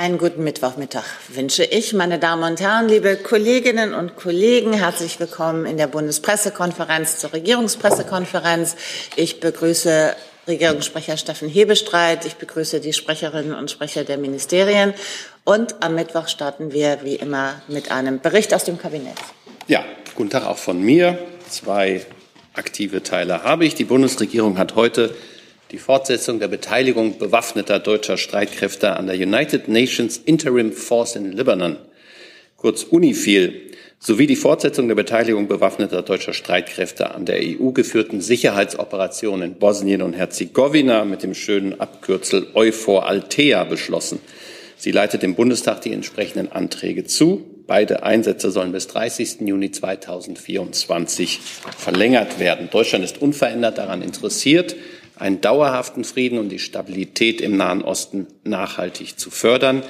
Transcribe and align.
Einen 0.00 0.16
guten 0.16 0.44
Mittwochmittag 0.44 1.04
wünsche 1.28 1.62
ich, 1.62 1.92
meine 1.92 2.18
Damen 2.18 2.42
und 2.42 2.58
Herren, 2.58 2.88
liebe 2.88 3.16
Kolleginnen 3.16 3.92
und 3.92 4.16
Kollegen. 4.16 4.72
Herzlich 4.72 5.20
willkommen 5.20 5.66
in 5.66 5.76
der 5.76 5.88
Bundespressekonferenz 5.88 7.18
zur 7.18 7.34
Regierungspressekonferenz. 7.34 8.76
Ich 9.16 9.40
begrüße 9.40 10.16
Regierungssprecher 10.48 11.18
Steffen 11.18 11.50
Hebestreit. 11.50 12.24
Ich 12.24 12.36
begrüße 12.36 12.80
die 12.80 12.94
Sprecherinnen 12.94 13.52
und 13.54 13.70
Sprecher 13.70 14.04
der 14.04 14.16
Ministerien. 14.16 14.94
Und 15.44 15.82
am 15.82 15.96
Mittwoch 15.96 16.28
starten 16.28 16.72
wir 16.72 17.00
wie 17.04 17.16
immer 17.16 17.60
mit 17.68 17.90
einem 17.90 18.20
Bericht 18.20 18.54
aus 18.54 18.64
dem 18.64 18.78
Kabinett. 18.78 19.18
Ja, 19.66 19.84
guten 20.14 20.30
Tag 20.30 20.46
auch 20.46 20.56
von 20.56 20.80
mir. 20.80 21.18
Zwei 21.50 22.06
aktive 22.54 23.02
Teile 23.02 23.42
habe 23.42 23.66
ich. 23.66 23.74
Die 23.74 23.84
Bundesregierung 23.84 24.56
hat 24.56 24.76
heute 24.76 25.14
die 25.70 25.78
Fortsetzung 25.78 26.40
der 26.40 26.48
Beteiligung 26.48 27.18
bewaffneter 27.18 27.78
deutscher 27.78 28.16
Streitkräfte 28.16 28.96
an 28.96 29.06
der 29.06 29.14
United 29.14 29.68
Nations 29.68 30.16
Interim 30.16 30.72
Force 30.72 31.14
in 31.14 31.30
Libanon, 31.30 31.76
kurz 32.56 32.82
UNIFIL, 32.82 33.70
sowie 34.00 34.26
die 34.26 34.36
Fortsetzung 34.36 34.88
der 34.88 34.96
Beteiligung 34.96 35.46
bewaffneter 35.46 36.02
deutscher 36.02 36.32
Streitkräfte 36.32 37.14
an 37.14 37.26
der 37.26 37.38
EU 37.40 37.70
geführten 37.70 38.20
in 38.20 39.54
Bosnien 39.54 40.02
und 40.02 40.14
Herzegowina 40.14 41.04
mit 41.04 41.22
dem 41.22 41.34
schönen 41.34 41.78
Abkürzel 41.78 42.48
EUFOR 42.54 43.06
Altea 43.06 43.62
beschlossen. 43.64 44.18
Sie 44.76 44.92
leitet 44.92 45.22
dem 45.22 45.34
Bundestag 45.34 45.82
die 45.82 45.92
entsprechenden 45.92 46.50
Anträge 46.50 47.04
zu. 47.04 47.44
Beide 47.66 48.02
Einsätze 48.02 48.50
sollen 48.50 48.72
bis 48.72 48.86
30. 48.88 49.42
Juni 49.42 49.70
2024 49.70 51.38
verlängert 51.76 52.40
werden. 52.40 52.70
Deutschland 52.72 53.04
ist 53.04 53.20
unverändert 53.20 53.76
daran 53.76 54.00
interessiert, 54.00 54.74
einen 55.20 55.40
dauerhaften 55.40 56.04
Frieden 56.04 56.38
und 56.38 56.48
die 56.48 56.58
Stabilität 56.58 57.40
im 57.40 57.56
Nahen 57.56 57.82
Osten 57.82 58.26
nachhaltig 58.44 59.18
zu 59.18 59.30
fördern. 59.30 59.82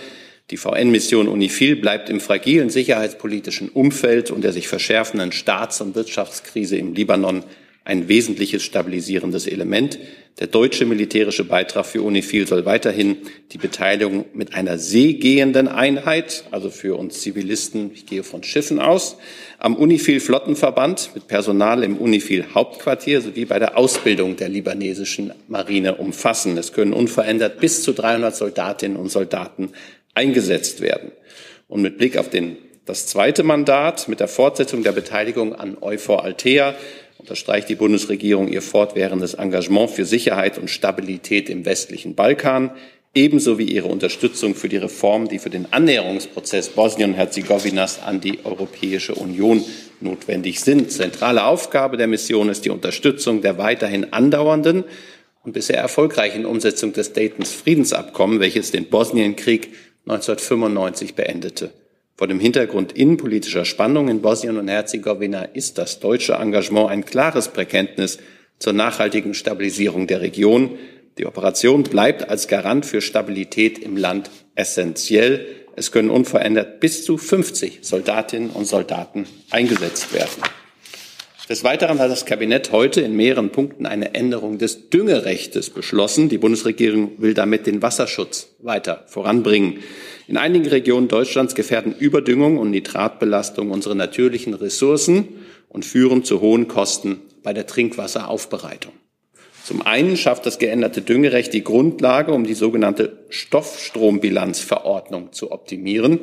Die 0.51 0.57
VN-Mission 0.57 1.29
UNIFIL 1.29 1.77
bleibt 1.77 2.11
im 2.11 2.21
fragilen 2.21 2.71
sicherheitspolitischen 2.71 3.69
Umfeld 3.69 4.31
und 4.31 4.43
der 4.43 4.53
sich 4.53 4.67
verschärfenden 4.67 5.31
Staats- 5.31 5.81
und 5.81 5.95
Wirtschaftskrise 5.95 6.77
im 6.77 6.95
Libanon 6.95 7.45
ein 7.85 8.09
wesentliches 8.09 8.63
stabilisierendes 8.63 9.47
Element. 9.47 9.99
Der 10.39 10.47
deutsche 10.47 10.87
militärische 10.87 11.45
Beitrag 11.45 11.87
für 11.87 12.03
UNIFIL 12.03 12.47
soll 12.47 12.65
weiterhin 12.65 13.19
die 13.53 13.59
Beteiligung 13.59 14.27
mit 14.35 14.55
einer 14.55 14.79
seegehenden 14.79 15.69
Einheit, 15.69 16.45
also 16.51 16.71
für 16.71 16.97
uns 16.97 17.21
Zivilisten, 17.21 17.91
ich 17.95 18.07
gehe 18.07 18.23
von 18.23 18.43
Schiffen 18.43 18.81
aus, 18.81 19.17
am 19.61 19.77
UNIFIL 19.77 20.21
Flottenverband 20.21 21.11
mit 21.15 21.29
Personal 21.29 21.85
im 21.85 21.99
UNIFIL 21.99 22.47
Hauptquartier 22.55 23.21
sowie 23.21 23.45
bei 23.45 23.59
der 23.59 23.77
Ausbildung 23.77 24.37
der 24.37 24.49
libanesischen 24.49 25.33
Marine 25.49 25.97
umfassen. 25.97 26.57
Es 26.57 26.73
können 26.73 26.95
unverändert 26.95 27.61
bis 27.61 27.83
zu 27.83 27.93
300 27.93 28.35
Soldatinnen 28.35 28.97
und 28.97 29.11
Soldaten 29.11 29.73
eingesetzt 30.15 30.81
werden. 30.81 31.13
Und 31.69 31.83
mit 31.83 31.99
Blick 31.99 32.17
auf 32.17 32.31
den, 32.31 32.57
das 32.87 33.07
zweite 33.07 33.43
Mandat 33.43 34.09
mit 34.09 34.21
der 34.21 34.29
Fortsetzung 34.29 34.83
der 34.83 34.93
Beteiligung 34.93 35.55
an 35.55 35.77
Euphor 35.83 36.25
Altea 36.25 36.75
unterstreicht 37.19 37.69
die 37.69 37.75
Bundesregierung 37.75 38.49
ihr 38.49 38.63
fortwährendes 38.63 39.35
Engagement 39.35 39.91
für 39.91 40.07
Sicherheit 40.07 40.57
und 40.57 40.71
Stabilität 40.71 41.51
im 41.51 41.67
westlichen 41.67 42.15
Balkan, 42.15 42.71
ebenso 43.15 43.59
wie 43.59 43.65
ihre 43.65 43.89
Unterstützung 43.89 44.55
für 44.55 44.69
die 44.69 44.77
Reformen, 44.77 45.29
die 45.29 45.39
für 45.39 45.51
den 45.51 45.73
Annäherungsprozess 45.73 46.71
Bosnien-Herzegowinas 46.71 48.03
an 48.03 48.21
die 48.21 48.45
Europäische 48.45 49.15
Union 49.15 49.65
notwendig 50.01 50.61
sind. 50.61 50.93
Zentrale 50.93 51.45
Aufgabe 51.45 51.97
der 51.97 52.07
Mission 52.07 52.49
ist 52.49 52.65
die 52.65 52.71
Unterstützung 52.71 53.43
der 53.43 53.59
weiterhin 53.59 54.13
andauernden 54.13 54.85
und 55.43 55.53
bisher 55.53 55.79
erfolgreichen 55.79 56.45
Umsetzung 56.45 56.93
des 56.93 57.13
Daytons 57.13 57.53
Friedensabkommen, 57.53 58.41
welches 58.41 58.71
den 58.71 58.87
Bosnienkrieg 58.87 59.71
1995 60.07 61.15
beendete. 61.15 61.71
Vor 62.17 62.27
dem 62.27 62.39
Hintergrund 62.39 62.93
innenpolitischer 62.93 63.65
Spannungen 63.65 64.17
in 64.17 64.23
Bosnien 64.23 64.59
und 64.59 64.69
Herzegowina 64.69 65.45
ist 65.45 65.79
das 65.79 66.01
deutsche 66.01 66.35
Engagement 66.35 66.91
ein 66.91 67.05
klares 67.05 67.49
Bekenntnis 67.49 68.19
zur 68.59 68.75
nachhaltigen 68.75 69.33
Stabilisierung 69.33 70.07
der 70.07 70.21
Region. 70.21 70.79
Die 71.21 71.27
Operation 71.27 71.83
bleibt 71.83 72.31
als 72.31 72.49
Garant 72.49 72.87
für 72.87 73.03
Stabilität 73.03 73.79
im 73.79 73.99
Land 73.99 74.31
essentiell. 74.55 75.45
Es 75.77 75.93
können 75.93 76.09
unverändert 76.09 76.81
bis 76.81 77.05
zu 77.05 77.19
50 77.19 77.81
Soldatinnen 77.83 78.49
und 78.49 78.65
Soldaten 78.65 79.27
eingesetzt 79.51 80.15
werden. 80.15 80.43
Des 81.51 81.63
Weiteren 81.63 81.99
hat 81.99 82.11
das 82.11 82.25
Kabinett 82.25 82.73
heute 82.73 83.03
in 83.03 83.17
mehreren 83.17 83.51
Punkten 83.51 83.85
eine 83.85 84.15
Änderung 84.15 84.57
des 84.57 84.89
Düngerechtes 84.89 85.69
beschlossen. 85.69 86.31
Die 86.31 86.39
Bundesregierung 86.39 87.11
will 87.19 87.35
damit 87.35 87.67
den 87.67 87.83
Wasserschutz 87.83 88.55
weiter 88.61 89.05
voranbringen. 89.07 89.81
In 90.27 90.39
einigen 90.39 90.69
Regionen 90.69 91.09
Deutschlands 91.09 91.55
gefährden 91.55 91.95
Überdüngung 91.99 92.57
und 92.57 92.71
Nitratbelastung 92.71 93.73
unsere 93.73 93.95
natürlichen 93.95 94.55
Ressourcen 94.55 95.29
und 95.69 95.85
führen 95.85 96.25
zu 96.25 96.41
hohen 96.41 96.67
Kosten 96.67 97.21
bei 97.43 97.53
der 97.53 97.67
Trinkwasseraufbereitung. 97.67 98.93
Zum 99.65 99.83
einen 99.83 100.17
schafft 100.17 100.47
das 100.47 100.59
geänderte 100.59 101.03
Düngerecht 101.03 101.53
die 101.53 101.65
Grundlage, 101.65 102.33
um 102.33 102.45
die 102.45 102.55
sogenannte 102.55 103.19
Stoffstrombilanzverordnung 103.29 105.33
zu 105.33 105.53
optimieren. 105.53 106.21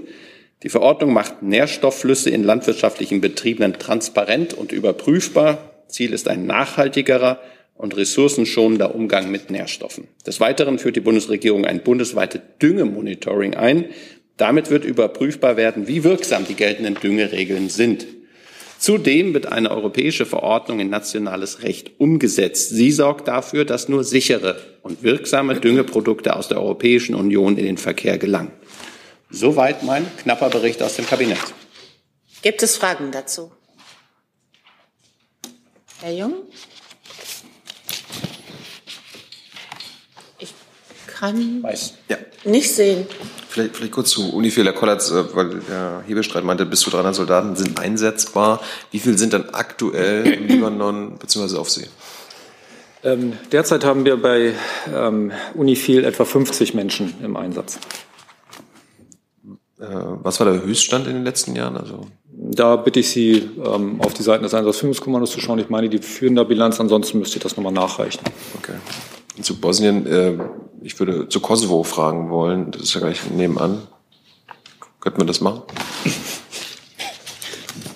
Die 0.64 0.70
Verordnung 0.70 1.14
macht 1.14 1.44
Nährstoffflüsse 1.44 2.30
in 2.30 2.44
landwirtschaftlichen 2.44 3.22
Betrieben 3.22 3.74
transparent 3.74 4.54
und 4.54 4.72
überprüfbar. 4.72 5.72
Ziel 5.88 6.14
ist 6.14 6.28
ein 6.28 6.46
nachhaltigerer, 6.46 7.40
und 7.78 7.96
ressourcenschonender 7.96 8.96
Umgang 8.96 9.32
mit 9.32 9.52
Nährstoffen. 9.52 10.08
Des 10.26 10.40
Weiteren 10.40 10.80
führt 10.80 10.96
die 10.96 11.02
Bundesregierung 11.02 11.66
ein 11.66 11.84
bundesweites 11.84 12.42
Düngemonitoring 12.62 13.54
ein. 13.54 13.86
Damit 14.36 14.70
wird 14.70 14.84
überprüfbar 14.84 15.58
werden, 15.58 15.88
wie 15.88 16.04
wirksam 16.04 16.46
die 16.48 16.56
geltenden 16.56 16.96
Düngeregeln 16.96 17.70
sind. 17.70 18.08
Zudem 18.80 19.34
wird 19.34 19.48
eine 19.48 19.72
europäische 19.72 20.26
Verordnung 20.26 20.80
in 20.80 20.90
nationales 20.90 21.64
Recht 21.64 22.00
umgesetzt. 22.00 22.70
Sie 22.70 22.92
sorgt 22.92 23.28
dafür, 23.28 23.66
dass 23.66 23.90
nur 23.90 24.04
sichere 24.04 24.62
und 24.84 25.04
wirksame 25.04 25.60
Düngeprodukte 25.60 26.36
aus 26.36 26.48
der 26.48 26.62
Europäischen 26.62 27.16
Union 27.16 27.58
in 27.58 27.66
den 27.66 27.78
Verkehr 27.78 28.18
gelangen. 28.18 28.52
Soweit 29.30 29.84
mein 29.84 30.06
knapper 30.18 30.50
Bericht 30.50 30.82
aus 30.82 30.96
dem 30.96 31.06
Kabinett. 31.06 31.40
Gibt 32.42 32.62
es 32.64 32.78
Fragen 32.78 33.12
dazu? 33.12 33.52
Herr 36.02 36.14
Jung? 36.14 36.34
kann 41.20 41.64
Weiß. 41.64 41.94
Ja. 42.10 42.18
nicht 42.44 42.72
sehen. 42.74 43.08
Vielleicht, 43.58 43.76
vielleicht 43.76 43.94
kurz 43.94 44.12
zu 44.12 44.32
Unifil, 44.36 44.66
Herr 44.66 44.74
Kollatz, 44.74 45.10
äh, 45.10 45.34
weil 45.34 45.62
der 45.62 46.04
Hebestreit 46.06 46.44
meinte, 46.44 46.64
bis 46.68 46.82
zu 46.82 46.92
300 46.92 47.16
Soldaten 47.16 47.56
sind 47.56 47.80
einsetzbar. 47.80 48.62
Wie 48.92 49.00
viele 49.00 49.18
sind 49.18 49.34
dann 49.34 49.50
aktuell 49.52 50.28
im 50.28 50.48
Libanon 50.48 51.18
bzw. 51.18 51.58
auf 51.58 51.68
See? 51.68 51.88
Ähm, 53.04 53.34
derzeit 53.52 53.84
haben 53.84 54.06
wir 54.06 54.22
bei 54.22 54.54
ähm, 54.94 55.32
Unifil 55.56 56.06
etwa 56.06 56.24
50 56.24 56.76
Menschen 56.76 57.16
im 57.24 57.36
Einsatz. 57.36 57.80
Äh, 59.80 59.86
was 59.90 60.40
war 60.40 60.52
der 60.52 60.62
Höchststand 60.62 61.08
in 61.08 61.16
den 61.16 61.24
letzten 61.24 61.56
Jahren? 61.56 61.78
Also 61.78 62.06
da 62.32 62.76
bitte 62.76 63.00
ich 63.00 63.10
Sie, 63.10 63.50
ähm, 63.66 64.00
auf 64.02 64.14
die 64.14 64.22
Seiten 64.22 64.44
des 64.44 64.54
Einsatzführungskommandos 64.54 65.32
zu 65.32 65.42
schauen. 65.42 65.58
Ich 65.58 65.70
meine, 65.70 65.90
die 65.90 65.98
führen 65.98 66.36
da 66.36 66.44
Bilanz, 66.44 66.80
ansonsten 66.80 67.18
müsste 67.18 67.38
ich 67.38 67.44
das 67.44 67.58
nochmal 67.58 67.74
nachreichen. 67.74 68.22
Okay. 68.60 68.74
Zu 69.42 69.60
Bosnien, 69.60 70.06
äh, 70.06 70.38
ich 70.82 71.00
würde 71.00 71.30
zu 71.30 71.40
Kosovo 71.40 71.84
fragen 71.84 72.30
wollen, 72.30 72.72
das 72.72 72.82
ist 72.84 72.94
ja 72.94 73.00
gleich 73.02 73.30
nebenan. 73.30 73.88
Könnten 75.00 75.22
wir 75.22 75.26
das 75.26 75.42
machen? 75.42 75.64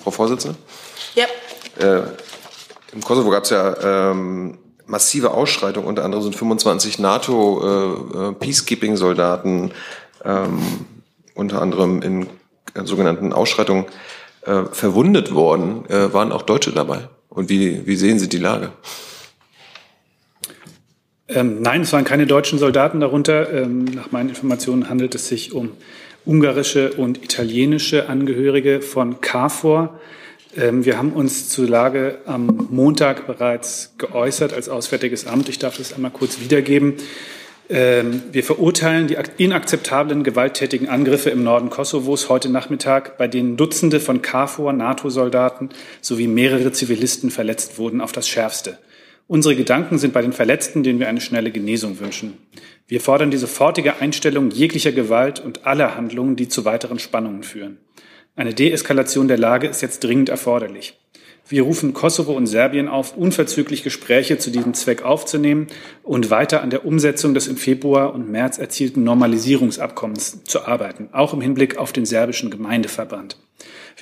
Frau 0.02 0.10
Vorsitzende? 0.10 0.58
Ja. 1.14 1.26
Äh, 1.78 2.02
Im 2.92 3.02
Kosovo 3.02 3.30
gab 3.30 3.44
es 3.44 3.50
ja 3.50 4.10
ähm, 4.10 4.58
massive 4.86 5.30
Ausschreitungen, 5.32 5.88
unter 5.88 6.04
anderem 6.04 6.22
sind 6.22 6.36
25 6.36 6.98
NATO-Peacekeeping-Soldaten 6.98 9.70
äh, 10.24 10.28
äh 10.28 10.30
ähm, 10.44 10.86
unter 11.34 11.62
anderem 11.62 12.02
in 12.02 12.26
äh, 12.74 12.84
sogenannten 12.84 13.32
Ausschreitungen 13.32 13.86
äh, 14.42 14.64
verwundet 14.70 15.34
worden. 15.34 15.86
Äh, 15.88 16.12
waren 16.12 16.30
auch 16.32 16.42
Deutsche 16.42 16.72
dabei? 16.72 17.08
Und 17.28 17.48
wie, 17.48 17.86
wie 17.86 17.96
sehen 17.96 18.18
Sie 18.18 18.28
die 18.28 18.38
Lage? 18.38 18.72
Ähm, 21.34 21.62
nein, 21.62 21.82
es 21.82 21.92
waren 21.92 22.04
keine 22.04 22.26
deutschen 22.26 22.58
Soldaten 22.58 23.00
darunter. 23.00 23.52
Ähm, 23.52 23.84
nach 23.84 24.10
meinen 24.10 24.28
Informationen 24.28 24.88
handelt 24.88 25.14
es 25.14 25.28
sich 25.28 25.52
um 25.52 25.72
ungarische 26.24 26.92
und 26.92 27.22
italienische 27.22 28.08
Angehörige 28.08 28.80
von 28.80 29.20
KFOR. 29.20 29.98
Ähm, 30.56 30.84
wir 30.84 30.98
haben 30.98 31.12
uns 31.12 31.48
zur 31.48 31.68
Lage 31.68 32.18
am 32.26 32.68
Montag 32.70 33.26
bereits 33.26 33.94
geäußert 33.98 34.52
als 34.52 34.68
Auswärtiges 34.68 35.26
Amt. 35.26 35.48
Ich 35.48 35.58
darf 35.58 35.78
das 35.78 35.94
einmal 35.94 36.10
kurz 36.10 36.40
wiedergeben. 36.40 36.94
Ähm, 37.70 38.22
wir 38.32 38.44
verurteilen 38.44 39.06
die 39.06 39.16
inakzeptablen 39.38 40.24
gewalttätigen 40.24 40.88
Angriffe 40.88 41.30
im 41.30 41.42
Norden 41.42 41.70
Kosovos 41.70 42.28
heute 42.28 42.50
Nachmittag, 42.50 43.16
bei 43.16 43.28
denen 43.28 43.56
Dutzende 43.56 44.00
von 44.00 44.20
KFOR, 44.20 44.74
NATO-Soldaten 44.74 45.70
sowie 46.02 46.26
mehrere 46.26 46.72
Zivilisten 46.72 47.30
verletzt 47.30 47.78
wurden, 47.78 48.02
auf 48.02 48.12
das 48.12 48.28
Schärfste. 48.28 48.78
Unsere 49.26 49.56
Gedanken 49.56 49.98
sind 49.98 50.12
bei 50.12 50.22
den 50.22 50.32
Verletzten, 50.32 50.82
denen 50.82 50.98
wir 50.98 51.08
eine 51.08 51.20
schnelle 51.20 51.50
Genesung 51.50 51.98
wünschen. 52.00 52.36
Wir 52.86 53.00
fordern 53.00 53.30
die 53.30 53.36
sofortige 53.36 54.00
Einstellung 54.00 54.50
jeglicher 54.50 54.92
Gewalt 54.92 55.40
und 55.40 55.66
aller 55.66 55.96
Handlungen, 55.96 56.36
die 56.36 56.48
zu 56.48 56.64
weiteren 56.64 56.98
Spannungen 56.98 57.42
führen. 57.42 57.78
Eine 58.34 58.54
Deeskalation 58.54 59.28
der 59.28 59.38
Lage 59.38 59.68
ist 59.68 59.82
jetzt 59.82 60.04
dringend 60.04 60.28
erforderlich. 60.28 60.98
Wir 61.48 61.62
rufen 61.62 61.92
Kosovo 61.92 62.32
und 62.32 62.46
Serbien 62.46 62.88
auf, 62.88 63.16
unverzüglich 63.16 63.82
Gespräche 63.82 64.38
zu 64.38 64.50
diesem 64.50 64.74
Zweck 64.74 65.02
aufzunehmen 65.02 65.66
und 66.02 66.30
weiter 66.30 66.62
an 66.62 66.70
der 66.70 66.86
Umsetzung 66.86 67.34
des 67.34 67.48
im 67.48 67.56
Februar 67.56 68.14
und 68.14 68.30
März 68.30 68.58
erzielten 68.58 69.04
Normalisierungsabkommens 69.04 70.44
zu 70.44 70.64
arbeiten, 70.64 71.08
auch 71.12 71.34
im 71.34 71.40
Hinblick 71.40 71.76
auf 71.76 71.92
den 71.92 72.06
serbischen 72.06 72.50
Gemeindeverband. 72.50 73.36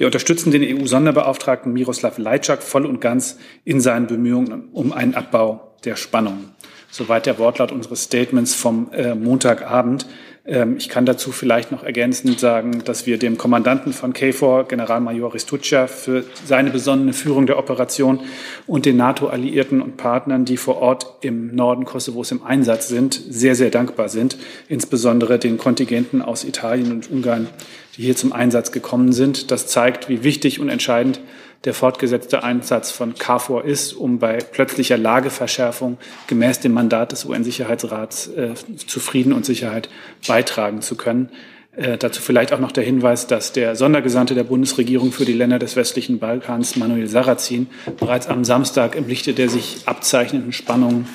Wir 0.00 0.06
unterstützen 0.06 0.50
den 0.50 0.62
EU-Sonderbeauftragten 0.62 1.74
Miroslav 1.74 2.16
Lajczak 2.16 2.62
voll 2.62 2.86
und 2.86 3.02
ganz 3.02 3.36
in 3.66 3.82
seinen 3.82 4.06
Bemühungen 4.06 4.70
um 4.72 4.94
einen 4.94 5.14
Abbau 5.14 5.74
der 5.84 5.96
Spannungen. 5.96 6.52
Soweit 6.90 7.26
der 7.26 7.38
Wortlaut 7.38 7.70
unseres 7.70 8.04
Statements 8.04 8.54
vom 8.54 8.90
äh, 8.92 9.14
Montagabend. 9.14 10.06
Ähm, 10.46 10.78
ich 10.78 10.88
kann 10.88 11.04
dazu 11.04 11.32
vielleicht 11.32 11.70
noch 11.70 11.84
ergänzend 11.84 12.40
sagen, 12.40 12.82
dass 12.82 13.04
wir 13.04 13.18
dem 13.18 13.36
Kommandanten 13.36 13.92
von 13.92 14.14
KFOR, 14.14 14.66
Generalmajor 14.66 15.34
Ristuccia, 15.34 15.86
für 15.86 16.24
seine 16.46 16.70
besonnene 16.70 17.12
Führung 17.12 17.44
der 17.44 17.58
Operation 17.58 18.20
und 18.66 18.86
den 18.86 18.96
NATO-Alliierten 18.96 19.82
und 19.82 19.98
Partnern, 19.98 20.46
die 20.46 20.56
vor 20.56 20.78
Ort 20.78 21.18
im 21.20 21.54
Norden 21.54 21.84
Kosovos 21.84 22.32
im 22.32 22.42
Einsatz 22.42 22.88
sind, 22.88 23.20
sehr, 23.28 23.54
sehr 23.54 23.70
dankbar 23.70 24.08
sind. 24.08 24.38
Insbesondere 24.66 25.38
den 25.38 25.58
Kontingenten 25.58 26.22
aus 26.22 26.44
Italien 26.44 26.90
und 26.90 27.10
Ungarn, 27.10 27.48
die 27.96 28.02
hier 28.02 28.16
zum 28.16 28.32
Einsatz 28.32 28.72
gekommen 28.72 29.12
sind. 29.12 29.50
Das 29.50 29.66
zeigt, 29.66 30.08
wie 30.08 30.22
wichtig 30.22 30.60
und 30.60 30.68
entscheidend 30.68 31.20
der 31.64 31.74
fortgesetzte 31.74 32.42
Einsatz 32.42 32.90
von 32.90 33.14
KFOR 33.14 33.64
ist, 33.64 33.92
um 33.92 34.18
bei 34.18 34.38
plötzlicher 34.38 34.96
Lageverschärfung 34.96 35.98
gemäß 36.26 36.60
dem 36.60 36.72
Mandat 36.72 37.12
des 37.12 37.26
UN-Sicherheitsrats 37.26 38.28
äh, 38.28 38.54
zu 38.86 38.98
Frieden 38.98 39.32
und 39.32 39.44
Sicherheit 39.44 39.90
beitragen 40.26 40.80
zu 40.80 40.96
können. 40.96 41.28
Äh, 41.76 41.98
dazu 41.98 42.20
vielleicht 42.22 42.52
auch 42.52 42.58
noch 42.58 42.72
der 42.72 42.82
Hinweis, 42.82 43.26
dass 43.26 43.52
der 43.52 43.76
Sondergesandte 43.76 44.34
der 44.34 44.44
Bundesregierung 44.44 45.12
für 45.12 45.24
die 45.24 45.34
Länder 45.34 45.58
des 45.58 45.76
westlichen 45.76 46.18
Balkans, 46.18 46.76
Manuel 46.76 47.06
Sarrazin, 47.06 47.68
bereits 47.98 48.26
am 48.26 48.44
Samstag 48.44 48.96
im 48.96 49.06
Lichte 49.06 49.34
der 49.34 49.48
sich 49.48 49.82
abzeichnenden 49.86 50.52
Spannungen 50.52 51.06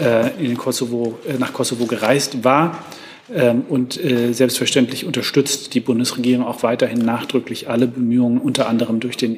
äh, 0.00 0.30
in 0.38 0.48
den 0.48 0.56
Kosovo, 0.56 1.18
äh, 1.26 1.34
nach 1.38 1.52
Kosovo 1.52 1.86
gereist 1.86 2.44
war. 2.44 2.84
Ähm, 3.32 3.62
und 3.68 4.02
äh, 4.02 4.32
selbstverständlich 4.32 5.06
unterstützt 5.06 5.74
die 5.74 5.80
Bundesregierung 5.80 6.44
auch 6.44 6.62
weiterhin 6.62 6.98
nachdrücklich 6.98 7.68
alle 7.70 7.86
Bemühungen, 7.86 8.38
unter 8.38 8.68
anderem 8.68 9.00
durch 9.00 9.16
den 9.16 9.36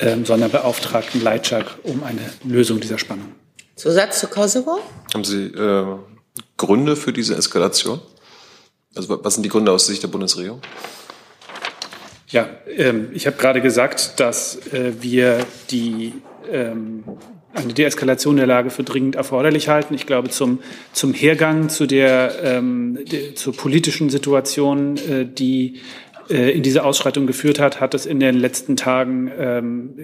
EU-Sonderbeauftragten 0.00 1.20
Leitschak, 1.20 1.78
um 1.82 2.04
eine 2.04 2.20
Lösung 2.44 2.80
dieser 2.80 2.98
Spannung. 2.98 3.32
Zusatz 3.74 4.20
zu 4.20 4.28
Kosovo? 4.28 4.78
Haben 5.12 5.24
Sie 5.24 5.46
äh, 5.46 5.96
Gründe 6.56 6.94
für 6.94 7.12
diese 7.12 7.34
Eskalation? 7.36 8.00
Also 8.94 9.18
was 9.24 9.34
sind 9.34 9.42
die 9.42 9.48
Gründe 9.48 9.72
aus 9.72 9.86
Sicht 9.86 10.02
der 10.02 10.08
Bundesregierung? 10.08 10.60
Ja, 12.28 12.48
ähm, 12.76 13.08
ich 13.12 13.26
habe 13.26 13.36
gerade 13.36 13.60
gesagt, 13.60 14.20
dass 14.20 14.56
äh, 14.72 14.92
wir 15.00 15.44
die 15.70 16.14
ähm, 16.50 17.04
eine 17.54 17.72
Deeskalation 17.72 18.36
der 18.36 18.46
Lage 18.46 18.70
für 18.70 18.82
dringend 18.82 19.16
erforderlich 19.16 19.68
halten. 19.68 19.94
Ich 19.94 20.06
glaube, 20.06 20.28
zum, 20.28 20.58
zum 20.92 21.14
Hergang 21.14 21.68
zu 21.68 21.86
der, 21.86 22.34
ähm, 22.42 22.98
de, 23.10 23.34
zur 23.34 23.56
politischen 23.56 24.10
Situation, 24.10 24.96
äh, 24.96 25.24
die 25.24 25.80
äh, 26.28 26.50
in 26.50 26.62
diese 26.62 26.84
Ausschreitung 26.84 27.26
geführt 27.26 27.60
hat, 27.60 27.80
hat 27.80 27.94
es 27.94 28.06
in 28.06 28.20
den 28.20 28.36
letzten 28.36 28.76
Tagen 28.76 29.30
ähm, 29.38 29.94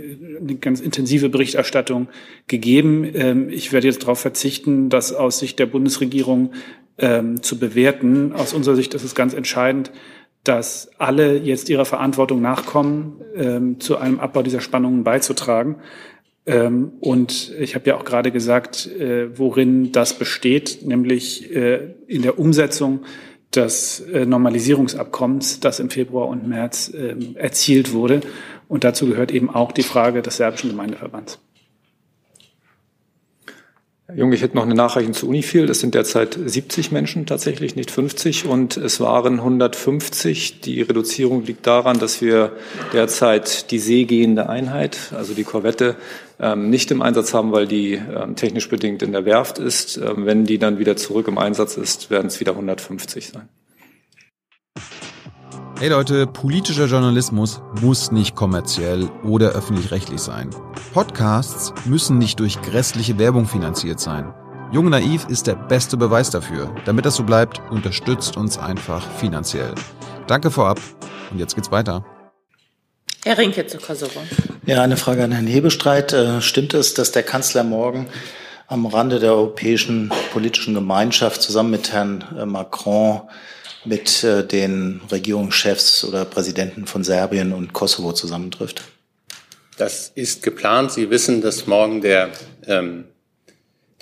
eine 0.41 0.55
ganz 0.57 0.81
intensive 0.81 1.29
Berichterstattung 1.29 2.09
gegeben. 2.47 3.11
Ähm, 3.15 3.49
ich 3.51 3.73
werde 3.73 3.87
jetzt 3.87 4.03
darauf 4.03 4.21
verzichten, 4.21 4.89
das 4.89 5.13
aus 5.13 5.39
Sicht 5.39 5.59
der 5.59 5.67
Bundesregierung 5.67 6.53
ähm, 6.99 7.43
zu 7.43 7.59
bewerten. 7.59 8.33
Aus 8.33 8.53
unserer 8.53 8.77
Sicht 8.77 8.95
ist 8.95 9.05
es 9.05 9.15
ganz 9.15 9.35
entscheidend, 9.35 9.91
dass 10.45 10.91
alle 10.99 11.37
jetzt 11.37 11.69
ihrer 11.69 11.85
Verantwortung 11.85 12.41
nachkommen, 12.41 13.21
ähm, 13.37 13.81
zu 13.81 13.99
einem 13.99 14.21
Abbau 14.21 14.43
dieser 14.43 14.61
Spannungen 14.61 15.05
beizutragen. 15.05 15.77
Ähm, 16.51 16.93
und 17.01 17.53
ich 17.61 17.75
habe 17.77 17.89
ja 17.89 17.97
auch 17.97 18.05
gerade 18.05 18.33
gesagt, 18.33 18.87
äh, 18.87 19.39
worin 19.39 19.93
das 19.93 20.15
besteht, 20.15 20.85
nämlich 20.85 21.55
äh, 21.55 21.95
in 22.09 22.23
der 22.23 22.39
Umsetzung 22.41 23.01
des 23.55 24.01
äh, 24.01 24.27
Normalisierungsabkommens, 24.27 25.61
das 25.61 25.79
im 25.79 25.91
Februar 25.91 26.29
und 26.29 26.49
März 26.49 26.93
ähm, 26.95 27.37
erzielt 27.37 27.93
wurde. 27.93 28.21
Und 28.69 28.83
dazu 28.83 29.07
gehört 29.07 29.31
eben 29.31 29.49
auch 29.49 29.71
die 29.71 29.83
Frage 29.83 30.23
des 30.23 30.39
serbischen 30.39 30.71
Gemeindeverbands. 30.71 31.39
Herr 34.11 34.19
Jung, 34.19 34.33
ich 34.33 34.43
hätte 34.43 34.57
noch 34.57 34.65
eine 34.65 34.75
Nachreichung 34.75 35.13
zu 35.13 35.29
Unifil. 35.29 35.71
Es 35.71 35.79
sind 35.79 35.95
derzeit 35.95 36.37
70 36.45 36.91
Menschen 36.91 37.27
tatsächlich, 37.27 37.77
nicht 37.77 37.93
50. 37.93 38.47
Und 38.47 38.77
es 38.77 38.99
waren 38.99 39.35
150. 39.35 40.61
Die 40.61 40.83
Reduzierung 40.83 41.45
liegt 41.45 41.65
daran, 41.65 42.01
dass 42.01 42.21
wir 42.21 42.51
derzeit 42.93 43.71
die 43.71 43.79
seegehende 43.79 44.49
Einheit, 44.49 44.99
also 45.17 45.33
die 45.33 45.45
Korvette, 45.45 45.95
ähm, 46.41 46.71
nicht 46.71 46.91
im 46.91 47.03
Einsatz 47.03 47.35
haben, 47.35 47.53
weil 47.53 47.69
die 47.69 47.93
ähm, 47.93 48.35
technisch 48.35 48.69
bedingt 48.69 49.03
in 49.05 49.13
der 49.13 49.25
Werft 49.27 49.61
ist. 49.61 49.97
Ähm, 49.99 50.27
wenn 50.27 50.45
die 50.45 50.59
dann 50.59 50.81
wieder 50.81 50.97
zurück 50.97 51.29
im 51.29 51.39
Einsatz 51.39 51.77
ist, 51.77 52.11
werden 52.11 52.27
es 52.27 52.41
wieder 52.41 52.53
150 52.53 53.29
sein. 53.29 53.49
Hey 55.81 55.89
Leute, 55.89 56.27
politischer 56.27 56.85
Journalismus 56.85 57.63
muss 57.81 58.13
nicht 58.13 58.37
kommerziell 58.37 59.09
oder 59.25 59.53
öffentlich-rechtlich 59.53 60.21
sein. 60.21 60.51
Podcasts 60.93 61.73
müssen 61.87 62.19
nicht 62.19 62.39
durch 62.39 62.61
grässliche 62.61 63.19
Werbung 63.19 63.47
finanziert 63.47 63.99
sein. 63.99 64.35
Jung 64.73 64.91
Naiv 64.91 65.27
ist 65.31 65.47
der 65.47 65.55
beste 65.55 65.97
Beweis 65.97 66.29
dafür. 66.29 66.71
Damit 66.85 67.07
das 67.07 67.17
so 67.17 67.25
bleibt, 67.25 67.63
unterstützt 67.71 68.37
uns 68.37 68.59
einfach 68.59 69.11
finanziell. 69.13 69.75
Danke 70.27 70.51
vorab 70.51 70.79
und 71.31 71.39
jetzt 71.39 71.55
geht's 71.55 71.71
weiter. 71.71 72.05
Herr 73.25 73.39
Rinke 73.39 73.67
zu 73.67 73.79
Kosovo. 73.79 74.21
Ja, 74.67 74.83
eine 74.83 74.99
Frage 74.99 75.25
an 75.25 75.33
Herrn 75.33 75.47
Hebestreit. 75.47 76.13
Äh, 76.13 76.43
stimmt 76.43 76.75
es, 76.75 76.93
dass 76.93 77.11
der 77.11 77.23
Kanzler 77.23 77.65
morgen 77.65 78.07
am 78.67 78.85
Rande 78.85 79.19
der 79.19 79.33
europäischen 79.33 80.13
politischen 80.31 80.75
Gemeinschaft 80.75 81.41
zusammen 81.41 81.71
mit 81.71 81.91
Herrn 81.91 82.23
äh, 82.39 82.45
Macron 82.45 83.23
mit 83.85 84.25
äh, 84.25 84.47
den 84.47 85.01
Regierungschefs 85.11 86.05
oder 86.05 86.25
Präsidenten 86.25 86.87
von 86.87 87.05
Serbien 87.05 87.53
und 87.53 87.73
Kosovo 87.73 88.13
zusammentrifft? 88.13 88.83
Das 89.77 90.13
ist 90.15 90.43
geplant. 90.43 90.93
Sie 90.93 91.09
wissen, 91.09 91.41
dass 91.41 91.67
morgen 91.67 92.03
der, 92.03 92.31
ähm, 92.67 93.05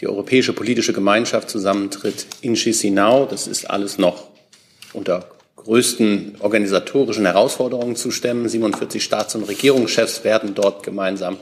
die 0.01 0.09
europäische 0.09 0.53
politische 0.53 0.93
Gemeinschaft 0.93 1.49
zusammentritt 1.49 2.27
in 2.41 2.55
Chisinau. 2.55 3.27
Das 3.27 3.47
ist 3.47 3.71
alles 3.71 3.99
noch 3.99 4.29
unter 4.93 5.29
größten 5.57 6.37
organisatorischen 6.41 7.27
Herausforderungen 7.27 7.95
zu 7.95 8.11
stemmen. 8.11 8.49
47 8.49 9.05
Staats- 9.05 9.35
und 9.35 9.45
Regierungschefs 9.45 10.25
werden 10.25 10.55
dort 10.55 10.83
gemeinsam 10.83 11.37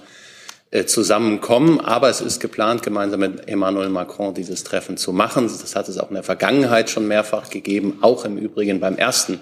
zusammenkommen. 0.84 1.80
Aber 1.80 2.10
es 2.10 2.20
ist 2.20 2.40
geplant, 2.40 2.82
gemeinsam 2.82 3.20
mit 3.20 3.48
Emmanuel 3.48 3.88
Macron 3.88 4.34
dieses 4.34 4.64
Treffen 4.64 4.98
zu 4.98 5.12
machen. 5.12 5.44
Das 5.44 5.74
hat 5.74 5.88
es 5.88 5.96
auch 5.98 6.08
in 6.08 6.14
der 6.14 6.22
Vergangenheit 6.22 6.90
schon 6.90 7.08
mehrfach 7.08 7.48
gegeben, 7.48 7.98
auch 8.02 8.24
im 8.24 8.36
Übrigen 8.36 8.80
beim 8.80 8.96
ersten 8.96 9.38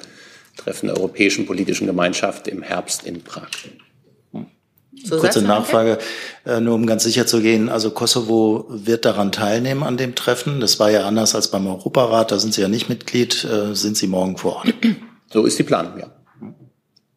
Treffen 0.57 0.87
der 0.87 0.97
Europäischen 0.97 1.47
Politischen 1.47 1.87
Gemeinschaft 1.87 2.47
im 2.47 2.63
Herbst 2.63 3.05
in 3.05 3.23
Prag. 3.23 3.49
So 5.03 5.19
Kurze 5.19 5.43
Nachfrage, 5.43 5.99
äh, 6.47 6.61
nur 6.61 6.75
um 6.77 6.87
ganz 6.87 7.03
sicher 7.03 7.27
zu 7.27 7.41
gehen. 7.41 7.69
Also 7.69 7.91
Kosovo 7.91 8.67
wird 8.69 9.05
daran 9.05 9.33
teilnehmen 9.33 9.83
an 9.83 9.97
dem 9.97 10.15
Treffen. 10.15 10.61
Das 10.61 10.79
war 10.79 10.91
ja 10.91 11.07
anders 11.07 11.35
als 11.35 11.51
beim 11.51 11.67
Europarat. 11.67 12.31
Da 12.31 12.39
sind 12.39 12.55
Sie 12.55 12.61
ja 12.61 12.69
nicht 12.69 12.89
Mitglied. 12.89 13.45
Äh, 13.45 13.75
sind 13.75 13.97
Sie 13.97 14.07
morgen 14.07 14.37
vor 14.37 14.57
Ort? 14.57 14.73
So 15.33 15.45
ist 15.45 15.59
die 15.59 15.65
Planung, 15.65 15.99
ja. 15.99 16.11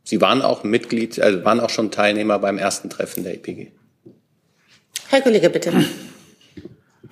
Sie 0.04 0.22
waren 0.22 0.42
auch 0.42 0.64
Mitglied, 0.64 1.20
also 1.20 1.44
waren 1.46 1.60
auch 1.60 1.70
schon 1.70 1.92
Teilnehmer 1.92 2.40
beim 2.40 2.58
ersten 2.58 2.90
Treffen 2.90 3.24
der 3.24 3.36
EPG. 3.36 3.74
Herr 5.10 5.22
Kollege, 5.22 5.50
bitte. 5.50 5.74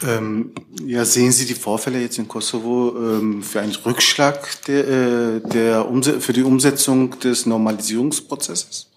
Ähm, 0.06 0.52
ja, 0.86 1.06
sehen 1.06 1.32
Sie 1.32 1.46
die 1.46 1.54
Vorfälle 1.54 2.02
jetzt 2.02 2.18
in 2.18 2.28
Kosovo 2.28 2.96
ähm, 2.98 3.42
für 3.42 3.62
einen 3.62 3.74
Rückschlag 3.74 4.64
der, 4.66 4.88
äh, 4.88 5.40
der 5.42 5.90
Umse 5.90 6.20
für 6.20 6.34
die 6.34 6.44
Umsetzung 6.44 7.18
des 7.20 7.46
Normalisierungsprozesses? 7.46 8.92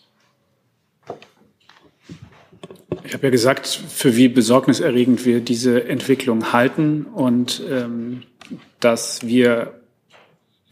Ich 3.04 3.14
habe 3.14 3.28
ja 3.28 3.30
gesagt, 3.30 3.66
für 3.66 4.16
wie 4.16 4.28
besorgniserregend 4.28 5.24
wir 5.24 5.40
diese 5.40 5.88
Entwicklung 5.88 6.52
halten 6.52 7.06
und 7.06 7.62
ähm, 7.70 8.22
dass 8.80 9.24
wir 9.26 9.80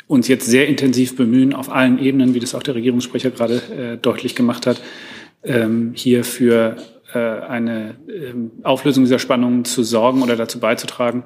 uns 0.08 0.28
jetzt 0.28 0.46
sehr 0.46 0.66
intensiv 0.66 1.16
bemühen, 1.16 1.54
auf 1.54 1.70
allen 1.70 1.98
Ebenen, 1.98 2.34
wie 2.34 2.40
das 2.40 2.54
auch 2.54 2.62
der 2.62 2.74
Regierungssprecher 2.74 3.30
gerade 3.30 3.62
äh, 3.72 3.96
deutlich 3.96 4.34
gemacht 4.34 4.66
hat, 4.66 4.80
ähm, 5.44 5.92
hier 5.94 6.24
für 6.24 6.76
eine 7.16 7.96
ähm, 8.08 8.52
Auflösung 8.62 9.04
dieser 9.04 9.18
Spannungen 9.18 9.64
zu 9.64 9.82
sorgen 9.82 10.22
oder 10.22 10.36
dazu 10.36 10.60
beizutragen, 10.60 11.24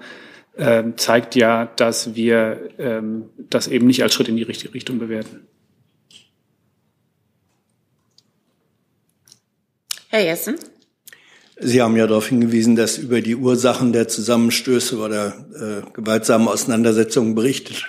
ähm, 0.57 0.97
zeigt 0.97 1.37
ja, 1.37 1.67
dass 1.77 2.15
wir 2.15 2.71
ähm, 2.79 3.31
das 3.37 3.69
eben 3.69 3.87
nicht 3.87 4.03
als 4.03 4.15
Schritt 4.15 4.29
in 4.29 4.37
die 4.37 4.43
richtige 4.43 4.75
Richtung 4.75 4.99
bewerten. 4.99 5.47
Herr 10.09 10.25
Jessen. 10.25 10.57
Sie 11.63 11.83
haben 11.83 11.97
ja 11.97 12.07
darauf 12.07 12.29
hingewiesen, 12.29 12.75
dass 12.75 12.99
über 12.99 13.21
die 13.21 13.37
Ursachen 13.37 13.93
der 13.93 14.09
Zusammenstöße 14.09 14.99
oder 14.99 15.47
äh, 15.55 15.91
gewaltsamen 15.93 16.49
Auseinandersetzungen 16.49 17.35
berichtet, 17.35 17.85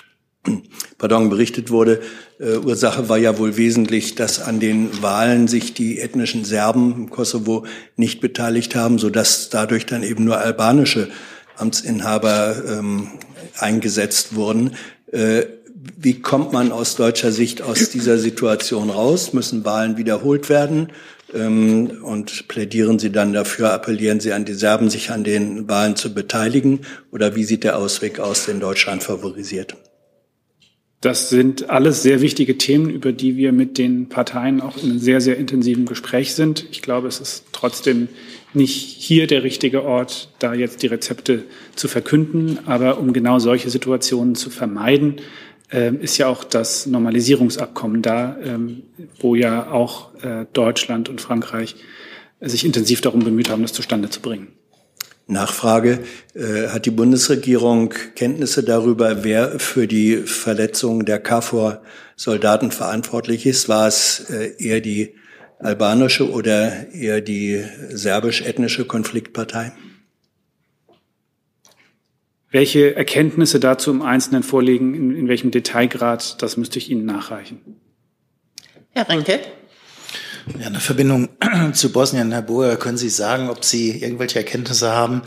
pardon, 1.01 1.31
berichtet 1.31 1.72
wurde. 1.72 2.00
Äh, 2.39 2.58
Ursache 2.58 3.10
war 3.10 3.17
ja 3.17 3.39
wohl 3.39 3.58
wesentlich, 3.58 4.13
dass 4.13 4.39
an 4.39 4.60
den 4.60 5.01
Wahlen 5.01 5.48
sich 5.48 5.74
die 5.74 6.00
ethnischen 6.00 6.46
Serben 6.46 6.93
im 6.93 7.10
Kosovo 7.10 7.65
nicht 7.98 8.22
beteiligt 8.22 8.75
haben, 8.75 9.00
sodass 9.00 9.50
dadurch 9.50 9.88
dann 9.88 10.03
eben 10.03 10.24
nur 10.24 10.38
albanische 10.38 11.10
Amtsinhaber 11.58 12.55
ähm, 12.70 13.08
eingesetzt 13.58 14.36
wurden. 14.36 14.75
Äh, 15.12 15.46
wie 15.98 16.22
kommt 16.22 16.53
man 16.53 16.72
aus 16.72 16.96
deutscher 16.96 17.31
Sicht 17.31 17.63
aus 17.63 17.89
dieser 17.89 18.20
Situation 18.20 18.91
raus? 18.91 19.34
Müssen 19.34 19.65
Wahlen 19.65 19.98
wiederholt 19.98 20.50
werden? 20.50 20.89
Ähm, 21.34 21.98
und 22.03 22.48
plädieren 22.48 23.00
Sie 23.00 23.12
dann 23.12 23.34
dafür, 23.34 23.74
appellieren 23.74 24.20
Sie 24.20 24.34
an 24.34 24.46
die 24.46 24.53
Serben, 24.53 24.91
sich 24.91 25.10
an 25.10 25.24
den 25.24 25.67
Wahlen 25.67 25.96
zu 25.96 26.13
beteiligen? 26.13 26.81
Oder 27.12 27.36
wie 27.36 27.43
sieht 27.43 27.63
der 27.63 27.79
Ausweg 27.79 28.20
aus, 28.20 28.46
den 28.46 28.60
Deutschland 28.60 29.01
favorisiert? 29.01 29.75
Das 31.01 31.31
sind 31.31 31.72
alles 31.72 32.03
sehr 32.03 32.22
wichtige 32.22 32.60
Themen, 32.60 32.91
über 32.91 33.12
die 33.12 33.36
wir 33.36 33.51
mit 33.53 33.79
den 33.79 34.08
Parteien 34.08 34.62
auch 34.62 34.77
in 34.77 34.91
einem 34.91 35.00
sehr, 35.00 35.20
sehr 35.20 35.36
intensiven 35.38 35.88
Gespräch 35.88 36.36
sind. 36.36 36.67
Ich 36.70 36.84
glaube, 36.84 37.08
es 37.08 37.20
ist 37.20 37.46
trotzdem 37.51 38.08
nicht 38.53 38.75
hier 38.75 39.25
der 39.25 39.41
richtige 39.41 39.84
Ort, 39.84 40.29
da 40.38 40.53
jetzt 40.53 40.84
die 40.84 40.88
Rezepte 40.88 41.43
zu 41.75 41.88
verkünden. 41.88 42.60
Aber 42.67 43.00
um 43.00 43.13
genau 43.13 43.39
solche 43.39 43.72
Situationen 43.72 44.36
zu 44.36 44.51
vermeiden, 44.51 45.15
ähm, 45.72 46.00
ist 46.00 46.20
ja 46.20 46.27
auch 46.27 46.43
das 46.43 46.86
Normalisierungsabkommen 46.86 48.03
da, 48.03 48.38
ähm, 48.43 48.84
wo 49.20 49.34
ja 49.34 49.72
auch 49.72 50.13
äh, 50.24 50.46
Deutschland 50.53 51.10
und 51.10 51.20
Frankreich 51.20 51.77
sich 52.41 52.63
intensiv 52.63 53.01
darum 53.01 53.22
bemüht 53.24 53.50
haben, 53.50 53.63
das 53.63 53.74
zustande 53.74 54.12
zu 54.12 54.22
bringen. 54.22 54.50
Nachfrage. 55.27 55.99
Äh, 56.33 56.67
hat 56.69 56.85
die 56.85 56.91
Bundesregierung 56.91 57.93
Kenntnisse 58.15 58.63
darüber, 58.63 59.23
wer 59.23 59.59
für 59.59 59.87
die 59.87 60.17
Verletzung 60.17 61.05
der 61.05 61.19
KFOR-Soldaten 61.19 62.71
verantwortlich 62.71 63.45
ist? 63.45 63.69
War 63.69 63.87
es 63.87 64.29
äh, 64.29 64.53
eher 64.57 64.81
die 64.81 65.15
albanische 65.59 66.29
oder 66.29 66.91
eher 66.93 67.21
die 67.21 67.63
serbisch-ethnische 67.89 68.85
Konfliktpartei? 68.85 69.73
Welche 72.49 72.95
Erkenntnisse 72.95 73.61
dazu 73.61 73.91
im 73.91 74.01
Einzelnen 74.01 74.43
vorliegen, 74.43 74.93
in, 74.93 75.15
in 75.15 75.27
welchem 75.29 75.51
Detailgrad, 75.51 76.41
das 76.41 76.57
müsste 76.57 76.79
ich 76.79 76.89
Ihnen 76.89 77.05
nachreichen. 77.05 77.61
Herr 78.89 79.07
Renke. 79.07 79.39
Ja, 80.60 80.67
eine 80.67 80.79
Verbindung 80.79 81.29
zu 81.74 81.91
Bosnien, 81.91 82.31
Herr 82.31 82.41
Boer, 82.41 82.75
können 82.77 82.98
Sie 82.98 83.10
sagen, 83.10 83.50
ob 83.50 83.63
Sie 83.63 84.01
irgendwelche 84.01 84.39
Erkenntnisse 84.39 84.91
haben, 84.91 85.21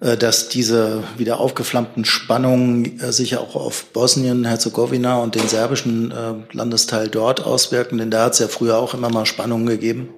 äh, 0.00 0.16
dass 0.16 0.48
diese 0.48 1.02
wieder 1.16 1.40
aufgeflammten 1.40 2.04
Spannungen 2.04 3.00
äh, 3.00 3.12
sich 3.12 3.36
auch 3.36 3.54
auf 3.56 3.86
Bosnien, 3.92 4.44
Herzegowina 4.44 5.18
und 5.18 5.34
den 5.34 5.48
serbischen 5.48 6.10
äh, 6.10 6.56
Landesteil 6.56 7.08
dort 7.08 7.44
auswirken? 7.44 7.98
Denn 7.98 8.10
da 8.10 8.24
hat 8.24 8.34
es 8.34 8.38
ja 8.38 8.48
früher 8.48 8.78
auch 8.78 8.94
immer 8.94 9.10
mal 9.10 9.26
Spannungen 9.26 9.66
gegeben. 9.66 10.08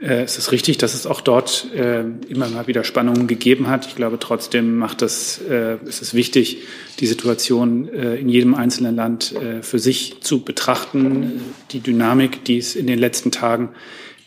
Äh, 0.00 0.22
es 0.22 0.38
ist 0.38 0.50
richtig, 0.52 0.78
dass 0.78 0.94
es 0.94 1.06
auch 1.06 1.20
dort 1.20 1.68
äh, 1.74 2.00
immer 2.28 2.48
mal 2.48 2.66
wieder 2.66 2.84
Spannungen 2.84 3.26
gegeben 3.26 3.68
hat. 3.68 3.86
Ich 3.86 3.96
glaube, 3.96 4.18
trotzdem 4.18 4.78
macht 4.78 5.02
das, 5.02 5.40
äh, 5.48 5.76
ist 5.84 6.02
es 6.02 6.14
wichtig, 6.14 6.58
die 6.98 7.06
Situation 7.06 7.88
äh, 7.88 8.16
in 8.16 8.28
jedem 8.28 8.54
einzelnen 8.54 8.96
Land 8.96 9.34
äh, 9.34 9.62
für 9.62 9.78
sich 9.78 10.20
zu 10.20 10.42
betrachten. 10.42 11.40
Die 11.72 11.80
Dynamik, 11.80 12.44
die 12.44 12.58
es 12.58 12.76
in 12.76 12.86
den 12.86 12.98
letzten 12.98 13.30
Tagen 13.30 13.70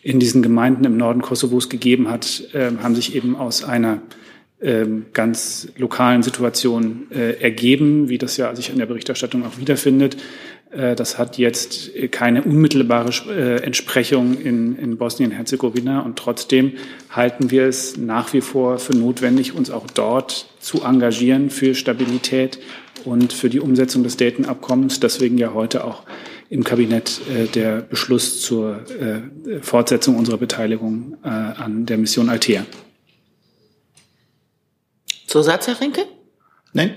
in 0.04 0.20
diesen 0.20 0.42
Gemeinden 0.42 0.84
im 0.84 0.98
Norden 0.98 1.22
Kosovos 1.22 1.70
gegeben 1.70 2.10
hat, 2.10 2.44
äh, 2.54 2.72
haben 2.82 2.96
sich 2.96 3.16
eben 3.16 3.36
aus 3.36 3.64
einer 3.64 4.02
ähm, 4.62 5.08
ganz 5.14 5.70
lokalen 5.78 6.24
Situation 6.24 7.12
ergeben, 7.12 8.08
wie 8.08 8.18
das 8.18 8.38
ja 8.38 8.56
sich 8.56 8.70
in 8.70 8.78
der 8.78 8.86
Berichterstattung 8.86 9.46
auch 9.46 9.58
wiederfindet. 9.58 10.16
Äh, 10.76 10.96
das 10.96 11.18
hat 11.18 11.38
jetzt 11.38 11.92
keine 12.12 12.44
unmittelbare 12.44 13.12
äh, 13.30 13.64
Entsprechung 13.64 14.40
in, 14.40 14.78
in 14.78 14.98
Bosnien-Herzegowina 14.98 16.02
und 16.02 16.18
trotzdem 16.18 16.74
halten 17.10 17.52
wir 17.52 17.66
es 17.66 17.98
nach 17.98 18.34
wie 18.34 18.42
vor 18.42 18.80
für 18.80 18.94
notwendig, 18.94 19.54
uns 19.54 19.70
auch 19.70 19.88
dort 19.88 20.48
zu 20.60 20.84
engagieren 20.84 21.50
für 21.50 21.76
Stabilität 21.76 22.60
und 23.06 23.34
für 23.34 23.50
die 23.50 23.60
Umsetzung 23.60 24.04
des 24.04 24.18
Dayton-Abkommens. 24.18 25.00
Deswegen 25.00 25.38
ja 25.38 25.54
heute 25.54 25.84
auch 25.84 26.04
im 26.50 26.64
Kabinett 26.64 27.22
äh, 27.30 27.48
der 27.48 27.82
Beschluss 27.82 28.42
zur 28.42 28.82
Fortsetzung 29.62 30.18
unserer 30.18 30.38
Beteiligung 30.38 31.18
an 31.24 31.86
der 31.86 31.98
Mission 31.98 32.30
Altea. 32.30 32.66
Zusatz, 35.28 35.68
Herr 35.68 35.80
Rinke? 35.80 36.06
Nein. 36.74 36.96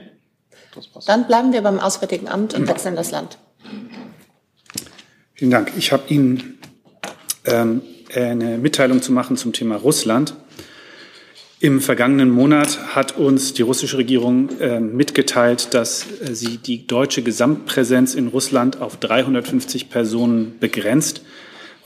Dann 1.06 1.26
bleiben 1.26 1.52
wir 1.52 1.62
beim 1.62 1.80
Auswärtigen 1.80 2.28
Amt 2.28 2.54
und 2.54 2.68
wechseln 2.68 2.96
das 2.96 3.10
Land. 3.10 3.38
Vielen 5.38 5.50
Dank. 5.50 5.72
Ich 5.76 5.92
habe 5.92 6.04
Ihnen 6.08 6.58
ähm, 7.44 7.82
eine 8.14 8.56
Mitteilung 8.56 9.02
zu 9.02 9.12
machen 9.12 9.36
zum 9.36 9.52
Thema 9.52 9.76
Russland. 9.76 10.34
Im 11.60 11.82
vergangenen 11.82 12.30
Monat 12.30 12.96
hat 12.96 13.18
uns 13.18 13.52
die 13.52 13.60
russische 13.60 13.98
Regierung 13.98 14.48
äh, 14.60 14.80
mitgeteilt, 14.80 15.74
dass 15.74 16.06
äh, 16.22 16.34
sie 16.34 16.56
die 16.56 16.86
deutsche 16.86 17.20
Gesamtpräsenz 17.20 18.14
in 18.14 18.28
Russland 18.28 18.80
auf 18.80 18.96
350 18.96 19.90
Personen 19.90 20.58
begrenzt. 20.58 21.20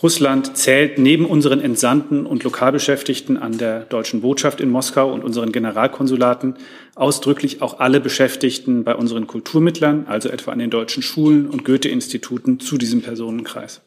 Russland 0.03 0.57
zählt 0.57 0.99
neben 0.99 1.27
unseren 1.27 1.61
Entsandten 1.61 2.25
und 2.25 2.43
Lokalbeschäftigten 2.43 3.37
an 3.37 3.59
der 3.59 3.81
deutschen 3.81 4.23
Botschaft 4.23 4.63
in 4.63 4.71
Moskau 4.71 5.13
und 5.13 5.23
unseren 5.23 5.53
Generalkonsulaten 5.53 6.55
ausdrücklich 6.95 7.61
auch 7.61 7.81
alle 7.81 8.01
Beschäftigten 8.01 8.83
bei 8.83 8.95
unseren 8.95 9.27
Kulturmittlern, 9.27 10.07
also 10.09 10.31
etwa 10.31 10.53
an 10.53 10.59
den 10.59 10.71
deutschen 10.71 11.03
Schulen 11.03 11.47
und 11.47 11.67
Goethe-Instituten, 11.67 12.61
zu 12.61 12.79
diesem 12.79 13.03
Personenkreis. 13.03 13.83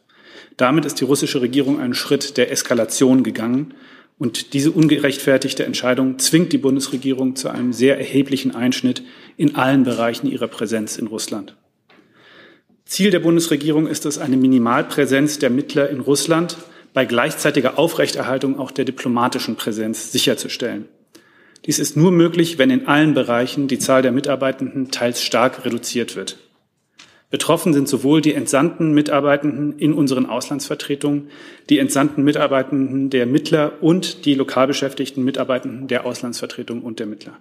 Damit 0.56 0.86
ist 0.86 1.00
die 1.00 1.06
russische 1.06 1.42
Regierung 1.42 1.80
einen 1.80 1.96
Schritt 1.96 2.38
der 2.38 2.52
Eskalation 2.52 3.24
gegangen. 3.24 3.74
Und 4.20 4.54
diese 4.54 4.70
ungerechtfertigte 4.70 5.66
Entscheidung 5.66 6.20
zwingt 6.20 6.54
die 6.54 6.60
Bundesregierung 6.60 7.36
zu 7.36 7.50
einem 7.50 7.74
sehr 7.74 7.98
erheblichen 7.98 8.54
Einschnitt 8.54 9.02
in 9.36 9.56
allen 9.56 9.84
Bereichen 9.84 10.28
ihrer 10.28 10.48
Präsenz 10.48 10.98
in 10.98 11.08
Russland. 11.08 11.56
Ziel 12.94 13.10
der 13.10 13.22
Bundesregierung 13.22 13.88
ist 13.88 14.06
es, 14.06 14.20
eine 14.20 14.38
Minimalpräsenz 14.38 15.40
der 15.40 15.50
Mittler 15.50 15.90
in 15.90 16.00
Russland 16.00 16.58
bei 16.94 17.06
gleichzeitiger 17.06 17.80
Aufrechterhaltung 17.80 18.60
auch 18.60 18.70
der 18.70 18.86
diplomatischen 18.86 19.56
Präsenz 19.56 20.12
sicherzustellen. 20.12 20.86
Dies 21.66 21.80
ist 21.80 21.98
nur 21.98 22.12
möglich, 22.12 22.60
wenn 22.60 22.70
in 22.70 22.86
allen 22.86 23.16
Bereichen 23.16 23.68
die 23.68 23.80
Zahl 23.80 24.04
der 24.04 24.12
Mitarbeitenden 24.12 24.92
teils 24.92 25.24
stark 25.24 25.66
reduziert 25.66 26.16
wird. 26.16 26.38
Betroffen 27.32 27.74
sind 27.74 27.90
sowohl 27.90 28.22
die 28.22 28.36
entsandten 28.36 28.94
Mitarbeitenden 28.94 29.80
in 29.80 29.92
unseren 29.92 30.28
Auslandsvertretungen, 30.28 31.32
die 31.72 31.80
entsandten 31.80 32.24
Mitarbeitenden 32.24 33.10
der 33.10 33.26
Mittler 33.26 33.82
und 33.82 34.26
die 34.26 34.36
lokal 34.36 34.68
beschäftigten 34.68 35.24
Mitarbeitenden 35.24 35.88
der 35.88 36.06
Auslandsvertretung 36.06 36.84
und 36.84 37.00
der 37.00 37.08
Mittler. 37.08 37.40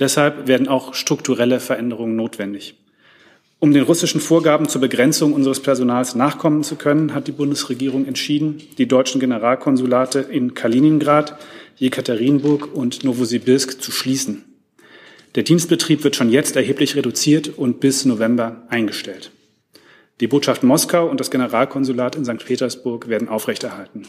Deshalb 0.00 0.48
werden 0.48 0.66
auch 0.66 0.94
strukturelle 0.94 1.60
Veränderungen 1.60 2.16
notwendig. 2.16 2.74
Um 3.58 3.72
den 3.72 3.84
russischen 3.84 4.20
Vorgaben 4.20 4.68
zur 4.68 4.82
Begrenzung 4.82 5.32
unseres 5.32 5.60
Personals 5.60 6.14
nachkommen 6.14 6.62
zu 6.62 6.76
können, 6.76 7.14
hat 7.14 7.26
die 7.26 7.32
Bundesregierung 7.32 8.06
entschieden, 8.06 8.62
die 8.76 8.86
deutschen 8.86 9.18
Generalkonsulate 9.18 10.20
in 10.20 10.52
Kaliningrad, 10.52 11.38
Jekaterinburg 11.76 12.74
und 12.74 13.02
Novosibirsk 13.02 13.80
zu 13.80 13.92
schließen. 13.92 14.44
Der 15.36 15.42
Dienstbetrieb 15.42 16.04
wird 16.04 16.16
schon 16.16 16.30
jetzt 16.30 16.56
erheblich 16.56 16.96
reduziert 16.96 17.48
und 17.56 17.80
bis 17.80 18.04
November 18.04 18.66
eingestellt. 18.68 19.30
Die 20.20 20.26
Botschaft 20.26 20.62
Moskau 20.62 21.08
und 21.08 21.20
das 21.20 21.30
Generalkonsulat 21.30 22.16
in 22.16 22.24
St. 22.24 22.44
Petersburg 22.44 23.08
werden 23.08 23.28
aufrechterhalten. 23.28 24.02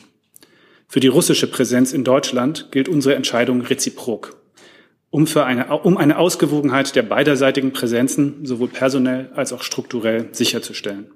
Für 0.89 0.99
die 0.99 1.07
russische 1.07 1.47
Präsenz 1.47 1.93
in 1.93 2.03
Deutschland 2.03 2.67
gilt 2.71 2.87
unsere 2.89 3.15
Entscheidung 3.15 3.61
reziprok 3.61 4.37
um, 5.09 5.27
für 5.27 5.45
eine, 5.45 5.67
um 5.79 5.97
eine 5.97 6.17
Ausgewogenheit 6.17 6.95
der 6.95 7.03
beiderseitigen 7.03 7.71
Präsenzen 7.71 8.45
sowohl 8.45 8.67
personell 8.67 9.31
als 9.35 9.53
auch 9.53 9.63
strukturell 9.63 10.29
sicherzustellen. 10.31 11.11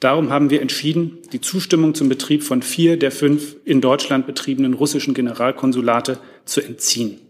Darum 0.00 0.30
haben 0.30 0.50
wir 0.50 0.60
entschieden, 0.60 1.18
die 1.32 1.40
Zustimmung 1.40 1.94
zum 1.94 2.08
Betrieb 2.08 2.42
von 2.42 2.62
vier 2.62 2.98
der 2.98 3.10
fünf 3.10 3.56
in 3.64 3.80
Deutschland 3.80 4.26
betriebenen 4.26 4.74
russischen 4.74 5.14
Generalkonsulate 5.14 6.18
zu 6.44 6.60
entziehen. 6.60 7.20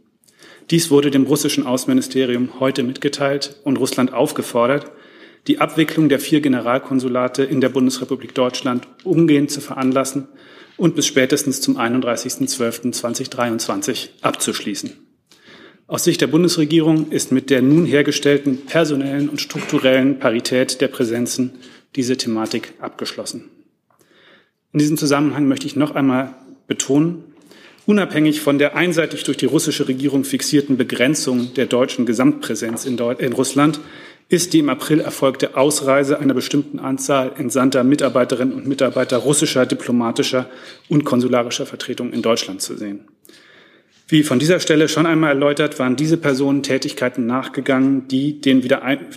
Dies 0.71 0.91
wurde 0.91 1.11
dem 1.11 1.25
russischen 1.25 1.67
Außenministerium 1.67 2.59
heute 2.59 2.83
mitgeteilt 2.83 3.61
und 3.65 3.77
Russland 3.77 4.15
aufgefordert, 4.15 4.91
die 5.47 5.61
Abwicklung 5.61 6.09
der 6.09 6.19
vier 6.19 6.41
Generalkonsulate 6.41 7.45
in 7.45 7.61
der 7.61 7.69
Bundesrepublik 7.69 8.35
Deutschland 8.35 8.89
umgehend 9.05 9.51
zu 9.51 9.61
veranlassen 9.61 10.27
und 10.79 10.97
bis 10.97 11.07
spätestens 11.07 11.61
zum 11.61 11.77
31.12.2023 11.77 14.09
abzuschließen. 14.23 15.14
Aus 15.87 16.05
Sicht 16.05 16.23
der 16.23 16.29
Bundesregierung 16.29 17.11
ist 17.11 17.31
mit 17.31 17.51
der 17.51 17.61
nun 17.61 17.85
hergestellten 17.85 18.65
personellen 18.65 19.29
und 19.29 19.41
strukturellen 19.41 20.19
Parität 20.19 20.81
der 20.81 20.89
Präsenzen 20.89 21.53
diese 21.95 22.17
Thematik 22.17 22.73
abgeschlossen. 22.81 23.51
In 24.73 24.79
diesem 24.79 24.97
Zusammenhang 24.97 25.47
möchte 25.47 25.67
ich 25.67 25.77
noch 25.77 25.95
einmal 25.95 26.35
betonen, 26.67 27.25
unabhängig 27.85 28.41
von 28.41 28.59
der 28.59 28.77
einseitig 28.77 29.25
durch 29.25 29.37
die 29.37 29.45
russische 29.45 29.87
Regierung 29.87 30.25
fixierten 30.25 30.79
Begrenzung 30.79 31.53
der 31.53 31.67
deutschen 31.67 32.07
Gesamtpräsenz 32.07 32.87
in, 32.87 32.97
Deut 32.97 33.21
in 33.21 33.35
Russland 33.35 33.79
ist 34.31 34.55
die 34.55 34.61
im 34.61 34.71
April 34.71 35.01
erfolgte 35.01 35.55
Ausreise 35.55 36.19
einer 36.19 36.33
bestimmten 36.33 36.79
Anzahl 36.79 37.33
entsandter 37.37 37.85
Mitarbeiterinnen 37.85 38.55
und 38.55 38.67
Mitarbeiter 38.67 39.19
russischer 39.19 39.67
diplomatischer 39.67 40.49
und 40.89 41.05
konsularischer 41.05 41.67
Vertretungen 41.67 42.15
in 42.15 42.23
Deutschland 42.23 42.63
zu 42.63 42.75
sehen. 42.75 43.01
Wie 44.15 44.23
von 44.23 44.39
dieser 44.39 44.61
Stelle 44.61 44.89
schon 44.89 45.07
einmal 45.07 45.31
erläutert, 45.31 45.81
waren 45.81 45.97
diese 45.97 46.17
Personen 46.17 46.63
Tätigkeiten 46.63 47.27
nachgegangen, 47.27 48.07
die 48.07 48.41
den, 48.41 48.63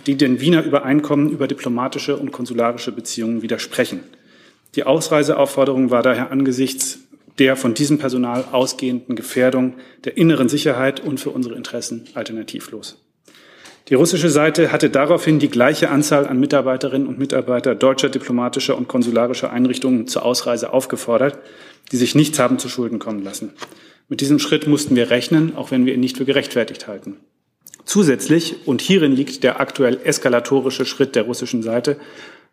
die 0.08 0.16
den 0.16 0.40
Wiener 0.40 0.64
Übereinkommen 0.64 1.30
über 1.30 1.46
diplomatische 1.46 2.16
und 2.16 2.32
konsularische 2.32 2.90
Beziehungen 2.90 3.40
widersprechen. 3.40 4.00
Die 4.74 4.82
Ausreiseaufforderung 4.82 5.92
war 5.92 6.02
daher 6.02 6.32
angesichts 6.32 6.98
der 7.38 7.54
von 7.54 7.74
diesem 7.74 7.98
Personal 7.98 8.46
ausgehenden 8.50 9.14
Gefährdung 9.14 9.74
der 10.02 10.16
inneren 10.16 10.48
Sicherheit 10.48 10.98
und 10.98 11.20
für 11.20 11.30
unsere 11.30 11.54
Interessen 11.54 12.08
alternativlos. 12.14 13.00
Die 13.90 13.94
russische 13.94 14.30
Seite 14.30 14.72
hatte 14.72 14.90
daraufhin 14.90 15.38
die 15.38 15.48
gleiche 15.48 15.90
Anzahl 15.90 16.26
an 16.26 16.40
Mitarbeiterinnen 16.40 17.06
und 17.06 17.20
Mitarbeiter 17.20 17.76
deutscher 17.76 18.08
diplomatischer 18.08 18.76
und 18.76 18.88
konsularischer 18.88 19.52
Einrichtungen 19.52 20.08
zur 20.08 20.24
Ausreise 20.24 20.72
aufgefordert, 20.72 21.38
die 21.92 21.96
sich 21.96 22.16
nichts 22.16 22.40
haben 22.40 22.58
zu 22.58 22.68
Schulden 22.68 22.98
kommen 22.98 23.22
lassen. 23.22 23.52
Mit 24.08 24.20
diesem 24.20 24.38
Schritt 24.38 24.66
mussten 24.66 24.96
wir 24.96 25.10
rechnen, 25.10 25.54
auch 25.54 25.70
wenn 25.70 25.84
wir 25.84 25.94
ihn 25.94 26.00
nicht 26.00 26.16
für 26.16 26.24
gerechtfertigt 26.24 26.86
halten. 26.88 27.16
Zusätzlich, 27.84 28.66
und 28.66 28.80
hierin 28.80 29.12
liegt 29.12 29.44
der 29.44 29.60
aktuell 29.60 29.98
eskalatorische 30.02 30.84
Schritt 30.84 31.14
der 31.14 31.24
russischen 31.24 31.62
Seite, 31.62 31.98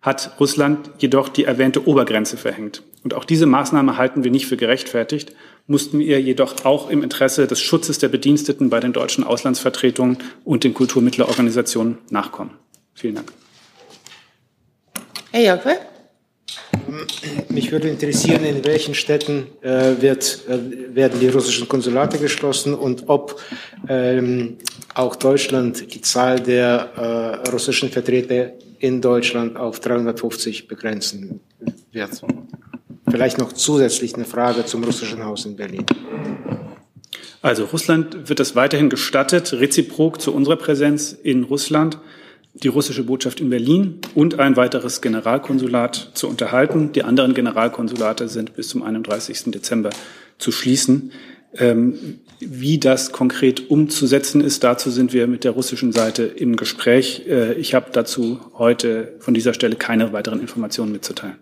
hat 0.01 0.39
Russland 0.39 0.91
jedoch 0.99 1.29
die 1.29 1.45
erwähnte 1.45 1.87
Obergrenze 1.87 2.37
verhängt. 2.37 2.83
Und 3.03 3.13
auch 3.13 3.25
diese 3.25 3.45
Maßnahme 3.45 3.97
halten 3.97 4.23
wir 4.23 4.31
nicht 4.31 4.45
für 4.45 4.57
gerechtfertigt, 4.57 5.33
mussten 5.67 5.99
wir 5.99 6.21
jedoch 6.21 6.63
auch 6.63 6.89
im 6.89 7.03
Interesse 7.03 7.47
des 7.47 7.59
Schutzes 7.59 7.97
der 7.97 8.09
Bediensteten 8.09 8.69
bei 8.69 8.79
den 8.79 8.93
deutschen 8.93 9.23
Auslandsvertretungen 9.23 10.17
und 10.43 10.63
den 10.63 10.73
Kulturmittelorganisationen 10.73 11.97
nachkommen. 12.09 12.51
Vielen 12.93 13.15
Dank. 13.15 13.31
Herr 15.31 15.41
Jörgwe? 15.41 15.94
Mich 17.49 17.71
würde 17.71 17.89
interessieren, 17.89 18.43
in 18.43 18.63
welchen 18.65 18.93
Städten 18.95 19.47
äh, 19.61 19.93
wird, 19.99 20.41
äh, 20.47 20.95
werden 20.95 21.19
die 21.19 21.27
russischen 21.27 21.67
Konsulate 21.67 22.17
geschlossen 22.17 22.73
und 22.73 23.03
ob 23.07 23.41
ähm, 23.87 24.57
auch 24.93 25.15
Deutschland 25.15 25.93
die 25.93 26.01
Zahl 26.01 26.39
der 26.39 27.41
äh, 27.43 27.49
russischen 27.49 27.89
Vertreter 27.89 28.51
in 28.79 29.01
Deutschland 29.01 29.57
auf 29.57 29.79
350 29.79 30.67
begrenzen 30.67 31.39
wird. 31.91 32.21
Vielleicht 33.09 33.37
noch 33.37 33.53
zusätzlich 33.53 34.15
eine 34.15 34.25
Frage 34.25 34.65
zum 34.65 34.83
russischen 34.83 35.23
Haus 35.23 35.45
in 35.45 35.55
Berlin. 35.55 35.85
Also 37.41 37.65
Russland 37.65 38.27
wird 38.27 38.39
es 38.39 38.55
weiterhin 38.55 38.89
gestattet, 38.89 39.53
reziprok 39.53 40.19
zu 40.19 40.33
unserer 40.33 40.55
Präsenz 40.55 41.13
in 41.13 41.43
Russland 41.43 41.99
die 42.63 42.69
russische 42.69 43.03
Botschaft 43.03 43.41
in 43.41 43.49
Berlin 43.49 43.99
und 44.15 44.39
ein 44.39 44.55
weiteres 44.55 45.01
Generalkonsulat 45.01 46.11
zu 46.13 46.27
unterhalten. 46.27 46.93
Die 46.93 47.03
anderen 47.03 47.33
Generalkonsulate 47.33 48.27
sind 48.29 48.55
bis 48.55 48.69
zum 48.69 48.81
31. 48.81 49.51
Dezember 49.51 49.89
zu 50.37 50.51
schließen. 50.51 51.11
Ähm, 51.57 52.19
wie 52.39 52.79
das 52.79 53.11
konkret 53.11 53.69
umzusetzen 53.69 54.41
ist, 54.41 54.63
dazu 54.63 54.89
sind 54.89 55.13
wir 55.13 55.27
mit 55.27 55.43
der 55.43 55.51
russischen 55.51 55.91
Seite 55.91 56.23
im 56.23 56.55
Gespräch. 56.55 57.23
Äh, 57.27 57.53
ich 57.53 57.73
habe 57.73 57.87
dazu 57.91 58.39
heute 58.53 59.13
von 59.19 59.33
dieser 59.33 59.53
Stelle 59.53 59.75
keine 59.75 60.11
weiteren 60.11 60.39
Informationen 60.41 60.91
mitzuteilen. 60.91 61.37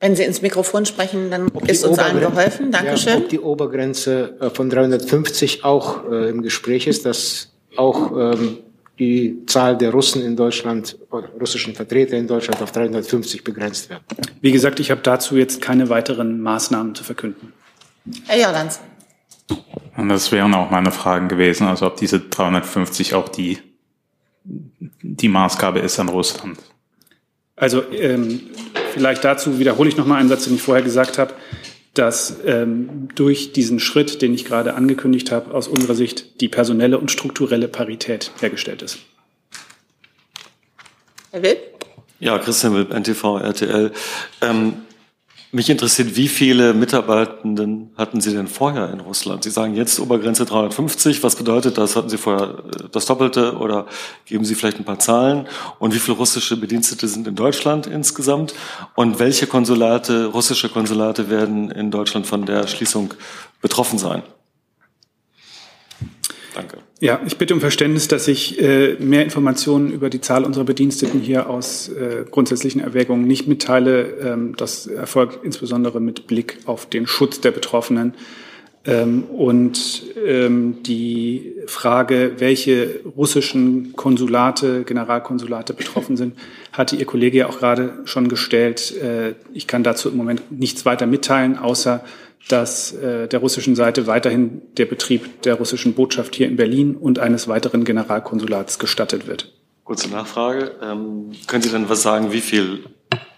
Wenn 0.00 0.14
Sie 0.14 0.22
ins 0.22 0.42
Mikrofon 0.42 0.86
sprechen, 0.86 1.30
dann 1.30 1.48
ist 1.66 1.84
uns 1.84 1.98
allen 1.98 2.20
geholfen. 2.20 2.70
Dankeschön. 2.70 3.14
Ja, 3.14 3.18
ob 3.18 3.28
die 3.30 3.40
Obergrenze 3.40 4.36
äh, 4.40 4.50
von 4.50 4.70
350 4.70 5.64
auch 5.64 6.08
äh, 6.08 6.28
im 6.30 6.42
Gespräch 6.42 6.86
ist, 6.86 7.04
dass 7.04 7.50
auch 7.78 8.12
ähm, 8.16 8.58
die 8.98 9.44
Zahl 9.46 9.78
der 9.78 9.92
Russen 9.92 10.24
in 10.24 10.36
Deutschland, 10.36 10.98
russischen 11.40 11.74
Vertreter 11.74 12.16
in 12.16 12.26
Deutschland 12.26 12.60
auf 12.60 12.72
350 12.72 13.44
begrenzt 13.44 13.90
wird. 13.90 14.00
Wie 14.40 14.50
gesagt, 14.50 14.80
ich 14.80 14.90
habe 14.90 15.00
dazu 15.02 15.36
jetzt 15.36 15.62
keine 15.62 15.88
weiteren 15.88 16.40
Maßnahmen 16.40 16.94
zu 16.94 17.04
verkünden. 17.04 17.52
Herr 18.26 18.40
Jordans. 18.40 18.80
Und 19.96 20.08
das 20.08 20.30
wären 20.32 20.54
auch 20.54 20.70
meine 20.70 20.90
Fragen 20.90 21.28
gewesen, 21.28 21.66
also 21.66 21.86
ob 21.86 21.96
diese 21.96 22.20
350 22.20 23.14
auch 23.14 23.28
die, 23.28 23.58
die 24.44 25.28
Maßgabe 25.28 25.78
ist 25.78 25.98
an 25.98 26.08
Russland. 26.08 26.58
Also 27.56 27.82
ähm, 27.92 28.40
vielleicht 28.92 29.24
dazu 29.24 29.58
wiederhole 29.58 29.88
ich 29.88 29.96
nochmal 29.96 30.20
einen 30.20 30.28
Satz, 30.28 30.44
den 30.44 30.54
ich 30.54 30.62
vorher 30.62 30.84
gesagt 30.84 31.18
habe 31.18 31.34
dass 31.98 32.36
ähm, 32.44 33.08
durch 33.14 33.52
diesen 33.52 33.80
Schritt, 33.80 34.22
den 34.22 34.32
ich 34.32 34.44
gerade 34.44 34.74
angekündigt 34.74 35.32
habe, 35.32 35.52
aus 35.52 35.66
unserer 35.66 35.94
Sicht 35.94 36.40
die 36.40 36.48
personelle 36.48 36.98
und 36.98 37.10
strukturelle 37.10 37.66
Parität 37.66 38.30
hergestellt 38.40 38.82
ist. 38.82 38.98
Herr 41.32 41.42
Wild? 41.42 41.58
Ja, 42.20 42.38
Christian 42.38 42.74
Wild, 42.74 42.90
NTV, 42.90 43.38
RTL. 43.38 43.92
Ähm, 44.40 44.74
mich 45.50 45.70
interessiert, 45.70 46.16
wie 46.16 46.28
viele 46.28 46.74
Mitarbeitenden 46.74 47.90
hatten 47.96 48.20
Sie 48.20 48.32
denn 48.32 48.48
vorher 48.48 48.90
in 48.90 49.00
Russland? 49.00 49.44
Sie 49.44 49.50
sagen 49.50 49.74
jetzt 49.74 49.98
Obergrenze 49.98 50.44
350. 50.44 51.22
Was 51.22 51.36
bedeutet 51.36 51.78
das? 51.78 51.96
Hatten 51.96 52.10
Sie 52.10 52.18
vorher 52.18 52.48
äh, 52.48 52.88
das 52.92 53.06
Doppelte 53.06 53.56
oder 53.56 53.86
geben 54.26 54.44
Sie 54.44 54.54
vielleicht 54.54 54.78
ein 54.78 54.84
paar 54.84 54.98
Zahlen? 54.98 55.46
Und 55.78 55.94
wie 55.94 55.98
viele 55.98 56.16
russische 56.16 56.56
Bedienstete 56.56 57.08
sind 57.08 57.26
in 57.26 57.34
Deutschland 57.34 57.86
insgesamt? 57.86 58.54
Und 58.94 59.18
welche 59.18 59.46
Konsulate, 59.46 60.26
russische 60.26 60.68
Konsulate 60.68 61.30
werden 61.30 61.70
in 61.70 61.90
Deutschland 61.90 62.26
von 62.26 62.44
der 62.44 62.66
Schließung 62.66 63.14
betroffen 63.62 63.98
sein? 63.98 64.22
Danke. 66.54 66.78
Ja, 67.00 67.20
ich 67.24 67.38
bitte 67.38 67.54
um 67.54 67.60
Verständnis, 67.60 68.08
dass 68.08 68.26
ich 68.26 68.60
äh, 68.60 68.96
mehr 68.98 69.22
Informationen 69.22 69.92
über 69.92 70.10
die 70.10 70.20
Zahl 70.20 70.44
unserer 70.44 70.64
Bediensteten 70.64 71.20
hier 71.20 71.48
aus 71.48 71.88
äh, 71.88 72.24
grundsätzlichen 72.28 72.80
Erwägungen 72.80 73.24
nicht 73.24 73.46
mitteile. 73.46 74.16
Ähm, 74.20 74.54
das 74.56 74.88
erfolgt 74.88 75.44
insbesondere 75.44 76.00
mit 76.00 76.26
Blick 76.26 76.58
auf 76.66 76.86
den 76.86 77.06
Schutz 77.06 77.40
der 77.40 77.52
Betroffenen. 77.52 78.14
Ähm, 78.84 79.24
und 79.24 80.02
ähm, 80.26 80.82
die 80.82 81.54
Frage, 81.66 82.32
welche 82.38 83.00
russischen 83.16 83.92
Konsulate, 83.94 84.82
Generalkonsulate 84.82 85.74
betroffen 85.74 86.16
sind, 86.16 86.34
hatte 86.72 86.96
Ihr 86.96 87.04
Kollege 87.04 87.38
ja 87.38 87.48
auch 87.48 87.60
gerade 87.60 87.92
schon 88.06 88.28
gestellt. 88.28 88.92
Äh, 89.00 89.34
ich 89.52 89.68
kann 89.68 89.84
dazu 89.84 90.08
im 90.08 90.16
Moment 90.16 90.50
nichts 90.50 90.84
weiter 90.84 91.06
mitteilen, 91.06 91.58
außer 91.58 92.02
dass 92.48 92.92
äh, 92.92 93.28
der 93.28 93.40
russischen 93.40 93.76
Seite 93.76 94.06
weiterhin 94.06 94.62
der 94.76 94.86
Betrieb 94.86 95.42
der 95.42 95.54
russischen 95.54 95.94
Botschaft 95.94 96.34
hier 96.34 96.48
in 96.48 96.56
Berlin 96.56 96.96
und 96.96 97.18
eines 97.18 97.48
weiteren 97.48 97.84
Generalkonsulats 97.84 98.78
gestattet 98.78 99.26
wird. 99.26 99.52
Kurze 99.84 100.08
Nachfrage. 100.08 100.72
Ähm, 100.82 101.32
können 101.46 101.62
Sie 101.62 101.70
denn 101.70 101.88
was 101.88 102.02
sagen, 102.02 102.32
wie 102.32 102.40
viel 102.40 102.84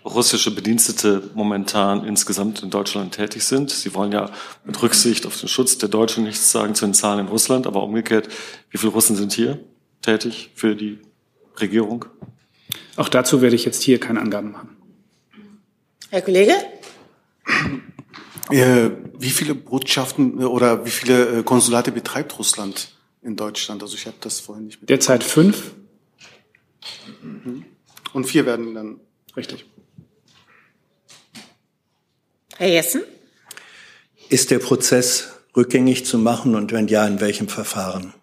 russische 0.05 0.55
Bedienstete 0.55 1.23
momentan 1.35 2.05
insgesamt 2.05 2.63
in 2.63 2.71
Deutschland 2.71 3.15
tätig 3.15 3.45
sind? 3.45 3.71
Sie 3.71 3.95
wollen 3.95 4.13
ja 4.13 4.31
mit 4.65 4.81
Rücksicht 4.83 5.27
auf 5.27 5.39
den 5.39 5.49
Schutz 5.49 5.79
der 5.79 5.89
Deutschen 5.89 6.25
nichts 6.25 6.51
sagen 6.51 6.75
zu 6.75 6.87
den 6.87 6.95
Zahlen 6.95 7.21
in 7.21 7.27
Russland, 7.27 7.67
aber 7.67 7.83
umgekehrt, 7.83 8.29
wie 8.71 8.79
viele 8.79 8.93
Russen 8.93 9.17
sind 9.17 9.33
hier 9.33 9.59
tätig 10.03 10.51
für 10.55 10.75
die 10.75 10.99
Regierung? 11.61 12.07
Auch 12.97 13.09
dazu 13.09 13.43
werde 13.43 13.57
ich 13.57 13.65
jetzt 13.65 13.83
hier 13.83 14.01
keine 14.01 14.21
Angaben 14.21 14.53
machen. 14.53 14.77
Herr 16.11 16.23
Kollege? 16.23 16.55
Äh, 18.51 18.91
wie 19.19 19.31
viele 19.31 19.55
Botschaften 19.55 20.41
äh, 20.41 20.45
oder 20.45 20.85
wie 20.85 20.91
viele 20.91 21.39
äh, 21.39 21.43
Konsulate 21.43 21.93
betreibt 21.93 22.39
Russland 22.39 22.97
in 23.23 23.37
Deutschland? 23.37 23.83
Also 23.83 23.95
ich 23.95 24.07
habe 24.07 24.17
das 24.21 24.41
vorhin 24.41 24.67
nicht 24.67 24.81
mit. 24.81 24.91
Derzeit 24.91 25.25
fünf. 25.25 25.73
Mhm. 27.23 27.65
Und 28.13 28.25
vier 28.25 28.47
werden 28.47 28.75
dann. 28.75 29.01
Richtig. 29.37 29.67
Herr 32.57 32.69
Jessen? 32.69 33.03
Ist 34.29 34.51
der 34.51 34.59
Prozess 34.59 35.29
rückgängig 35.57 36.05
zu 36.05 36.19
machen 36.19 36.55
und 36.55 36.73
wenn 36.73 36.89
ja, 36.89 37.07
in 37.07 37.21
welchem 37.21 37.49
Verfahren? 37.49 38.15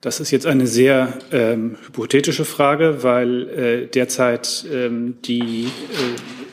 Das 0.00 0.20
ist 0.20 0.30
jetzt 0.30 0.46
eine 0.46 0.68
sehr 0.68 1.18
ähm, 1.32 1.76
hypothetische 1.84 2.44
Frage, 2.44 3.02
weil 3.02 3.48
äh, 3.48 3.86
derzeit 3.88 4.64
ähm, 4.72 5.16
die 5.24 5.64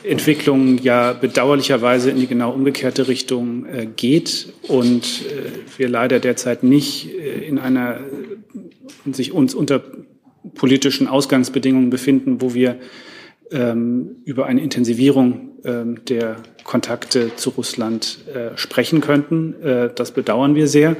äh, 0.02 0.10
Entwicklung 0.10 0.78
ja 0.78 1.12
bedauerlicherweise 1.12 2.10
in 2.10 2.18
die 2.18 2.26
genau 2.26 2.50
umgekehrte 2.50 3.06
Richtung 3.06 3.64
äh, 3.66 3.86
geht 3.86 4.52
und 4.66 5.04
äh, 5.26 5.78
wir 5.78 5.88
leider 5.88 6.18
derzeit 6.18 6.64
nicht 6.64 7.14
äh, 7.14 7.46
in 7.46 7.60
einer 7.60 8.00
in 9.04 9.14
sich 9.14 9.30
uns 9.30 9.54
unter 9.54 9.80
politischen 10.54 11.06
Ausgangsbedingungen 11.06 11.90
befinden, 11.90 12.40
wo 12.40 12.52
wir 12.52 12.80
ähm, 13.52 14.16
über 14.24 14.46
eine 14.46 14.60
Intensivierung 14.60 15.50
ähm, 15.64 16.04
der 16.08 16.38
Kontakte 16.64 17.36
zu 17.36 17.50
Russland 17.50 18.18
äh, 18.26 18.56
sprechen 18.56 19.00
könnten. 19.00 19.54
Äh, 19.62 19.90
das 19.94 20.10
bedauern 20.10 20.56
wir 20.56 20.66
sehr. 20.66 20.96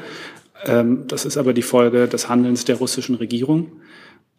Ähm, 0.64 1.04
das 1.08 1.24
ist 1.24 1.36
aber 1.36 1.52
die 1.52 1.62
Folge 1.62 2.08
des 2.08 2.28
Handelns 2.28 2.64
der 2.64 2.76
russischen 2.76 3.16
Regierung. 3.16 3.72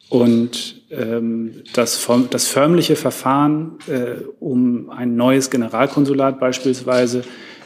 Und 0.10 0.84
ähm, 0.90 1.64
das, 1.74 2.08
das 2.30 2.48
förmliche 2.48 2.96
Verfahren, 2.96 3.78
äh, 3.88 4.22
um 4.40 4.90
ein 4.90 5.16
neues 5.16 5.50
Generalkonsulat 5.50 6.40
beispielsweise 6.40 7.24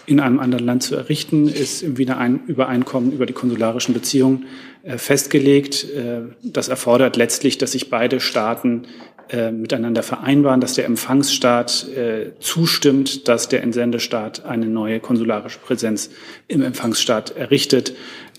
in 0.07 0.19
einem 0.19 0.39
anderen 0.39 0.65
Land 0.65 0.81
zu 0.81 0.95
errichten, 0.95 1.47
ist 1.47 1.83
im 1.83 1.97
Wiedereinkommen 1.97 3.11
über 3.11 3.27
die 3.27 3.33
konsularischen 3.33 3.93
Beziehungen 3.93 4.45
festgelegt. 4.83 5.85
Äh, 5.85 6.21
das 6.43 6.67
erfordert 6.67 7.15
letztlich, 7.17 7.57
dass 7.57 7.73
sich 7.73 7.89
beide 7.89 8.19
Staaten 8.19 8.87
äh, 9.29 9.51
miteinander 9.51 10.03
vereinbaren, 10.03 10.59
dass 10.59 10.73
der 10.73 10.85
Empfangsstaat 10.85 11.87
äh, 11.95 12.31
zustimmt, 12.39 13.27
dass 13.27 13.47
der 13.47 13.63
Entsendestaat 13.63 14.45
eine 14.45 14.65
neue 14.65 14.99
konsularische 14.99 15.59
Präsenz 15.59 16.09
im 16.47 16.61
Empfangsstaat 16.61 17.37
errichtet. 17.37 17.93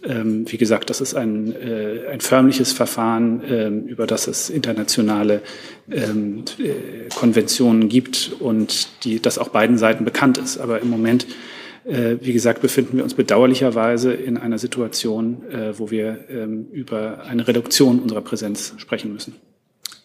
Ähm, 0.05 0.45
wie 0.51 0.59
gesagt, 0.59 0.91
das 0.91 1.01
ist 1.01 1.15
ein, 1.15 1.55
äh, 1.55 2.09
ein 2.11 2.21
förmliches 2.21 2.73
Verfahren, 2.73 3.43
ähm, 3.49 3.87
über 3.87 4.07
das 4.07 4.27
es 4.27 4.51
internationale 4.51 5.43
ähm, 5.91 6.45
äh, 6.59 7.09
Konventionen 7.15 7.89
gibt 7.89 8.33
und 8.41 8.89
die, 9.05 9.23
das 9.23 9.39
auch 9.39 9.49
beiden 9.49 9.79
Seiten 9.79 10.05
bekannt 10.05 10.39
ist. 10.39 10.59
Aber 10.59 10.81
im 10.81 10.91
Moment, 10.91 11.25
äh, 11.25 11.27
wie 11.85 12.33
gesagt, 12.33 12.63
befinden 12.63 12.97
wir 12.97 13.05
uns 13.05 13.15
bedauerlicherweise 13.15 14.13
in 14.13 14.37
einer 14.37 14.59
Situation, 14.59 15.43
äh, 15.51 15.79
wo 15.79 15.91
wir 15.91 16.29
ähm, 16.31 16.67
über 16.71 17.25
eine 17.25 17.47
Reduktion 17.49 17.99
unserer 17.99 18.21
Präsenz 18.21 18.75
sprechen 18.77 19.13
müssen. 19.13 19.35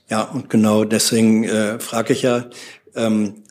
Ja, 0.09 0.23
und 0.23 0.49
genau 0.49 0.85
deswegen 0.85 1.43
äh, 1.43 1.79
frage 1.79 2.13
ich 2.13 2.21
ja, 2.21 2.49
ähm, 2.95 3.43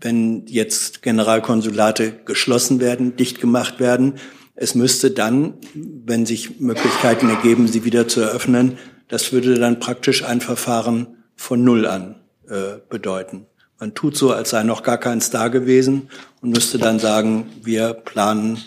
wenn 0.00 0.46
jetzt 0.46 1.02
Generalkonsulate 1.02 2.12
geschlossen 2.24 2.80
werden, 2.80 3.16
dicht 3.16 3.40
gemacht 3.40 3.80
werden, 3.80 4.14
es 4.54 4.74
müsste 4.74 5.10
dann, 5.10 5.54
wenn 5.74 6.26
sich 6.26 6.60
Möglichkeiten 6.60 7.28
ergeben, 7.28 7.66
sie 7.66 7.84
wieder 7.84 8.06
zu 8.06 8.20
eröffnen, 8.20 8.78
das 9.08 9.32
würde 9.32 9.54
dann 9.54 9.80
praktisch 9.80 10.24
ein 10.24 10.40
Verfahren 10.40 11.16
von 11.34 11.64
Null 11.64 11.86
an 11.86 12.16
äh, 12.48 12.78
bedeuten. 12.88 13.46
Man 13.78 13.94
tut 13.94 14.16
so, 14.16 14.32
als 14.32 14.50
sei 14.50 14.62
noch 14.62 14.82
gar 14.82 14.98
keins 14.98 15.30
da 15.30 15.48
gewesen 15.48 16.08
und 16.40 16.50
müsste 16.50 16.78
dann 16.78 16.98
sagen, 16.98 17.50
wir 17.62 17.92
planen, 17.92 18.58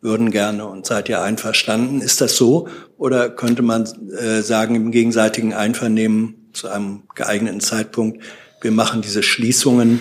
würden 0.00 0.30
gerne 0.30 0.66
und 0.66 0.84
seid 0.84 1.08
ihr 1.08 1.22
einverstanden. 1.22 2.00
Ist 2.00 2.20
das 2.20 2.36
so? 2.36 2.68
Oder 2.98 3.30
könnte 3.30 3.62
man 3.62 3.84
äh, 4.10 4.42
sagen, 4.42 4.74
im 4.74 4.90
gegenseitigen 4.90 5.54
Einvernehmen 5.54 6.50
zu 6.52 6.68
einem 6.68 7.04
geeigneten 7.14 7.60
Zeitpunkt, 7.60 8.22
wir 8.60 8.72
machen 8.72 9.02
diese 9.02 9.22
Schließungen, 9.22 10.00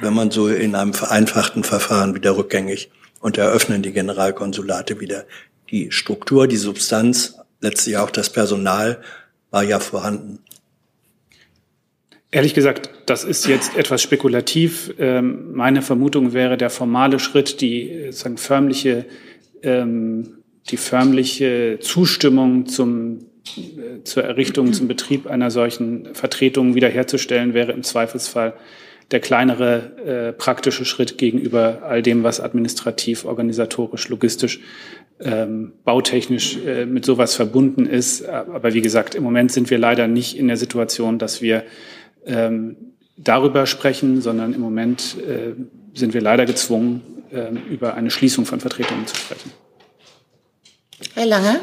wenn 0.00 0.14
man 0.14 0.30
so 0.30 0.48
in 0.48 0.74
einem 0.74 0.94
vereinfachten 0.94 1.64
Verfahren 1.64 2.14
wieder 2.14 2.36
rückgängig 2.36 2.90
und 3.20 3.36
eröffnen 3.36 3.82
die 3.82 3.92
Generalkonsulate 3.92 5.00
wieder. 5.00 5.24
Die 5.70 5.90
Struktur, 5.90 6.46
die 6.46 6.56
Substanz, 6.56 7.34
letztlich 7.60 7.96
auch 7.96 8.10
das 8.10 8.30
Personal 8.30 9.02
war 9.50 9.64
ja 9.64 9.80
vorhanden. 9.80 10.40
Ehrlich 12.30 12.52
gesagt, 12.52 12.90
das 13.06 13.24
ist 13.24 13.46
jetzt 13.46 13.76
etwas 13.76 14.02
spekulativ. 14.02 14.92
Ähm, 14.98 15.54
meine 15.54 15.80
Vermutung 15.80 16.34
wäre, 16.34 16.58
der 16.58 16.68
formale 16.68 17.18
Schritt, 17.18 17.62
die 17.62 17.90
äh, 17.90 18.12
sagen, 18.12 18.36
förmliche, 18.36 19.06
ähm, 19.62 20.40
die 20.68 20.76
förmliche 20.76 21.78
Zustimmung 21.80 22.66
zum, 22.66 23.20
äh, 23.56 24.04
zur 24.04 24.24
Errichtung, 24.24 24.74
zum 24.74 24.88
Betrieb 24.88 25.26
einer 25.26 25.50
solchen 25.50 26.14
Vertretung 26.14 26.74
wiederherzustellen, 26.74 27.54
wäre 27.54 27.72
im 27.72 27.82
Zweifelsfall 27.82 28.52
der 29.10 29.20
kleinere 29.20 29.96
äh, 30.04 30.32
praktische 30.34 30.84
Schritt 30.84 31.16
gegenüber 31.16 31.78
all 31.82 32.02
dem, 32.02 32.24
was 32.24 32.40
administrativ, 32.40 33.24
organisatorisch, 33.24 34.10
logistisch, 34.10 34.60
ähm, 35.20 35.72
bautechnisch 35.82 36.58
mit 36.86 37.06
sowas 37.06 37.34
verbunden 37.34 37.86
ist. 37.86 38.28
Aber 38.28 38.74
wie 38.74 38.82
gesagt, 38.82 39.14
im 39.14 39.24
Moment 39.24 39.50
sind 39.50 39.70
wir 39.70 39.78
leider 39.78 40.06
nicht 40.06 40.36
in 40.36 40.46
der 40.46 40.58
Situation, 40.58 41.18
dass 41.18 41.40
wir 41.40 41.64
ähm, 42.28 42.76
darüber 43.16 43.66
sprechen, 43.66 44.22
sondern 44.22 44.54
im 44.54 44.60
Moment 44.60 45.16
äh, 45.18 45.54
sind 45.94 46.14
wir 46.14 46.20
leider 46.20 46.46
gezwungen, 46.46 47.24
äh, 47.30 47.50
über 47.70 47.94
eine 47.94 48.10
Schließung 48.10 48.46
von 48.46 48.60
Vertretungen 48.60 49.06
zu 49.06 49.16
sprechen. 49.16 49.52
Herr 51.14 51.26
Lange? 51.26 51.60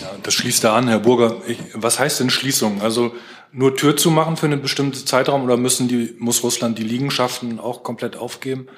Ja, 0.00 0.10
das 0.22 0.34
schließt 0.34 0.62
da 0.64 0.76
an, 0.76 0.88
Herr 0.88 1.00
Burger. 1.00 1.38
Ich, 1.46 1.58
was 1.74 1.98
heißt 1.98 2.20
denn 2.20 2.30
Schließung? 2.30 2.82
Also 2.82 3.14
nur 3.52 3.74
Tür 3.74 3.96
zu 3.96 4.10
machen 4.10 4.36
für 4.36 4.46
einen 4.46 4.62
bestimmten 4.62 5.06
Zeitraum 5.06 5.44
oder 5.44 5.56
müssen 5.56 5.88
die, 5.88 6.14
muss 6.18 6.42
Russland 6.42 6.78
die 6.78 6.84
Liegenschaften 6.84 7.58
auch 7.58 7.82
komplett 7.82 8.16
aufgeben? 8.16 8.68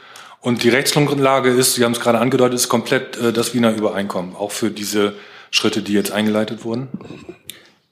Und 0.41 0.63
die 0.63 0.71
Rechtsgrundlage 0.71 1.51
ist, 1.51 1.75
Sie 1.75 1.85
haben 1.85 1.93
es 1.93 2.01
gerade 2.01 2.19
angedeutet, 2.19 2.55
ist 2.55 2.69
komplett 2.69 3.19
äh, 3.19 3.33
das 3.33 3.53
Wiener 3.55 3.75
Übereinkommen, 3.75 4.35
auch 4.35 4.53
für 4.53 4.71
diese 4.71 5.15
Schritte, 5.51 5.83
die 5.83 5.93
jetzt 5.93 6.13
eingeleitet 6.13 6.65
wurden? 6.65 6.89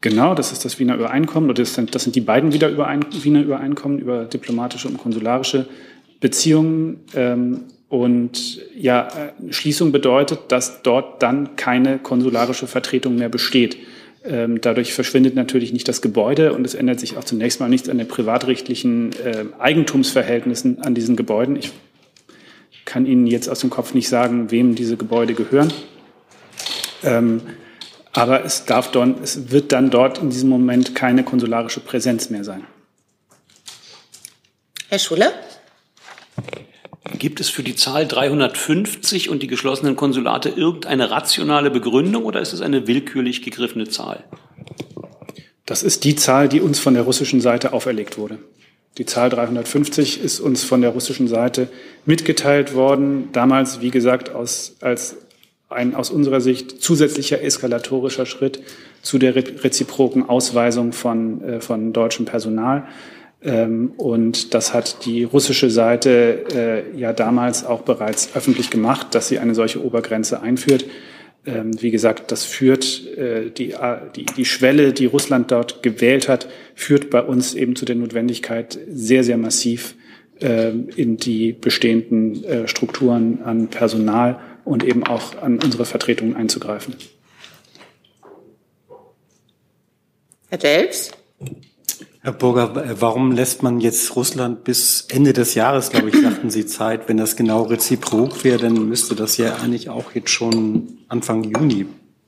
Genau, 0.01 0.35
das 0.35 0.53
ist 0.53 0.65
das 0.65 0.79
Wiener 0.79 0.95
Übereinkommen. 0.95 1.53
Das 1.55 1.75
sind, 1.75 1.95
das 1.95 2.05
sind 2.05 2.15
die 2.15 2.21
beiden 2.21 2.53
Wiener 2.53 3.41
Übereinkommen 3.43 3.99
über 3.99 4.25
diplomatische 4.25 4.89
und 4.89 4.99
konsularische 4.99 5.67
Beziehungen. 6.21 7.01
Ähm, 7.15 7.65
und 7.89 8.61
ja, 8.77 9.09
äh, 9.09 9.53
Schließung 9.53 9.93
bedeutet, 9.93 10.41
dass 10.49 10.83
dort 10.83 11.23
dann 11.23 11.57
keine 11.57 11.99
konsularische 11.99 12.67
Vertretung 12.67 13.17
mehr 13.17 13.29
besteht. 13.29 13.79
Ähm, 14.25 14.61
dadurch 14.61 14.93
verschwindet 14.93 15.35
natürlich 15.35 15.73
nicht 15.73 15.89
das 15.89 16.03
Gebäude 16.03 16.53
und 16.53 16.65
es 16.65 16.75
ändert 16.75 17.01
sich 17.01 17.17
auch 17.17 17.25
zunächst 17.25 17.61
mal 17.61 17.69
nichts 17.69 17.89
an 17.89 17.99
den 17.99 18.09
privatrechtlichen 18.09 19.13
äh, 19.25 19.45
Eigentumsverhältnissen 19.59 20.83
an 20.83 20.95
diesen 20.95 21.17
Gebäuden. 21.17 21.57
Ich 21.57 21.73
kann 22.85 23.07
Ihnen 23.07 23.27
jetzt 23.27 23.49
aus 23.49 23.61
dem 23.61 23.71
Kopf 23.71 23.95
nicht 23.95 24.09
sagen, 24.09 24.51
wem 24.51 24.75
diese 24.75 24.97
Gebäude 24.97 25.35
gehören. 25.35 25.73
Ähm, 27.03 27.41
aber 28.12 28.44
es, 28.44 28.64
darf 28.64 28.90
dort, 28.90 29.21
es 29.23 29.51
wird 29.51 29.73
dann 29.73 29.90
dort 29.90 30.18
in 30.18 30.31
diesem 30.31 30.49
Moment 30.49 30.94
keine 30.94 31.25
konsularische 31.25 31.81
Präsenz 31.81 32.31
mehr 32.31 32.44
sein. 32.44 32.64
Herr 34.88 34.99
Schuler? 34.99 35.33
Gibt 37.18 37.40
es 37.40 37.49
für 37.49 37.62
die 37.62 37.75
Zahl 37.75 38.07
350 38.07 39.29
und 39.29 39.42
die 39.42 39.47
geschlossenen 39.47 39.97
Konsulate 39.97 40.51
irgendeine 40.51 41.11
rationale 41.11 41.71
Begründung 41.71 42.25
oder 42.25 42.40
ist 42.40 42.53
es 42.53 42.61
eine 42.61 42.87
willkürlich 42.87 43.42
gegriffene 43.42 43.88
Zahl? 43.88 44.25
Das 45.66 45.83
ist 45.83 46.05
die 46.05 46.16
Zahl, 46.16 46.49
die 46.49 46.61
uns 46.61 46.79
von 46.79 46.94
der 46.94 47.03
russischen 47.03 47.40
Seite 47.40 47.73
auferlegt 47.73 48.18
wurde. 48.18 48.38
Die 48.97 49.07
Zahl 49.07 49.31
350 49.31 50.21
ist 50.21 50.40
uns 50.40 50.64
von 50.64 50.81
der 50.81 50.90
russischen 50.90 51.29
Seite 51.29 51.68
mitgeteilt 52.05 52.75
worden, 52.75 53.29
damals, 53.33 53.81
wie 53.81 53.90
gesagt, 53.90 54.31
aus, 54.31 54.77
als 54.81 55.16
ein 55.69 55.95
aus 55.95 56.11
unserer 56.11 56.41
Sicht 56.41 56.83
zusätzlicher 56.83 57.43
eskalatorischer 57.43 58.27
Schritt 58.27 58.61
zu 59.03 59.19
der 59.19 59.35
reziproken 59.37 60.29
Ausweisung 60.29 60.93
von, 60.93 61.43
äh, 61.43 61.61
von 61.61 61.93
deutschem 61.93 62.25
Personal. 62.25 62.87
Ähm, 63.43 63.93
und 63.97 64.55
das 64.55 64.75
hat 64.75 65.05
die 65.05 65.25
russische 65.25 65.71
Seite 65.71 66.45
äh, 66.55 66.99
ja 66.99 67.13
damals 67.13 67.65
auch 67.65 67.83
bereits 67.83 68.35
öffentlich 68.35 68.71
gemacht, 68.71 69.15
dass 69.15 69.29
sie 69.29 69.39
eine 69.39 69.55
solche 69.55 69.85
Obergrenze 69.85 70.41
einführt. 70.41 70.87
Ähm, 71.47 71.81
wie 71.81 71.91
gesagt, 71.91 72.33
das 72.33 72.45
führt 72.45 73.07
äh, 73.17 73.51
die, 73.51 73.75
die, 74.17 74.25
die 74.25 74.45
Schwelle, 74.45 74.93
die 74.93 75.07
Russland 75.07 75.51
dort 75.51 75.83
gewählt 75.83 76.29
hat, 76.29 76.49
führt 76.75 77.11
bei 77.11 77.23
uns 77.23 77.55
eben 77.55 77.77
zu 77.77 77.85
der 77.85 77.97
Notwendigkeit, 77.97 78.79
sehr, 78.89 79.23
sehr 79.23 79.37
massiv 79.37 79.95
äh, 80.41 80.71
in 80.97 81.17
die 81.17 81.53
bestehenden 81.53 82.43
äh, 82.45 82.69
Strukturen 82.69 83.43
an 83.45 83.69
Personal 83.69 84.41
und 84.69 84.85
eben 84.85 85.05
auch 85.05 85.41
an 85.41 85.59
unsere 85.63 85.87
Vertretungen 85.87 86.37
einzugreifen. 86.37 86.95
Herr 90.49 90.59
Delfs? 90.59 91.11
Herr 92.21 92.33
Burger, 92.33 93.01
warum 93.01 93.33
lässt 93.33 93.63
man 93.63 93.81
jetzt 93.81 94.15
Russland 94.15 94.65
bis 94.65 95.07
Ende 95.09 95.33
des 95.33 95.55
Jahres, 95.55 95.89
glaube 95.89 96.11
ich, 96.11 96.21
sagten 96.21 96.51
Sie 96.51 96.67
Zeit? 96.67 97.09
Wenn 97.09 97.17
das 97.17 97.37
genau 97.37 97.63
reziprok 97.63 98.45
wäre, 98.45 98.59
dann 98.59 98.89
müsste 98.89 99.15
das 99.15 99.39
ja 99.39 99.57
eigentlich 99.57 99.89
auch 99.89 100.13
jetzt 100.13 100.31
schon 100.31 100.99
Anfang 101.09 101.45
Juni 101.45 101.87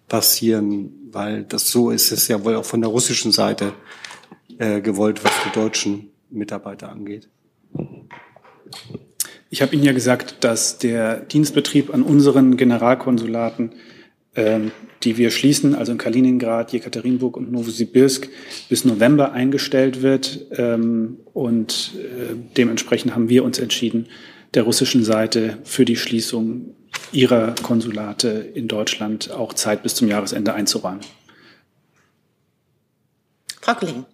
passieren, 0.08 1.10
weil 1.12 1.44
das 1.44 1.70
so 1.70 1.90
ist 1.90 2.10
es 2.10 2.28
ja 2.28 2.42
wohl 2.44 2.56
auch 2.56 2.64
von 2.64 2.80
der 2.80 2.90
russischen 2.90 3.32
Seite 3.32 3.74
äh, 4.58 4.80
gewollt, 4.80 5.22
was 5.24 5.32
die 5.44 5.52
deutschen 5.58 6.10
Mitarbeiter 6.30 6.90
angeht. 6.90 7.28
Ich 9.50 9.62
habe 9.62 9.74
Ihnen 9.74 9.84
ja 9.84 9.92
gesagt, 9.92 10.44
dass 10.44 10.78
der 10.78 11.16
Dienstbetrieb 11.20 11.92
an 11.92 12.02
unseren 12.02 12.56
Generalkonsulaten 12.56 13.72
ähm, 14.36 14.70
die 15.02 15.16
wir 15.16 15.30
schließen, 15.30 15.74
also 15.74 15.92
in 15.92 15.98
Kaliningrad, 15.98 16.72
Jekaterinburg 16.72 17.36
und 17.36 17.50
Novosibirsk, 17.50 18.28
bis 18.68 18.84
November 18.84 19.32
eingestellt 19.32 20.02
wird. 20.02 20.46
Ähm, 20.52 21.18
und 21.32 21.92
äh, 21.96 22.36
dementsprechend 22.56 23.14
haben 23.14 23.28
wir 23.28 23.44
uns 23.44 23.58
entschieden, 23.58 24.06
der 24.54 24.64
russischen 24.64 25.04
Seite 25.04 25.58
für 25.64 25.84
die 25.84 25.96
Schließung 25.96 26.74
ihrer 27.12 27.54
Konsulate 27.62 28.28
in 28.28 28.68
Deutschland 28.68 29.30
auch 29.30 29.54
Zeit 29.54 29.82
bis 29.82 29.94
zum 29.94 30.08
Jahresende 30.08 30.54
einzuräumen. 30.54 31.00
Frau 33.60 33.74
Kollegin. 33.74 34.04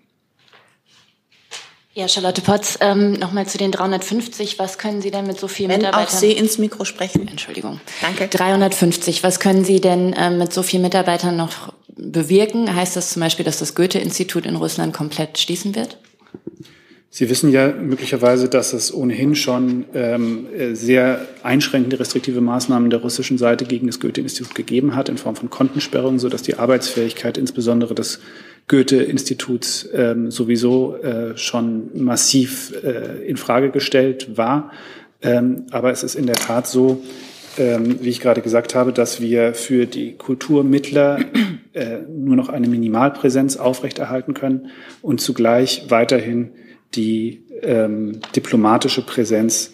Ja, 1.97 2.09
Charlotte 2.09 2.43
Potz, 2.43 2.77
ähm, 2.83 3.15
nochmal 3.15 3.47
zu 3.47 3.57
den 3.57 3.73
350. 3.73 4.59
Was 4.59 4.77
können 4.77 5.01
Sie 5.01 5.11
denn 5.11 5.27
mit 5.27 5.41
so 5.41 5.49
vielen 5.49 5.71
Wenn 5.71 5.79
Mitarbeitern? 5.79 6.05
auch 6.05 6.11
Sie 6.11 6.33
ins 6.33 6.59
Mikro 6.59 6.85
sprechen. 6.85 7.27
Entschuldigung. 7.27 7.81
Danke. 8.03 8.29
350. 8.29 9.23
Was 9.23 9.41
können 9.41 9.65
Sie 9.65 9.81
denn 9.81 10.15
ähm, 10.15 10.37
mit 10.37 10.53
so 10.53 10.63
vielen 10.63 10.83
Mitarbeitern 10.83 11.39
noch 11.39 11.73
bewirken? 11.97 12.77
Heißt 12.77 12.97
das 12.97 13.09
zum 13.09 13.21
Beispiel, 13.21 13.47
dass 13.47 13.61
das 13.61 13.75
Goethe-Institut 13.75 14.45
in 14.45 14.57
Russland 14.57 14.93
komplett 14.93 15.39
schließen 15.39 15.75
wird? 15.75 15.97
Sie 17.09 17.31
wissen 17.31 17.51
ja 17.51 17.69
möglicherweise, 17.69 18.51
dass 18.51 18.75
es 18.75 18.93
ohnehin 18.93 19.35
schon 19.35 19.87
ähm, 19.95 20.49
sehr 20.75 21.27
einschränkende 21.43 21.99
restriktive 21.99 22.43
Maßnahmen 22.43 22.91
der 22.91 23.01
russischen 23.01 23.39
Seite 23.39 23.65
gegen 23.65 23.87
das 23.87 24.01
Goethe-Institut 24.01 24.55
gegeben 24.55 24.95
hat 24.95 25.09
in 25.09 25.17
Form 25.17 25.35
von 25.35 25.49
Kontensperrungen, 25.49 26.19
sodass 26.19 26.43
die 26.43 26.59
Arbeitsfähigkeit 26.59 27.39
insbesondere 27.39 27.95
des 27.95 28.21
Goethe-Instituts 28.69 29.89
ähm, 29.93 30.31
sowieso 30.31 30.97
äh, 30.97 31.37
schon 31.37 31.91
massiv 31.95 32.75
äh, 32.83 33.27
in 33.27 33.37
Frage 33.37 33.71
gestellt 33.71 34.37
war. 34.37 34.73
Ähm, 35.23 35.67
aber 35.71 35.93
es 35.93 36.03
ist 36.03 36.15
in 36.17 36.27
der 36.27 36.37
Tat 36.37 36.67
so, 36.67 37.03
ähm, 37.59 38.03
wie 38.03 38.09
ich 38.09 38.21
gerade 38.21 38.43
gesagt 38.43 38.75
habe, 38.75 38.93
dass 38.93 39.21
wir 39.21 39.55
für 39.55 39.87
die 39.87 40.17
Kulturmittler 40.17 41.21
äh, 41.73 41.99
nur 42.09 42.37
noch 42.37 42.49
eine 42.49 42.69
Minimalpräsenz 42.69 43.57
aufrechterhalten 43.57 44.35
können 44.35 44.71
und 45.01 45.21
zugleich 45.21 45.85
weiterhin 45.89 46.53
die 46.95 47.45
ähm, 47.63 48.21
diplomatische 48.35 49.03
Präsenz 49.03 49.73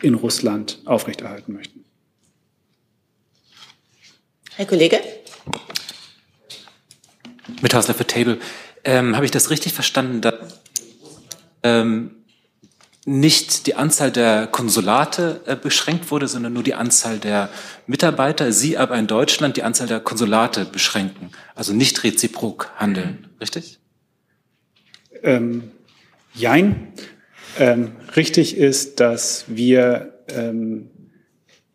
in 0.00 0.14
Russland 0.14 0.80
aufrechterhalten 0.84 1.52
möchten. 1.52 1.84
Herr 4.56 4.66
Kollege? 4.66 4.98
Mithausler 7.62 7.94
für 7.94 8.06
Table. 8.06 8.38
Ähm, 8.84 9.16
Habe 9.16 9.24
ich 9.24 9.30
das 9.30 9.50
richtig 9.50 9.72
verstanden, 9.72 10.20
dass 10.20 10.34
ähm, 11.62 12.12
nicht 13.04 13.66
die 13.66 13.74
Anzahl 13.74 14.12
der 14.12 14.46
Konsulate 14.46 15.40
äh, 15.46 15.56
beschränkt 15.56 16.10
wurde, 16.10 16.28
sondern 16.28 16.52
nur 16.52 16.62
die 16.62 16.74
Anzahl 16.74 17.18
der 17.18 17.48
Mitarbeiter, 17.86 18.52
Sie 18.52 18.76
aber 18.76 18.96
in 18.98 19.06
Deutschland 19.06 19.56
die 19.56 19.62
Anzahl 19.62 19.86
der 19.86 20.00
Konsulate 20.00 20.66
beschränken, 20.66 21.30
also 21.54 21.72
nicht 21.72 22.04
reziprok 22.04 22.70
handeln, 22.76 23.28
richtig? 23.40 23.78
Ähm, 25.22 25.70
jein. 26.34 26.92
Ähm, 27.58 27.92
richtig 28.14 28.56
ist, 28.56 29.00
dass 29.00 29.44
wir 29.48 30.12
ähm, 30.28 30.90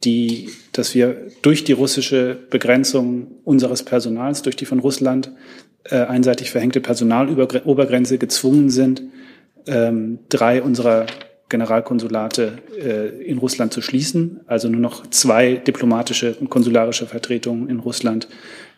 die, 0.04 0.50
dass 0.72 0.96
wir 0.96 1.28
durch 1.42 1.63
die 1.63 1.74
russische 1.74 2.38
Begrenzung 2.50 3.28
unseres 3.44 3.84
Personals, 3.84 4.42
durch 4.42 4.56
die 4.56 4.66
von 4.66 4.80
Russland 4.80 5.32
äh, 5.86 5.98
einseitig 5.98 6.52
verhängte 6.52 6.82
Personalobergrenze 6.82 8.18
gezwungen 8.18 8.70
sind, 8.70 9.04
ähm, 9.66 10.20
drei 10.30 10.62
unserer 10.62 11.06
Generalkonsulate 11.50 12.60
äh, 12.80 13.24
in 13.24 13.38
Russland 13.38 13.74
zu 13.74 13.82
schließen, 13.82 14.42
also 14.48 14.70
nur 14.70 14.82
noch 14.82 15.08
zwei 15.08 15.56
diplomatische 15.56 16.36
und 16.39 16.50
konsularische 16.50 17.06
Vertretungen 17.06 17.70
in 17.70 17.80
Russland 17.80 18.28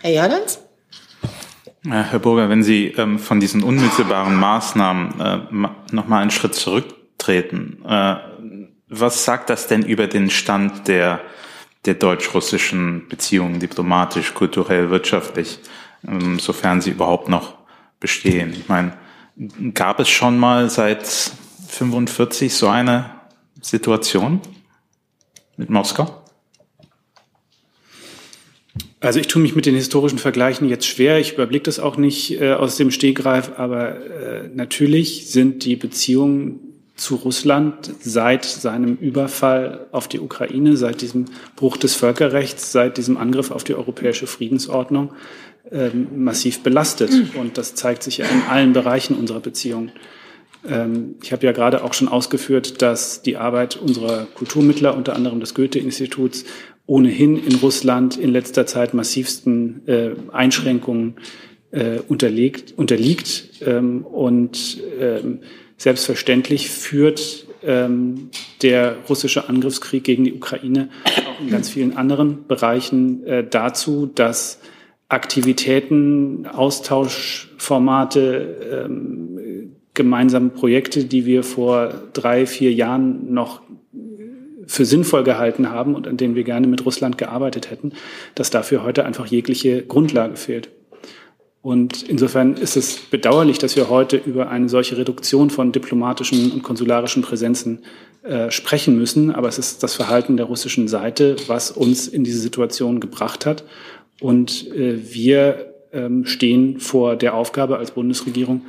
Herr 0.01 0.13
Jordans? 0.13 0.61
Herr 1.89 2.19
Burger, 2.19 2.51
wenn 2.51 2.63
Sie 2.63 2.89
ähm, 2.89 3.19
von 3.19 3.41
diesen 3.41 3.63
unmittelbaren 3.63 4.37
Maßnahmen 4.37 5.21
äh, 5.21 5.95
noch 5.95 6.09
mal 6.09 6.21
einen 6.21 6.31
Schritt 6.31 6.55
zurücktreten, 6.55 7.83
äh, 7.87 8.17
was 8.89 9.25
sagt 9.25 9.49
das 9.49 9.67
denn 9.67 9.83
über 9.83 10.07
den 10.07 10.31
Stand 10.31 10.89
der, 10.89 11.21
der 11.87 11.95
deutsch-russischen 11.95 13.09
Beziehungen, 13.09 13.61
diplomatisch, 13.61 14.35
kulturell, 14.35 14.91
wirtschaftlich, 14.91 15.61
ähm, 16.07 16.39
sofern 16.39 16.83
sie 16.83 16.91
überhaupt 16.91 17.29
noch 17.29 17.55
bestehen? 17.99 18.53
Ich 18.53 18.69
meine, 18.69 18.93
gab 19.73 20.01
es 20.01 20.09
schon 20.11 20.39
mal 20.39 20.69
seit 20.69 21.07
45 21.69 22.53
so 22.55 22.69
eine 22.69 23.11
Situation 23.63 24.41
mit 25.57 25.71
Moskau? 25.71 26.20
Also 29.01 29.19
ich 29.19 29.29
tue 29.29 29.41
mich 29.41 29.57
mit 29.57 29.65
den 29.65 29.75
historischen 29.75 30.19
Vergleichen 30.19 30.69
jetzt 30.69 30.87
schwer. 30.87 31.19
Ich 31.19 31.33
überblicke 31.33 31.65
das 31.65 31.81
auch 31.81 31.97
nicht 31.97 32.41
äh, 32.41 32.53
aus 32.53 32.77
dem 32.77 32.91
Stegreif, 32.91 33.53
aber 33.57 33.97
äh, 33.97 34.49
natürlich 34.55 35.31
sind 35.31 35.65
die 35.65 35.77
Beziehungen 35.77 36.61
zu 36.97 37.15
Russland 37.15 37.91
seit 38.01 38.45
seinem 38.45 38.97
Überfall 38.97 39.87
auf 39.91 40.07
die 40.07 40.21
Ukraine, 40.21 40.77
seit 40.77 41.01
diesem 41.01 41.25
Bruch 41.57 41.79
des 41.79 41.95
Völkerrechts, 41.95 42.73
seit 42.73 42.99
diesem 42.99 43.17
Angriff 43.17 43.51
auf 43.51 43.65
die 43.65 43.75
europäische 43.75 44.27
Friedensordnung 44.27 45.15
äh, 45.71 45.89
massiv 46.15 46.63
belastet. 46.63 47.11
Und 47.37 47.57
das 47.57 47.75
zeigt 47.75 48.03
sich 48.03 48.19
ja 48.19 48.27
in 48.27 48.43
allen 48.51 48.75
Bereichen 48.75 49.17
unserer 49.17 49.41
Beziehungen. 49.41 49.93
Ähm, 50.69 51.15
ich 51.23 51.33
habe 51.33 51.47
ja 51.47 51.53
gerade 51.53 51.85
auch 51.85 51.95
schon 51.95 52.09
ausgeführt, 52.09 52.83
dass 52.83 53.23
die 53.23 53.39
Arbeit 53.39 53.77
unserer 53.77 54.27
Kulturmittler, 54.35 54.95
unter 54.95 55.17
anderem 55.17 55.41
des 55.41 55.55
Goethe-Instituts, 55.55 56.45
ohnehin 56.91 57.37
in 57.37 57.55
Russland 57.55 58.17
in 58.17 58.31
letzter 58.31 58.67
Zeit 58.67 58.95
massivsten 58.95 59.87
äh, 59.87 60.11
Einschränkungen 60.33 61.15
äh, 61.71 62.01
unterlegt, 62.09 62.75
unterliegt. 62.77 63.63
Ähm, 63.65 64.05
und 64.05 64.83
ähm, 64.99 65.39
selbstverständlich 65.77 66.69
führt 66.69 67.47
ähm, 67.63 68.31
der 68.63 68.97
russische 69.09 69.49
Angriffskrieg 69.49 70.03
gegen 70.03 70.25
die 70.25 70.33
Ukraine 70.33 70.89
auch 71.05 71.41
in 71.41 71.49
ganz 71.49 71.71
vielen 71.71 71.97
anderen 71.97 72.49
Bereichen 72.49 73.25
äh, 73.25 73.47
dazu, 73.49 74.11
dass 74.13 74.59
Aktivitäten, 75.09 76.45
Austauschformate, 76.47 78.87
ähm, 78.87 79.77
gemeinsame 79.95 80.51
Projekte, 80.51 81.05
die 81.05 81.25
wir 81.25 81.45
vor 81.45 81.95
drei, 82.15 82.47
vier 82.47 82.73
Jahren 82.73 83.33
noch 83.33 83.63
für 84.71 84.85
sinnvoll 84.85 85.25
gehalten 85.25 85.71
haben 85.71 85.97
und 85.97 86.07
an 86.07 86.17
denen 86.17 86.37
wir 86.37 86.45
gerne 86.45 86.69
mit 86.69 86.87
Russland 86.87 87.19
gearbeitet 87.19 87.73
hätten, 87.73 87.93
dass 88.37 88.51
dafür 88.51 88.85
heute 88.85 89.05
einfach 89.05 89.27
jegliche 89.27 89.83
Grundlage 89.83 90.37
fehlt. 90.37 90.71
Und 91.61 92.05
insofern 92.05 92.55
ist 92.55 92.77
es 92.77 92.97
bedauerlich, 92.97 93.59
dass 93.59 93.75
wir 93.75 93.91
heute 93.91 94.17
über 94.17 94.49
eine 94.49 94.69
solche 94.69 94.97
Reduktion 94.97 95.51
von 95.51 95.73
diplomatischen 95.73 96.53
und 96.53 96.63
konsularischen 96.63 97.23
Präsenzen 97.23 97.81
äh, 98.23 98.53
sprechen 98.53 98.97
müssen. 98.97 99.35
Aber 99.35 99.49
es 99.49 99.59
ist 99.59 99.83
das 99.83 99.95
Verhalten 99.95 100.37
der 100.37 100.47
russischen 100.47 100.87
Seite, 100.87 101.35
was 101.49 101.73
uns 101.73 102.07
in 102.07 102.23
diese 102.23 102.39
Situation 102.39 103.01
gebracht 103.01 103.47
hat. 103.47 103.65
Und 104.21 104.69
äh, 104.69 105.13
wir 105.13 105.75
ähm, 105.93 106.27
stehen 106.27 106.79
vor 106.79 107.17
der 107.17 107.35
Aufgabe 107.35 107.77
als 107.77 107.91
Bundesregierung, 107.91 108.63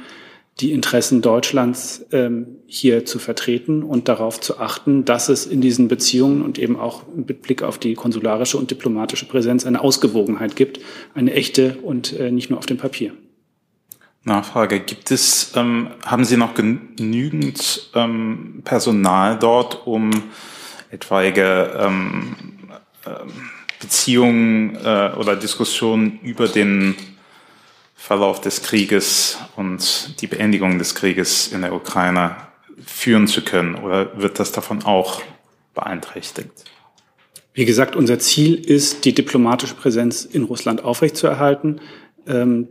die 0.59 0.71
Interessen 0.73 1.21
Deutschlands 1.21 2.05
ähm, 2.11 2.57
hier 2.67 3.05
zu 3.05 3.19
vertreten 3.19 3.83
und 3.83 4.07
darauf 4.07 4.39
zu 4.39 4.59
achten, 4.59 5.05
dass 5.05 5.29
es 5.29 5.45
in 5.45 5.61
diesen 5.61 5.87
Beziehungen 5.87 6.41
und 6.41 6.59
eben 6.59 6.77
auch 6.77 7.03
mit 7.15 7.41
Blick 7.41 7.63
auf 7.63 7.77
die 7.77 7.95
konsularische 7.95 8.57
und 8.57 8.69
diplomatische 8.69 9.25
Präsenz 9.25 9.65
eine 9.65 9.81
Ausgewogenheit 9.81 10.55
gibt, 10.55 10.79
eine 11.15 11.33
echte 11.33 11.77
und 11.81 12.13
äh, 12.19 12.31
nicht 12.31 12.49
nur 12.49 12.59
auf 12.59 12.65
dem 12.65 12.77
Papier. 12.77 13.13
Nachfrage, 14.23 14.81
gibt 14.81 15.09
es, 15.09 15.53
ähm, 15.55 15.89
haben 16.05 16.25
Sie 16.25 16.37
noch 16.37 16.53
genügend 16.53 17.89
ähm, 17.95 18.61
Personal 18.63 19.39
dort, 19.39 19.87
um 19.87 20.11
etwaige 20.91 21.71
ähm, 21.79 22.35
äh, 23.05 23.09
Beziehungen 23.79 24.75
äh, 24.75 25.11
oder 25.17 25.35
Diskussionen 25.35 26.19
über 26.21 26.47
den 26.47 26.95
Verlauf 28.01 28.41
des 28.41 28.63
Krieges 28.63 29.37
und 29.55 30.19
die 30.21 30.27
Beendigung 30.27 30.79
des 30.79 30.95
Krieges 30.95 31.49
in 31.49 31.61
der 31.61 31.71
Ukraine 31.71 32.35
führen 32.83 33.27
zu 33.27 33.43
können? 33.43 33.75
Oder 33.75 34.19
wird 34.19 34.39
das 34.39 34.51
davon 34.51 34.83
auch 34.83 35.21
beeinträchtigt? 35.75 36.49
Wie 37.53 37.63
gesagt, 37.63 37.95
unser 37.95 38.17
Ziel 38.17 38.55
ist, 38.55 39.05
die 39.05 39.13
diplomatische 39.13 39.75
Präsenz 39.75 40.25
in 40.25 40.45
Russland 40.45 40.83
aufrechtzuerhalten. 40.83 41.79
Ähm, 42.25 42.69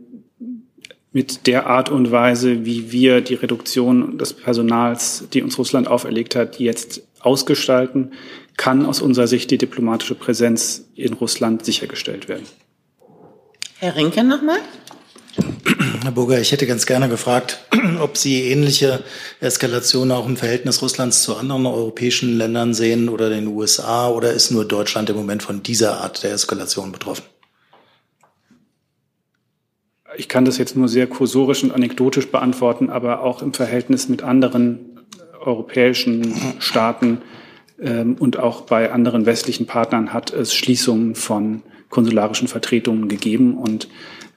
mit 1.13 1.47
der 1.47 1.65
Art 1.65 1.89
und 1.89 2.11
Weise, 2.11 2.65
wie 2.65 2.91
wir 2.91 3.21
die 3.21 3.35
Reduktion 3.35 4.17
des 4.17 4.33
Personals, 4.33 5.29
die 5.33 5.41
uns 5.41 5.57
Russland 5.57 5.87
auferlegt 5.87 6.35
hat, 6.35 6.59
jetzt 6.59 7.03
ausgestalten, 7.21 8.11
kann 8.57 8.85
aus 8.85 9.01
unserer 9.01 9.27
Sicht 9.27 9.49
die 9.49 9.57
diplomatische 9.57 10.15
Präsenz 10.15 10.89
in 10.93 11.13
Russland 11.13 11.63
sichergestellt 11.63 12.27
werden. 12.27 12.45
Herr 13.79 13.95
Rinke 13.95 14.23
nochmal. 14.23 14.59
Herr 16.03 16.11
Burger, 16.11 16.41
ich 16.41 16.51
hätte 16.51 16.65
ganz 16.65 16.85
gerne 16.85 17.09
gefragt, 17.09 17.63
ob 17.99 18.17
Sie 18.17 18.49
ähnliche 18.49 19.03
Eskalationen 19.39 20.11
auch 20.11 20.27
im 20.27 20.35
Verhältnis 20.35 20.81
Russlands 20.81 21.23
zu 21.23 21.35
anderen 21.35 21.65
europäischen 21.65 22.37
Ländern 22.37 22.73
sehen 22.73 23.07
oder 23.07 23.29
den 23.29 23.47
USA 23.47 24.09
oder 24.09 24.33
ist 24.33 24.51
nur 24.51 24.65
Deutschland 24.65 25.09
im 25.09 25.15
Moment 25.15 25.43
von 25.43 25.61
dieser 25.61 26.01
Art 26.01 26.23
der 26.23 26.33
Eskalation 26.33 26.91
betroffen? 26.91 27.23
Ich 30.17 30.27
kann 30.27 30.43
das 30.43 30.57
jetzt 30.57 30.75
nur 30.75 30.89
sehr 30.89 31.07
kursorisch 31.07 31.63
und 31.63 31.71
anekdotisch 31.71 32.29
beantworten, 32.29 32.89
aber 32.89 33.21
auch 33.21 33.41
im 33.41 33.53
Verhältnis 33.53 34.09
mit 34.09 34.23
anderen 34.23 34.99
europäischen 35.39 36.35
Staaten 36.59 37.21
ähm, 37.79 38.15
und 38.19 38.37
auch 38.37 38.61
bei 38.61 38.91
anderen 38.91 39.25
westlichen 39.25 39.67
Partnern 39.67 40.13
hat 40.13 40.31
es 40.33 40.53
Schließungen 40.53 41.15
von 41.15 41.61
konsularischen 41.89 42.47
Vertretungen 42.47 43.07
gegeben 43.07 43.57
und 43.57 43.87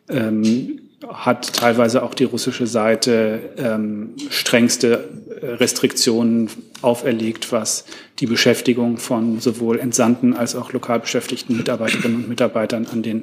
ähm, 0.09 0.81
hat 1.13 1.55
teilweise 1.55 2.03
auch 2.03 2.15
die 2.15 2.25
russische 2.25 2.67
Seite 2.67 3.41
ähm, 3.57 4.15
strengste 4.31 5.09
äh, 5.41 5.47
Restriktionen 5.47 6.51
auferlegt, 6.83 7.53
was 7.53 7.85
die 8.19 8.27
Beschäftigung 8.27 8.99
von 8.99 9.41
sowohl 9.41 9.79
entsandten 9.79 10.35
als 10.35 10.55
auch 10.55 10.73
lokal 10.73 11.01
beschäftigten 11.01 11.57
Mitarbeiterinnen 11.57 12.17
und 12.17 12.29
Mitarbeitern 12.29 12.87
an 12.91 13.03
den 13.03 13.23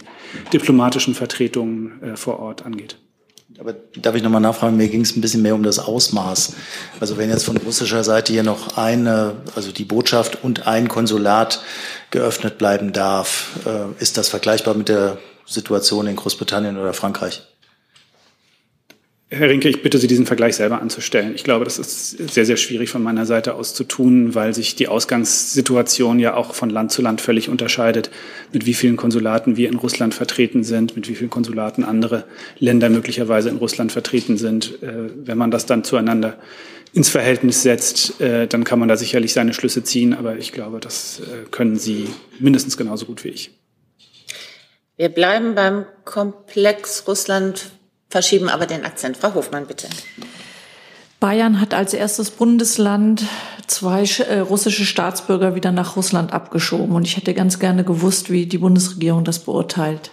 diplomatischen 0.54 1.14
Vertretungen 1.14 2.02
äh, 2.02 2.16
vor 2.16 2.40
Ort 2.40 2.66
angeht. 2.66 2.98
Aber 3.60 3.74
darf 3.74 4.16
ich 4.16 4.24
nochmal 4.24 4.42
nachfragen, 4.42 4.76
mir 4.76 4.88
ging 4.88 5.02
es 5.02 5.16
ein 5.16 5.22
bisschen 5.22 5.44
mehr 5.44 5.54
um 5.54 5.62
das 5.62 5.78
Ausmaß. 5.78 6.56
Also 7.00 7.18
wenn 7.18 7.30
jetzt 7.30 7.46
von 7.46 7.58
russischer 7.58 8.04
Seite 8.04 8.34
hier 8.34 8.44
noch 8.44 8.78
eine, 8.78 9.36
also 9.56 9.72
die 9.72 9.84
Botschaft 9.84 10.44
und 10.44 10.66
ein 10.68 10.88
Konsulat 10.88 11.62
geöffnet 12.10 12.58
bleiben 12.58 12.92
darf, 12.92 13.60
äh, 13.66 14.02
ist 14.02 14.18
das 14.18 14.30
vergleichbar 14.30 14.74
mit 14.74 14.90
der 14.90 15.18
Situation 15.46 16.08
in 16.08 16.16
Großbritannien 16.16 16.78
oder 16.78 16.94
Frankreich? 16.94 17.44
Herr 19.34 19.48
Rinke, 19.48 19.70
ich 19.70 19.82
bitte 19.82 19.98
Sie, 19.98 20.08
diesen 20.08 20.26
Vergleich 20.26 20.58
selber 20.58 20.82
anzustellen. 20.82 21.34
Ich 21.36 21.46
glaube, 21.46 21.64
das 21.64 21.80
ist 21.80 22.34
sehr, 22.34 22.46
sehr 22.46 22.58
schwierig 22.58 22.90
von 22.90 23.02
meiner 23.02 23.26
Seite 23.26 23.54
aus 23.54 23.74
zu 23.74 23.86
tun, 23.86 24.36
weil 24.36 24.54
sich 24.54 24.76
die 24.76 24.90
Ausgangssituation 24.90 26.20
ja 26.20 26.36
auch 26.36 26.54
von 26.54 26.70
Land 26.70 26.92
zu 26.92 27.02
Land 27.02 27.22
völlig 27.22 27.48
unterscheidet, 27.48 28.12
mit 28.52 28.66
wie 28.66 28.74
vielen 28.74 28.98
Konsulaten 28.98 29.56
wir 29.56 29.70
in 29.70 29.76
Russland 29.76 30.14
vertreten 30.14 30.66
sind, 30.66 30.98
mit 30.98 31.08
wie 31.08 31.16
vielen 31.16 31.30
Konsulaten 31.30 31.86
andere 31.86 32.26
Länder 32.60 32.90
möglicherweise 32.90 33.48
in 33.48 33.56
Russland 33.56 33.94
vertreten 33.94 34.36
sind. 34.36 34.84
Äh, 34.84 35.10
wenn 35.16 35.38
man 35.38 35.50
das 35.50 35.66
dann 35.66 35.86
zueinander 35.86 36.38
ins 36.92 37.08
Verhältnis 37.08 37.64
setzt, 37.64 38.20
äh, 38.20 38.48
dann 38.48 38.66
kann 38.66 38.80
man 38.80 38.90
da 38.90 38.98
sicherlich 38.98 39.32
seine 39.32 39.54
Schlüsse 39.54 39.82
ziehen, 39.82 40.14
aber 40.14 40.40
ich 40.40 40.52
glaube, 40.52 40.82
das 40.82 41.22
äh, 41.22 41.50
können 41.52 41.78
Sie 41.78 42.10
mindestens 42.40 42.76
genauso 42.76 43.06
gut 43.06 43.24
wie 43.24 43.30
ich. 43.30 43.52
Wir 44.98 45.08
bleiben 45.08 45.56
beim 45.56 45.86
Komplex 46.04 47.08
Russland 47.08 47.72
verschieben 48.12 48.50
aber 48.50 48.68
den 48.68 48.86
Akzent. 48.86 49.18
Frau 49.18 49.34
Hofmann, 49.34 49.66
bitte. 49.66 49.88
Bayern 51.20 51.62
hat 51.62 51.74
als 51.74 51.94
erstes 51.94 52.32
Bundesland 52.32 53.24
zwei 53.68 54.04
äh, 54.04 54.40
russische 54.40 54.86
Staatsbürger 54.86 55.56
wieder 55.56 55.72
nach 55.72 55.96
Russland 55.96 56.34
abgeschoben. 56.34 56.96
Und 56.96 57.06
ich 57.06 57.16
hätte 57.16 57.34
ganz 57.34 57.60
gerne 57.60 57.84
gewusst, 57.84 58.32
wie 58.32 58.46
die 58.46 58.58
Bundesregierung 58.58 59.24
das 59.24 59.40
beurteilt. 59.40 60.12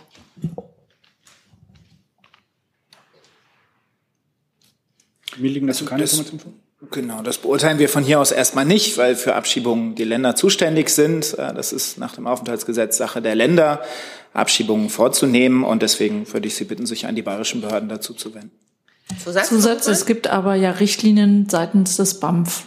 Mir 5.36 5.50
liegen 5.50 5.66
dazu 5.66 5.84
keine 5.84 6.02
Informationen 6.02 6.40
vor. 6.40 6.52
Genau, 6.92 7.22
das 7.22 7.38
beurteilen 7.38 7.80
wir 7.80 7.88
von 7.88 8.04
hier 8.04 8.20
aus 8.20 8.30
erstmal 8.30 8.64
nicht, 8.64 8.98
weil 8.98 9.16
für 9.16 9.34
Abschiebungen 9.34 9.96
die 9.96 10.04
Länder 10.04 10.36
zuständig 10.36 10.90
sind. 10.90 11.36
Äh, 11.36 11.52
das 11.52 11.72
ist 11.72 11.98
nach 11.98 12.14
dem 12.14 12.28
Aufenthaltsgesetz 12.28 12.96
Sache 12.96 13.20
der 13.20 13.34
Länder, 13.34 13.82
Abschiebungen 14.32 14.90
vorzunehmen. 14.90 15.64
Und 15.64 15.82
deswegen 15.82 16.30
würde 16.32 16.48
ich 16.48 16.54
Sie 16.54 16.64
bitten, 16.64 16.86
sich 16.86 17.06
an 17.06 17.16
die 17.16 17.22
bayerischen 17.22 17.60
Behörden 17.60 17.88
dazu 17.88 18.14
zu 18.14 18.34
wenden. 18.34 18.52
Zusatz, 19.22 19.48
Zusatz 19.48 19.86
es 19.86 20.06
gibt 20.06 20.26
aber 20.26 20.54
ja 20.54 20.70
Richtlinien 20.70 21.48
seitens 21.48 21.96
des 21.96 22.20
BAMF. 22.20 22.64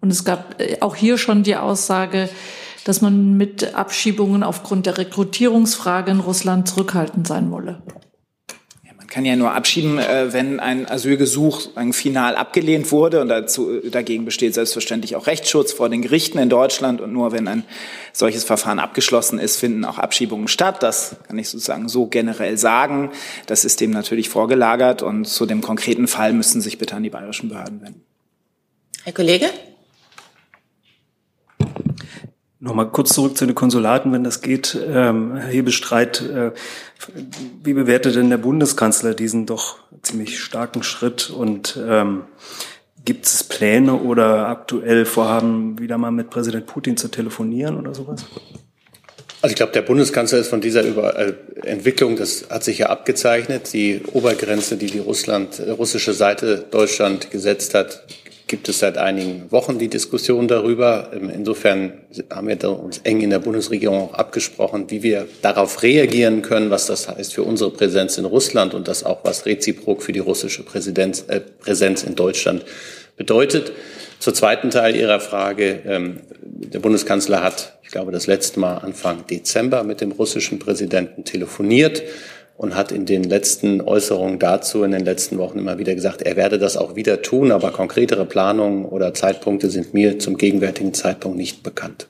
Und 0.00 0.10
es 0.10 0.24
gab 0.24 0.60
äh, 0.60 0.78
auch 0.80 0.96
hier 0.96 1.16
schon 1.18 1.42
die 1.42 1.56
Aussage, 1.56 2.28
dass 2.84 3.00
man 3.00 3.36
mit 3.36 3.74
Abschiebungen 3.74 4.42
aufgrund 4.42 4.86
der 4.86 4.98
Rekrutierungsfrage 4.98 6.10
in 6.10 6.20
Russland 6.20 6.68
zurückhaltend 6.68 7.26
sein 7.26 7.50
wolle 7.50 7.82
kann 9.16 9.24
ja 9.24 9.34
nur 9.34 9.54
abschieben, 9.54 9.98
äh, 9.98 10.34
wenn 10.34 10.60
ein 10.60 10.86
Asylgesuch 10.86 11.70
final 11.92 12.36
abgelehnt 12.36 12.92
wurde. 12.92 13.22
Und 13.22 13.28
dazu, 13.28 13.80
dagegen 13.80 14.26
besteht 14.26 14.52
selbstverständlich 14.52 15.16
auch 15.16 15.26
Rechtsschutz 15.26 15.72
vor 15.72 15.88
den 15.88 16.02
Gerichten 16.02 16.36
in 16.36 16.50
Deutschland. 16.50 17.00
Und 17.00 17.14
nur 17.14 17.32
wenn 17.32 17.48
ein 17.48 17.64
solches 18.12 18.44
Verfahren 18.44 18.78
abgeschlossen 18.78 19.38
ist, 19.38 19.56
finden 19.56 19.86
auch 19.86 19.96
Abschiebungen 19.96 20.48
statt. 20.48 20.82
Das 20.82 21.16
kann 21.26 21.38
ich 21.38 21.48
sozusagen 21.48 21.88
so 21.88 22.04
generell 22.04 22.58
sagen. 22.58 23.10
Das 23.46 23.64
ist 23.64 23.80
dem 23.80 23.90
natürlich 23.90 24.28
vorgelagert. 24.28 25.00
Und 25.00 25.24
zu 25.24 25.46
dem 25.46 25.62
konkreten 25.62 26.08
Fall 26.08 26.34
müssen 26.34 26.60
sich 26.60 26.76
bitte 26.76 26.94
an 26.94 27.02
die 27.02 27.08
bayerischen 27.08 27.48
Behörden 27.48 27.80
wenden. 27.80 28.02
Herr 29.04 29.14
Kollege? 29.14 29.48
Nochmal 32.66 32.90
kurz 32.90 33.12
zurück 33.12 33.38
zu 33.38 33.46
den 33.46 33.54
Konsulaten, 33.54 34.12
wenn 34.12 34.24
das 34.24 34.40
geht. 34.40 34.76
Ähm, 34.88 35.36
Herr 35.36 35.50
Hebestreit, 35.52 36.20
äh, 36.20 36.50
wie 37.62 37.74
bewertet 37.74 38.16
denn 38.16 38.28
der 38.28 38.38
Bundeskanzler 38.38 39.14
diesen 39.14 39.46
doch 39.46 39.78
ziemlich 40.02 40.40
starken 40.40 40.82
Schritt 40.82 41.30
und 41.30 41.78
ähm, 41.80 42.22
gibt 43.04 43.26
es 43.26 43.44
Pläne 43.44 43.94
oder 43.94 44.48
aktuell 44.48 45.04
Vorhaben, 45.04 45.78
wieder 45.78 45.96
mal 45.96 46.10
mit 46.10 46.28
Präsident 46.28 46.66
Putin 46.66 46.96
zu 46.96 47.06
telefonieren 47.06 47.76
oder 47.76 47.94
sowas? 47.94 48.24
Also 49.42 49.52
ich 49.52 49.56
glaube, 49.56 49.72
der 49.72 49.82
Bundeskanzler 49.82 50.40
ist 50.40 50.48
von 50.48 50.60
dieser 50.60 50.82
Über 50.82 51.16
äh, 51.16 51.34
Entwicklung, 51.62 52.16
das 52.16 52.46
hat 52.50 52.64
sich 52.64 52.78
ja 52.78 52.88
abgezeichnet, 52.88 53.72
die 53.72 54.02
Obergrenze, 54.12 54.76
die 54.76 54.86
die 54.86 54.98
Russland, 54.98 55.60
äh, 55.60 55.70
russische 55.70 56.14
Seite 56.14 56.64
Deutschland 56.68 57.30
gesetzt 57.30 57.74
hat, 57.74 58.04
gibt 58.48 58.68
es 58.68 58.78
seit 58.78 58.96
einigen 58.96 59.50
Wochen 59.50 59.78
die 59.78 59.88
Diskussion 59.88 60.46
darüber. 60.46 61.10
Ähm, 61.12 61.30
insofern 61.30 61.92
haben 62.30 62.48
wir 62.48 62.70
uns 62.70 62.98
eng 62.98 63.20
in 63.20 63.30
der 63.30 63.40
Bundesregierung 63.40 64.10
auch 64.10 64.14
abgesprochen, 64.14 64.90
wie 64.90 65.02
wir 65.02 65.26
darauf 65.42 65.82
reagieren 65.82 66.42
können, 66.42 66.70
was 66.70 66.86
das 66.86 67.08
heißt 67.08 67.34
für 67.34 67.42
unsere 67.42 67.70
Präsenz 67.70 68.18
in 68.18 68.24
Russland 68.24 68.74
und 68.74 68.86
das 68.88 69.04
auch 69.04 69.24
was 69.24 69.46
reziprok 69.46 70.02
für 70.02 70.12
die 70.12 70.20
russische 70.20 70.62
Präsidenz, 70.62 71.24
äh, 71.28 71.40
Präsenz 71.40 72.04
in 72.04 72.14
Deutschland 72.14 72.64
bedeutet. 73.16 73.72
Zur 74.18 74.32
zweiten 74.32 74.70
Teil 74.70 74.96
Ihrer 74.96 75.20
Frage. 75.20 75.80
Ähm, 75.86 76.20
der 76.40 76.78
Bundeskanzler 76.78 77.42
hat, 77.42 77.78
ich 77.82 77.90
glaube, 77.90 78.12
das 78.12 78.26
letzte 78.26 78.60
Mal 78.60 78.78
Anfang 78.78 79.26
Dezember 79.26 79.82
mit 79.82 80.00
dem 80.00 80.12
russischen 80.12 80.58
Präsidenten 80.58 81.24
telefoniert 81.24 82.02
und 82.56 82.74
hat 82.74 82.90
in 82.92 83.06
den 83.06 83.24
letzten 83.24 83.80
Äußerungen 83.80 84.38
dazu 84.38 84.82
in 84.82 84.92
den 84.92 85.04
letzten 85.04 85.38
Wochen 85.38 85.58
immer 85.58 85.78
wieder 85.78 85.94
gesagt, 85.94 86.22
er 86.22 86.36
werde 86.36 86.58
das 86.58 86.76
auch 86.76 86.96
wieder 86.96 87.22
tun, 87.22 87.52
aber 87.52 87.70
konkretere 87.70 88.24
Planungen 88.24 88.84
oder 88.84 89.12
Zeitpunkte 89.14 89.70
sind 89.70 89.92
mir 89.94 90.18
zum 90.18 90.36
gegenwärtigen 90.36 90.94
Zeitpunkt 90.94 91.36
nicht 91.36 91.62
bekannt. 91.62 92.08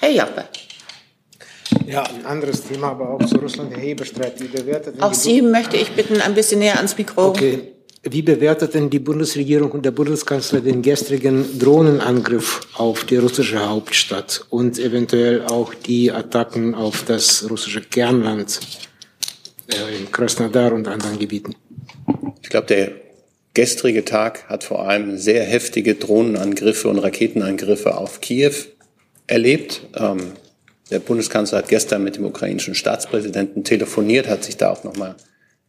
Herr 0.00 0.10
Jappe. 0.10 0.44
Ja, 1.86 2.04
ein 2.04 2.24
anderes 2.24 2.64
Thema, 2.64 2.92
aber 2.92 3.10
auch 3.10 3.24
zu 3.24 3.36
Russland, 3.38 3.72
Herr 3.72 3.80
Hebestreit. 3.80 4.40
Wie 4.40 4.48
bewertet 4.48 5.00
Auch 5.00 5.14
Sie 5.14 5.42
möchte 5.42 5.76
ich 5.76 5.90
bitten, 5.92 6.20
ein 6.20 6.34
bisschen 6.34 6.60
näher 6.60 6.76
ans 6.76 6.96
Mikro. 6.96 7.28
Okay. 7.28 7.72
Wie 8.02 8.22
bewertet 8.22 8.72
denn 8.72 8.88
die 8.88 8.98
Bundesregierung 8.98 9.72
und 9.72 9.84
der 9.84 9.90
Bundeskanzler 9.90 10.60
den 10.60 10.80
gestrigen 10.80 11.58
Drohnenangriff 11.58 12.62
auf 12.74 13.04
die 13.04 13.16
russische 13.16 13.68
Hauptstadt 13.68 14.46
und 14.48 14.78
eventuell 14.78 15.44
auch 15.44 15.74
die 15.74 16.10
Attacken 16.10 16.74
auf 16.74 17.04
das 17.04 17.48
russische 17.50 17.82
Kernland 17.82 18.58
äh, 19.68 19.98
in 19.98 20.10
Krasnodar 20.10 20.72
und 20.72 20.88
anderen 20.88 21.18
Gebieten? 21.18 21.54
Ich 22.42 22.48
glaube, 22.48 22.68
der 22.68 22.92
gestrige 23.52 24.02
Tag 24.02 24.48
hat 24.48 24.64
vor 24.64 24.88
allem 24.88 25.18
sehr 25.18 25.44
heftige 25.44 25.94
Drohnenangriffe 25.94 26.88
und 26.88 27.00
Raketenangriffe 27.00 27.98
auf 27.98 28.22
Kiew 28.22 28.54
erlebt. 29.26 29.82
Ähm, 29.94 30.32
der 30.90 31.00
Bundeskanzler 31.00 31.58
hat 31.58 31.68
gestern 31.68 32.02
mit 32.02 32.16
dem 32.16 32.24
ukrainischen 32.24 32.74
Staatspräsidenten 32.74 33.62
telefoniert, 33.62 34.26
hat 34.26 34.44
sich 34.44 34.56
da 34.56 34.70
auch 34.70 34.84
nochmal 34.84 35.16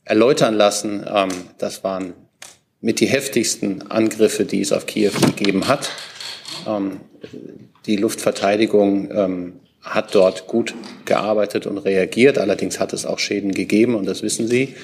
erläutern 0.06 0.56
lassen. 0.56 1.06
Ähm, 1.14 1.30
das 1.58 1.84
waren 1.84 2.14
mit 2.82 3.00
die 3.00 3.08
heftigsten 3.08 3.90
Angriffe, 3.90 4.46
die 4.46 4.62
es 4.62 4.72
auf 4.72 4.86
Kiew 4.86 5.12
gegeben 5.26 5.68
hat. 5.68 5.92
Ähm, 6.68 7.02
die 7.86 7.96
Luftverteidigung 7.96 9.10
ähm, 9.12 9.54
hat 9.82 10.14
dort 10.14 10.48
gut 10.48 10.76
gearbeitet 11.06 11.66
und 11.68 11.78
reagiert. 11.78 12.38
Allerdings 12.38 12.80
hat 12.80 12.94
es 12.94 13.06
auch 13.06 13.20
Schäden 13.20 13.52
gegeben 13.52 13.96
und 13.96 14.06
das 14.06 14.22
wissen 14.22 14.48
Sie. 14.48 14.76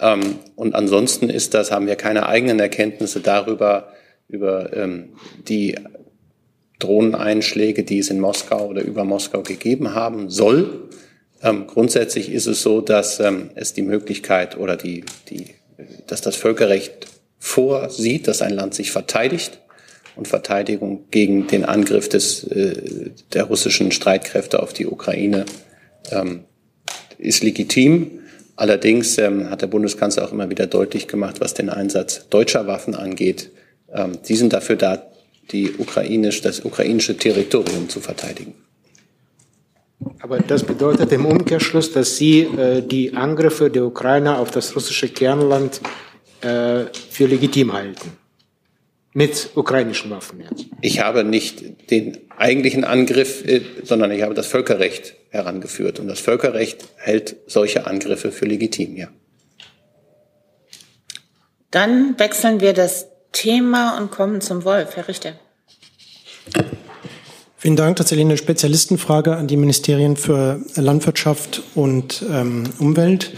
Ähm, 0.00 0.38
und 0.56 0.74
ansonsten 0.74 1.28
ist 1.28 1.54
das, 1.54 1.70
haben 1.70 1.86
wir 1.86 1.96
keine 1.96 2.26
eigenen 2.26 2.58
Erkenntnisse 2.58 3.20
darüber, 3.20 3.92
über 4.28 4.76
ähm, 4.76 5.10
die 5.48 5.76
Drohneneinschläge, 6.78 7.84
die 7.84 7.98
es 7.98 8.10
in 8.10 8.20
Moskau 8.20 8.68
oder 8.68 8.82
über 8.82 9.04
Moskau 9.04 9.42
gegeben 9.42 9.94
haben 9.94 10.30
soll. 10.30 10.88
Ähm, 11.42 11.66
grundsätzlich 11.66 12.32
ist 12.32 12.46
es 12.46 12.62
so, 12.62 12.80
dass 12.80 13.20
ähm, 13.20 13.50
es 13.54 13.72
die 13.72 13.82
Möglichkeit 13.82 14.56
oder 14.56 14.76
die, 14.76 15.04
die, 15.28 15.46
dass 16.06 16.20
das 16.20 16.36
Völkerrecht 16.36 17.06
vorsieht, 17.40 18.28
dass 18.28 18.42
ein 18.42 18.52
Land 18.52 18.74
sich 18.74 18.92
verteidigt 18.92 19.58
und 20.14 20.28
Verteidigung 20.28 21.06
gegen 21.10 21.46
den 21.46 21.64
Angriff 21.64 22.08
des, 22.08 22.44
äh, 22.44 23.10
der 23.32 23.44
russischen 23.44 23.90
Streitkräfte 23.90 24.62
auf 24.62 24.72
die 24.72 24.86
Ukraine 24.86 25.46
ähm, 26.12 26.44
ist 27.18 27.42
legitim. 27.42 28.20
Allerdings 28.56 29.16
ähm, 29.16 29.50
hat 29.50 29.62
der 29.62 29.68
Bundeskanzler 29.68 30.26
auch 30.26 30.32
immer 30.32 30.50
wieder 30.50 30.66
deutlich 30.66 31.08
gemacht, 31.08 31.40
was 31.40 31.54
den 31.54 31.70
Einsatz 31.70 32.28
deutscher 32.28 32.66
Waffen 32.66 32.94
angeht. 32.94 33.50
Ähm, 33.92 34.18
die 34.28 34.36
sind 34.36 34.52
dafür 34.52 34.76
da, 34.76 35.02
die 35.50 35.72
ukrainisch, 35.78 36.42
das 36.42 36.60
ukrainische 36.60 37.16
Territorium 37.16 37.88
zu 37.88 38.00
verteidigen. 38.00 38.54
Aber 40.20 40.38
das 40.38 40.62
bedeutet 40.64 41.12
im 41.12 41.26
Umkehrschluss, 41.26 41.92
dass 41.92 42.16
Sie 42.16 42.40
äh, 42.42 42.82
die 42.82 43.14
Angriffe 43.14 43.70
der 43.70 43.84
Ukrainer 43.84 44.38
auf 44.38 44.50
das 44.50 44.76
russische 44.76 45.08
Kernland 45.08 45.80
äh, 46.42 46.86
für 47.10 47.26
legitim 47.26 47.72
halten. 47.72 48.12
Mit 49.12 49.50
ukrainischen 49.56 50.10
Waffen 50.10 50.40
jetzt. 50.40 50.66
Ich 50.80 51.00
habe 51.00 51.24
nicht 51.24 51.90
den 51.90 52.18
eigentlichen 52.36 52.84
Angriff, 52.84 53.44
äh, 53.44 53.62
sondern 53.82 54.12
ich 54.12 54.22
habe 54.22 54.34
das 54.34 54.46
Völkerrecht 54.46 55.14
herangeführt. 55.30 55.98
Und 55.98 56.06
das 56.06 56.20
Völkerrecht 56.20 56.84
hält 56.96 57.36
solche 57.46 57.86
Angriffe 57.86 58.30
für 58.30 58.46
legitim, 58.46 58.96
ja. 58.96 59.08
Dann 61.70 62.18
wechseln 62.18 62.60
wir 62.60 62.72
das 62.72 63.08
Thema 63.32 63.98
und 63.98 64.10
kommen 64.10 64.40
zum 64.40 64.64
Wolf. 64.64 64.96
Herr 64.96 65.08
Richter. 65.08 65.38
Vielen 67.62 67.76
Dank. 67.76 67.96
Tatsächlich 67.96 68.24
eine 68.24 68.38
Spezialistenfrage 68.38 69.36
an 69.36 69.46
die 69.46 69.58
Ministerien 69.58 70.16
für 70.16 70.62
Landwirtschaft 70.76 71.62
und 71.74 72.24
ähm, 72.32 72.64
Umwelt. 72.78 73.32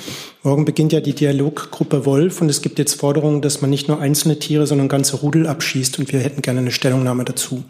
Morgen 0.45 0.65
beginnt 0.65 0.93
ja 0.93 1.01
die 1.01 1.13
Dialoggruppe 1.13 2.07
Wolf 2.07 2.41
und 2.41 2.49
es 2.49 2.63
gibt 2.63 2.79
jetzt 2.79 2.95
Forderungen, 2.95 3.43
dass 3.43 3.63
man 3.63 3.71
nicht 3.71 3.89
nur 3.89 3.99
einzelne 3.99 4.39
Tiere, 4.39 4.69
sondern 4.69 4.87
ganze 4.87 5.17
Rudel 5.17 5.49
abschießt 5.49 5.99
und 5.99 6.13
wir 6.13 6.21
hätten 6.21 6.41
gerne 6.41 6.61
eine 6.61 6.71
Stellungnahme 6.71 7.25
dazu. 7.25 7.65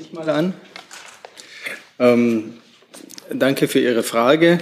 Ich 0.00 0.12
mal 0.14 0.30
an. 0.30 0.54
Ähm, 1.98 2.54
danke 3.34 3.68
für 3.68 3.80
Ihre 3.80 4.02
Frage. 4.02 4.60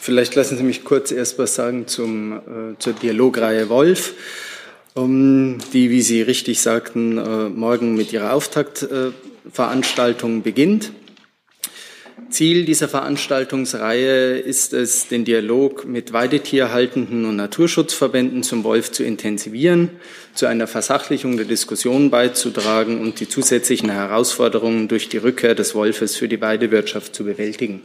Vielleicht 0.00 0.34
lassen 0.34 0.56
Sie 0.58 0.64
mich 0.64 0.82
kurz 0.82 1.12
erst 1.12 1.38
was 1.38 1.54
sagen 1.54 1.86
zum, 1.86 2.32
äh, 2.32 2.78
zur 2.80 2.94
Dialogreihe 2.94 3.68
Wolf 3.68 4.14
die, 4.96 5.90
wie 5.90 6.00
Sie 6.00 6.22
richtig 6.22 6.60
sagten, 6.60 7.18
äh, 7.18 7.50
morgen 7.50 7.96
mit 7.96 8.14
ihrer 8.14 8.32
Auftaktveranstaltung 8.32 10.42
beginnt. 10.42 10.90
Ziel 12.30 12.64
dieser 12.64 12.88
Veranstaltungsreihe 12.88 14.38
ist 14.38 14.72
es, 14.72 15.08
den 15.08 15.26
Dialog 15.26 15.84
mit 15.84 16.14
weidetierhaltenden 16.14 17.26
und 17.26 17.36
Naturschutzverbänden 17.36 18.42
zum 18.42 18.64
Wolf 18.64 18.90
zu 18.90 19.04
intensivieren, 19.04 19.90
zu 20.34 20.46
einer 20.46 20.66
Versachlichung 20.66 21.36
der 21.36 21.44
Diskussion 21.44 22.08
beizutragen 22.10 23.00
und 23.00 23.20
die 23.20 23.28
zusätzlichen 23.28 23.90
Herausforderungen 23.90 24.88
durch 24.88 25.10
die 25.10 25.18
Rückkehr 25.18 25.54
des 25.54 25.74
Wolfes 25.74 26.16
für 26.16 26.28
die 26.28 26.40
Weidewirtschaft 26.40 27.14
zu 27.14 27.24
bewältigen. 27.24 27.82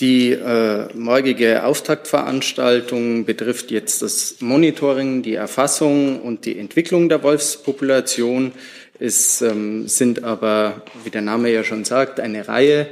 Die 0.00 0.32
äh, 0.32 0.88
morgige 0.94 1.64
Auftaktveranstaltung 1.64 3.24
betrifft 3.24 3.70
jetzt 3.70 4.02
das 4.02 4.36
Monitoring, 4.40 5.22
die 5.22 5.34
Erfassung 5.34 6.20
und 6.20 6.46
die 6.46 6.58
Entwicklung 6.58 7.08
der 7.08 7.22
Wolfspopulation. 7.22 8.52
Es 8.98 9.42
ähm, 9.42 9.88
sind 9.88 10.22
aber, 10.22 10.82
wie 11.04 11.10
der 11.10 11.22
Name 11.22 11.50
ja 11.50 11.64
schon 11.64 11.84
sagt, 11.84 12.20
eine 12.20 12.46
Reihe, 12.46 12.86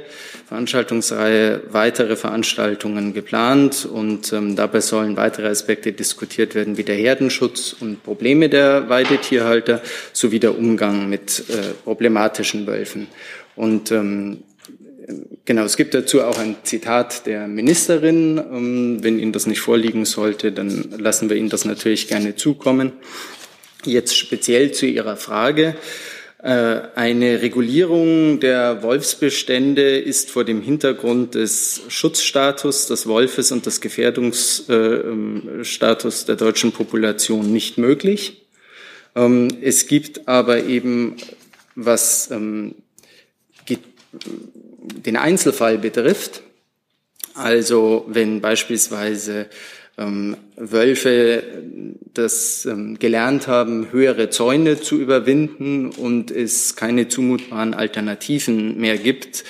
Veranstaltungsreihe, 0.47 1.61
weitere 1.71 2.17
Veranstaltungen 2.17 3.13
geplant 3.13 3.85
und 3.85 4.33
ähm, 4.33 4.57
dabei 4.57 4.81
sollen 4.81 5.15
weitere 5.15 5.47
Aspekte 5.47 5.93
diskutiert 5.93 6.53
werden, 6.53 6.75
wie 6.75 6.83
der 6.83 6.97
Herdenschutz 6.97 7.73
und 7.79 8.03
Probleme 8.03 8.49
der 8.49 8.89
Weidetierhalter 8.89 9.81
sowie 10.11 10.39
der 10.39 10.57
Umgang 10.57 11.09
mit 11.09 11.45
äh, 11.49 11.73
problematischen 11.85 12.67
Wölfen. 12.67 13.07
Und 13.55 13.91
ähm, 13.91 14.43
Genau, 15.45 15.63
es 15.63 15.77
gibt 15.77 15.93
dazu 15.93 16.21
auch 16.21 16.37
ein 16.37 16.57
Zitat 16.63 17.25
der 17.25 17.47
Ministerin. 17.47 18.37
Ähm, 18.37 18.97
wenn 19.01 19.17
Ihnen 19.19 19.31
das 19.31 19.47
nicht 19.47 19.61
vorliegen 19.61 20.03
sollte, 20.05 20.51
dann 20.51 20.89
lassen 20.97 21.29
wir 21.29 21.37
Ihnen 21.37 21.49
das 21.49 21.65
natürlich 21.65 22.07
gerne 22.07 22.35
zukommen. 22.35 22.91
Jetzt 23.83 24.15
speziell 24.15 24.73
zu 24.73 24.85
Ihrer 24.85 25.17
Frage. 25.17 25.75
Äh, 26.43 26.81
eine 26.95 27.41
Regulierung 27.41 28.39
der 28.39 28.83
Wolfsbestände 28.83 29.97
ist 29.97 30.29
vor 30.29 30.43
dem 30.43 30.61
Hintergrund 30.61 31.33
des 31.35 31.81
Schutzstatus 31.87 32.87
des 32.87 33.07
Wolfes 33.07 33.51
und 33.51 33.65
des 33.65 33.79
Gefährdungsstatus 33.81 36.25
der 36.25 36.35
deutschen 36.35 36.73
Population 36.73 37.51
nicht 37.51 37.79
möglich. 37.79 38.45
Ähm, 39.15 39.47
es 39.61 39.87
gibt 39.87 40.27
aber 40.27 40.65
eben, 40.65 41.15
was 41.75 42.29
ähm, 42.31 42.75
den 44.95 45.17
Einzelfall 45.17 45.77
betrifft, 45.77 46.41
also 47.33 48.05
wenn 48.07 48.41
beispielsweise 48.41 49.47
ähm, 49.97 50.37
Wölfe 50.55 51.43
das 52.13 52.65
ähm, 52.65 52.99
gelernt 52.99 53.47
haben, 53.47 53.91
höhere 53.91 54.29
Zäune 54.29 54.79
zu 54.79 54.97
überwinden 54.97 55.89
und 55.89 56.31
es 56.31 56.75
keine 56.75 57.07
zumutbaren 57.07 57.73
Alternativen 57.73 58.79
mehr 58.79 58.97
gibt, 58.97 59.43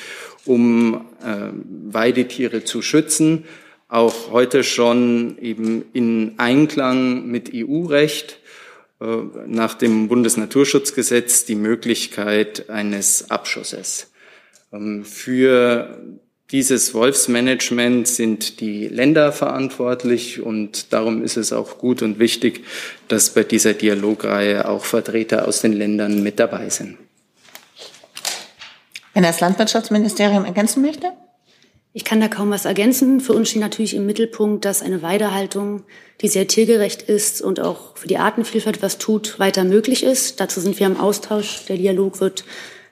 um 0.45 1.05
äh, 1.23 1.49
Weidetiere 1.91 2.63
zu 2.63 2.81
schützen, 2.81 3.45
auch 3.87 4.31
heute 4.31 4.63
schon 4.63 5.37
eben 5.41 5.83
in 5.93 6.35
Einklang 6.37 7.27
mit 7.27 7.51
EU-Recht 7.53 8.39
äh, 8.99 9.05
nach 9.47 9.73
dem 9.73 10.07
Bundesnaturschutzgesetz 10.07 11.45
die 11.45 11.55
Möglichkeit 11.55 12.69
eines 12.69 13.29
Abschusses. 13.29 14.10
Ähm, 14.73 15.03
für 15.05 15.97
dieses 16.51 16.93
Wolfsmanagement 16.93 18.07
sind 18.07 18.59
die 18.59 18.87
Länder 18.87 19.31
verantwortlich 19.31 20.41
und 20.41 20.91
darum 20.91 21.23
ist 21.23 21.37
es 21.37 21.53
auch 21.53 21.77
gut 21.77 22.01
und 22.01 22.19
wichtig, 22.19 22.65
dass 23.07 23.29
bei 23.29 23.43
dieser 23.43 23.73
Dialogreihe 23.73 24.67
auch 24.67 24.83
Vertreter 24.83 25.47
aus 25.47 25.61
den 25.61 25.73
Ländern 25.73 26.21
mit 26.23 26.39
dabei 26.39 26.69
sind. 26.69 26.97
Wenn 29.13 29.23
das 29.23 29.39
Landwirtschaftsministerium 29.39 30.45
ergänzen 30.45 30.81
möchte? 30.81 31.11
Ich 31.93 32.05
kann 32.05 32.21
da 32.21 32.29
kaum 32.29 32.51
was 32.51 32.63
ergänzen. 32.63 33.19
Für 33.19 33.33
uns 33.33 33.49
steht 33.49 33.61
natürlich 33.61 33.93
im 33.93 34.05
Mittelpunkt, 34.05 34.63
dass 34.63 34.81
eine 34.81 35.01
Weidehaltung, 35.01 35.83
die 36.21 36.29
sehr 36.29 36.47
tiergerecht 36.47 37.01
ist 37.01 37.41
und 37.41 37.59
auch 37.59 37.97
für 37.97 38.07
die 38.07 38.17
Artenvielfalt 38.17 38.81
was 38.81 38.97
tut, 38.97 39.39
weiter 39.39 39.65
möglich 39.65 40.03
ist. 40.03 40.39
Dazu 40.39 40.61
sind 40.61 40.79
wir 40.79 40.87
im 40.87 40.97
Austausch. 40.97 41.65
Der 41.65 41.75
Dialog 41.75 42.21
wird 42.21 42.45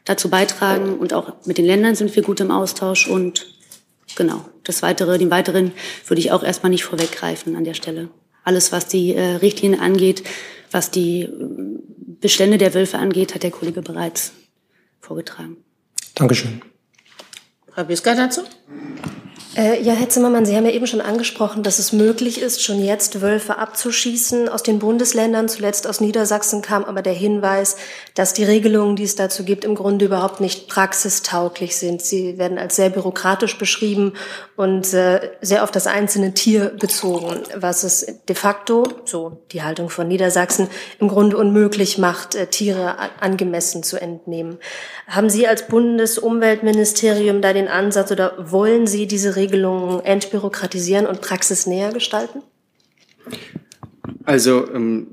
dazu 0.10 0.30
beitragen. 0.30 0.97
Und 0.97 1.14
auch 1.14 1.34
mit 1.45 1.57
den 1.57 1.66
Ländern 1.66 1.95
sind 1.95 2.16
wir 2.16 2.24
gut 2.24 2.39
im 2.39 2.51
Austausch. 2.51 3.07
Und 3.07 3.45
genau, 4.16 4.43
das 4.64 4.82
Weitere, 4.82 5.18
den 5.20 5.30
Weiteren 5.32 5.72
würde 6.07 6.20
ich 6.20 6.32
auch 6.32 6.43
erstmal 6.43 6.72
nicht 6.72 6.84
vorweggreifen 6.84 7.55
an 7.55 7.64
der 7.64 7.76
Stelle. 7.76 8.10
Alles, 8.43 8.72
was 8.72 8.88
die 8.88 9.14
äh, 9.14 9.36
Richtlinien 9.36 9.80
angeht, 9.80 10.24
was 10.72 10.89
die 10.89 11.22
äh, 11.22 11.30
Bestände 12.20 12.57
der 12.57 12.74
Wölfe 12.74 12.97
angeht, 12.97 13.36
hat 13.36 13.43
der 13.43 13.51
Kollege 13.51 13.82
bereits 13.82 14.34
vorgetragen. 14.99 15.57
Dankeschön. 16.16 16.62
Frau 17.72 17.84
Bisker 17.84 18.16
dazu? 18.16 18.41
Äh, 19.60 19.84
ja, 19.84 19.91
Herr 19.91 20.07
Zimmermann, 20.07 20.45
Sie 20.45 20.55
haben 20.55 20.66
ja 20.66 20.72
eben 20.72 20.88
schon 20.88 21.01
angesprochen, 21.01 21.64
dass 21.64 21.80
es 21.80 21.91
möglich 21.91 22.39
ist, 22.41 22.64
schon 22.64 22.82
jetzt 22.82 23.20
Wölfe 23.20 23.57
abzuschießen 23.57 24.47
aus 24.47 24.64
den 24.64 24.80
Bundesländern. 24.80 25.49
Zuletzt 25.49 25.86
aus 25.86 25.99
Niedersachsen 25.99 26.62
kam 26.62 26.86
aber 26.86 27.01
der 27.01 27.12
Hinweis, 27.12 27.76
dass 28.16 28.34
die 28.34 28.45
Regelungen, 28.45 28.95
die 28.95 29.03
es 29.03 29.18
dazu 29.18 29.43
gibt, 29.43 29.66
im 29.66 29.76
Grunde 29.76 30.05
überhaupt 30.05 30.39
nicht 30.39 30.70
praxistauglich 30.70 31.76
sind. 31.76 32.01
Sie 32.01 32.38
werden 32.38 32.57
als 32.57 32.78
sehr 32.78 32.89
bürokratisch 32.89 33.57
beschrieben 33.57 34.14
und 34.55 34.93
äh, 34.93 35.30
sehr 35.41 35.66
auf 35.66 35.72
das 35.72 35.88
einzelne 35.88 36.34
Tier 36.34 36.72
bezogen, 36.80 37.41
was 37.53 37.84
es 37.84 38.05
de 38.30 38.38
facto, 38.38 38.88
so 39.03 39.41
die 39.51 39.62
Haltung 39.62 39.89
von 39.89 40.07
Niedersachsen, 40.07 40.70
im 40.99 41.10
Grunde 41.10 41.36
unmöglich 41.36 41.97
macht, 41.97 42.34
äh, 42.34 42.47
Tiere 42.47 42.95
angemessen 43.20 43.84
zu 43.84 44.01
entnehmen. 44.01 44.57
Haben 45.05 45.30
Sie 45.30 45.47
als 45.47 45.68
Bundesumweltministerium 45.68 47.41
da 47.41 47.51
den 47.51 47.68
Ansatz 47.68 48.10
oder 48.14 48.36
wollen 48.39 48.88
Sie 48.88 49.05
diese 49.05 49.36
Regelungen 49.50 50.06
entbürokratisieren 50.06 51.06
und 51.06 51.22
praxisnäher 51.22 51.91
gestalten? 51.91 52.41
Also 54.24 54.68
ähm, 54.74 55.08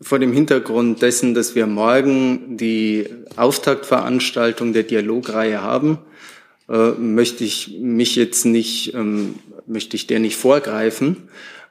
vor 0.00 0.18
dem 0.18 0.32
Hintergrund 0.32 1.02
dessen, 1.02 1.34
dass 1.34 1.54
wir 1.54 1.66
morgen 1.66 2.56
die 2.56 3.08
Auftaktveranstaltung 3.36 4.72
der 4.72 4.82
Dialogreihe 4.82 5.62
haben, 5.62 5.98
äh, 6.68 6.90
möchte 6.92 7.44
ich 7.44 7.78
mich 7.80 8.16
jetzt 8.16 8.44
nicht, 8.44 8.94
ähm, 8.94 9.36
möchte 9.66 9.96
ich 9.96 10.06
der 10.06 10.18
nicht 10.18 10.36
vorgreifen. 10.36 11.28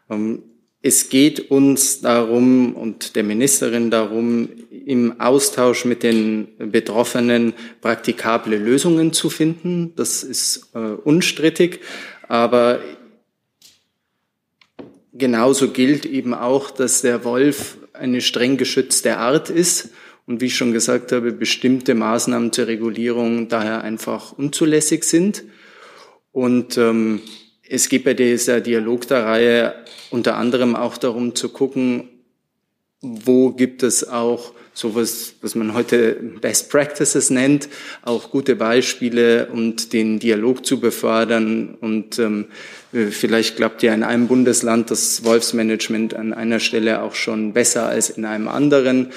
Ähm, 0.09 0.43
es 0.81 1.09
geht 1.09 1.51
uns 1.51 1.99
darum 1.99 2.73
und 2.75 3.15
der 3.17 3.23
Ministerin 3.23 3.91
darum, 3.91 4.49
im 4.89 5.21
Austausch 5.21 5.85
mit 5.85 6.01
den 6.01 6.47
Betroffenen 6.57 7.53
praktikable 7.79 8.57
Lösungen 8.57 9.13
zu 9.13 9.29
finden. 9.29 9.93
Das 9.95 10.23
ist 10.23 10.71
äh, 10.73 10.79
unstrittig, 10.79 11.81
aber 12.27 12.79
genauso 15.13 15.69
gilt 15.69 16.07
eben 16.07 16.33
auch, 16.33 16.71
dass 16.71 17.03
der 17.03 17.23
Wolf 17.23 17.77
eine 17.93 18.19
streng 18.19 18.57
geschützte 18.57 19.17
Art 19.17 19.51
ist 19.51 19.89
und 20.25 20.41
wie 20.41 20.47
ich 20.47 20.55
schon 20.55 20.73
gesagt 20.73 21.11
habe, 21.11 21.33
bestimmte 21.33 21.93
Maßnahmen 21.93 22.51
zur 22.51 22.65
Regulierung 22.65 23.47
daher 23.47 23.83
einfach 23.83 24.31
unzulässig 24.31 25.03
sind. 25.03 25.43
Und 26.31 26.79
ähm, 26.79 27.21
es 27.67 27.89
geht 27.89 28.05
bei 28.05 28.15
dieser 28.15 28.59
Dialog 28.59 29.07
der 29.07 29.23
Reihe 29.23 29.75
unter 30.09 30.35
anderem 30.35 30.75
auch 30.75 30.97
darum 30.97 31.35
zu 31.35 31.49
gucken, 31.49 32.09
wo 33.01 33.51
gibt 33.51 33.83
es 33.83 34.07
auch 34.07 34.53
sowas, 34.79 35.33
was 35.41 35.55
man 35.55 35.73
heute 35.73 36.13
Best 36.41 36.69
Practices 36.69 37.29
nennt, 37.29 37.67
auch 38.01 38.31
gute 38.31 38.55
Beispiele 38.55 39.47
und 39.47 39.93
den 39.93 40.19
Dialog 40.19 40.65
zu 40.65 40.79
befördern. 40.79 41.75
Und 41.81 42.17
ähm, 42.17 42.45
vielleicht 42.91 43.57
klappt 43.57 43.83
ja 43.83 43.93
in 43.93 44.03
einem 44.03 44.27
Bundesland 44.27 44.89
das 44.89 45.23
Wolfsmanagement 45.23 46.13
an 46.13 46.33
einer 46.33 46.59
Stelle 46.59 47.01
auch 47.01 47.15
schon 47.15 47.53
besser 47.53 47.87
als 47.87 48.09
in 48.09 48.25
einem 48.25 48.47
anderen. 48.47 49.11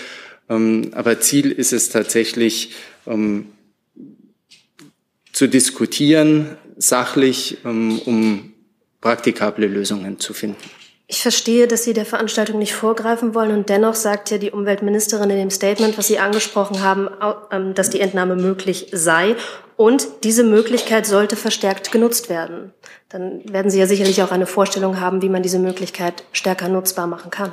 Ähm, 0.51 0.91
aber 0.93 1.21
Ziel 1.21 1.53
ist 1.53 1.73
es 1.73 1.89
tatsächlich, 1.89 2.73
ähm, 3.07 3.47
zu 5.33 5.49
diskutieren, 5.49 6.57
sachlich, 6.77 7.59
ähm, 7.65 7.99
um 8.05 8.53
praktikable 9.01 9.67
Lösungen 9.67 10.19
zu 10.19 10.35
finden. 10.35 10.82
Ich 11.09 11.21
verstehe, 11.21 11.67
dass 11.67 11.85
Sie 11.85 11.93
der 11.93 12.07
Veranstaltung 12.07 12.59
nicht 12.59 12.75
vorgreifen 12.75 13.35
wollen 13.35 13.51
und 13.51 13.69
dennoch 13.69 13.95
sagt 13.95 14.31
ja 14.31 14.39
die 14.39 14.51
Umweltministerin 14.51 15.29
in 15.31 15.37
dem 15.37 15.51
Statement, 15.51 15.99
was 15.99 16.07
Sie 16.07 16.19
angesprochen 16.19 16.83
haben, 16.83 17.09
ähm, 17.51 17.75
dass 17.75 17.91
die 17.91 18.01
Entnahme 18.01 18.37
möglich 18.37 18.89
sei 18.93 19.37
und 19.77 20.07
diese 20.25 20.45
Möglichkeit 20.45 21.07
sollte 21.07 21.37
verstärkt 21.37 21.93
genutzt 21.93 22.29
werden. 22.29 22.73
Dann 23.09 23.43
werden 23.53 23.71
Sie 23.71 23.79
ja 23.79 23.87
sicherlich 23.87 24.23
auch 24.23 24.31
eine 24.31 24.47
Vorstellung 24.47 25.01
haben, 25.01 25.23
wie 25.23 25.29
man 25.29 25.43
diese 25.43 25.59
Möglichkeit 25.59 26.25
stärker 26.33 26.69
nutzbar 26.69 27.07
machen 27.07 27.31
kann. 27.31 27.53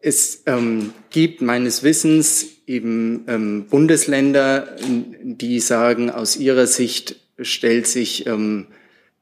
Es 0.00 0.44
ähm, 0.46 0.92
gibt 1.10 1.42
meines 1.42 1.82
Wissens 1.82 2.46
eben 2.68 3.24
ähm, 3.26 3.66
Bundesländer, 3.66 4.76
die 4.78 5.58
sagen, 5.58 6.10
aus 6.10 6.36
ihrer 6.36 6.68
Sicht 6.68 7.16
stellt 7.40 7.86
sich 7.86 8.26
ähm, 8.26 8.66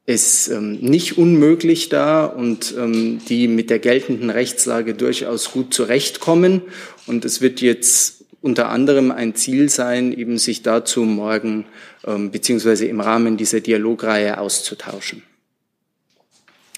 es 0.05 0.47
ähm, 0.47 0.73
nicht 0.79 1.17
unmöglich 1.17 1.89
dar 1.89 2.35
und 2.35 2.75
ähm, 2.77 3.19
die 3.27 3.47
mit 3.47 3.69
der 3.69 3.79
geltenden 3.79 4.29
Rechtslage 4.29 4.93
durchaus 4.93 5.51
gut 5.51 5.73
zurechtkommen. 5.73 6.61
Und 7.07 7.25
es 7.25 7.41
wird 7.41 7.61
jetzt 7.61 8.25
unter 8.41 8.69
anderem 8.69 9.09
ein 9.09 9.33
Ziel 9.33 9.69
sein, 9.69 10.13
eben 10.13 10.37
sich 10.37 10.61
dazu 10.61 11.01
morgen 11.01 11.65
ähm, 12.05 12.29
beziehungsweise 12.29 12.85
im 12.85 13.01
Rahmen 13.01 13.37
dieser 13.37 13.61
Dialogreihe 13.61 14.37
auszutauschen. 14.37 15.23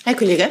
Herr 0.05 0.15
Kollege. 0.15 0.49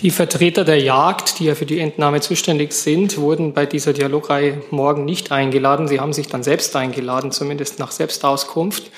Die 0.00 0.10
Vertreter 0.10 0.64
der 0.64 0.78
Jagd, 0.78 1.38
die 1.38 1.46
ja 1.46 1.54
für 1.54 1.64
die 1.64 1.80
Entnahme 1.80 2.20
zuständig 2.20 2.72
sind, 2.74 3.16
wurden 3.16 3.54
bei 3.54 3.64
dieser 3.64 3.94
Dialogreihe 3.94 4.62
morgen 4.70 5.06
nicht 5.06 5.32
eingeladen. 5.32 5.88
Sie 5.88 6.00
haben 6.00 6.12
sich 6.12 6.26
dann 6.26 6.42
selbst 6.42 6.76
eingeladen, 6.76 7.32
zumindest 7.32 7.78
nach 7.78 7.92
Selbstauskunft. 7.92 8.90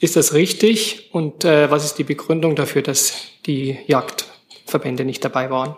Ist 0.00 0.16
das 0.16 0.32
richtig? 0.32 1.10
Und 1.12 1.44
äh, 1.44 1.70
was 1.70 1.84
ist 1.84 1.98
die 1.98 2.04
Begründung 2.04 2.56
dafür, 2.56 2.80
dass 2.80 3.12
die 3.44 3.76
Jagdverbände 3.86 5.04
nicht 5.04 5.22
dabei 5.22 5.50
waren? 5.50 5.76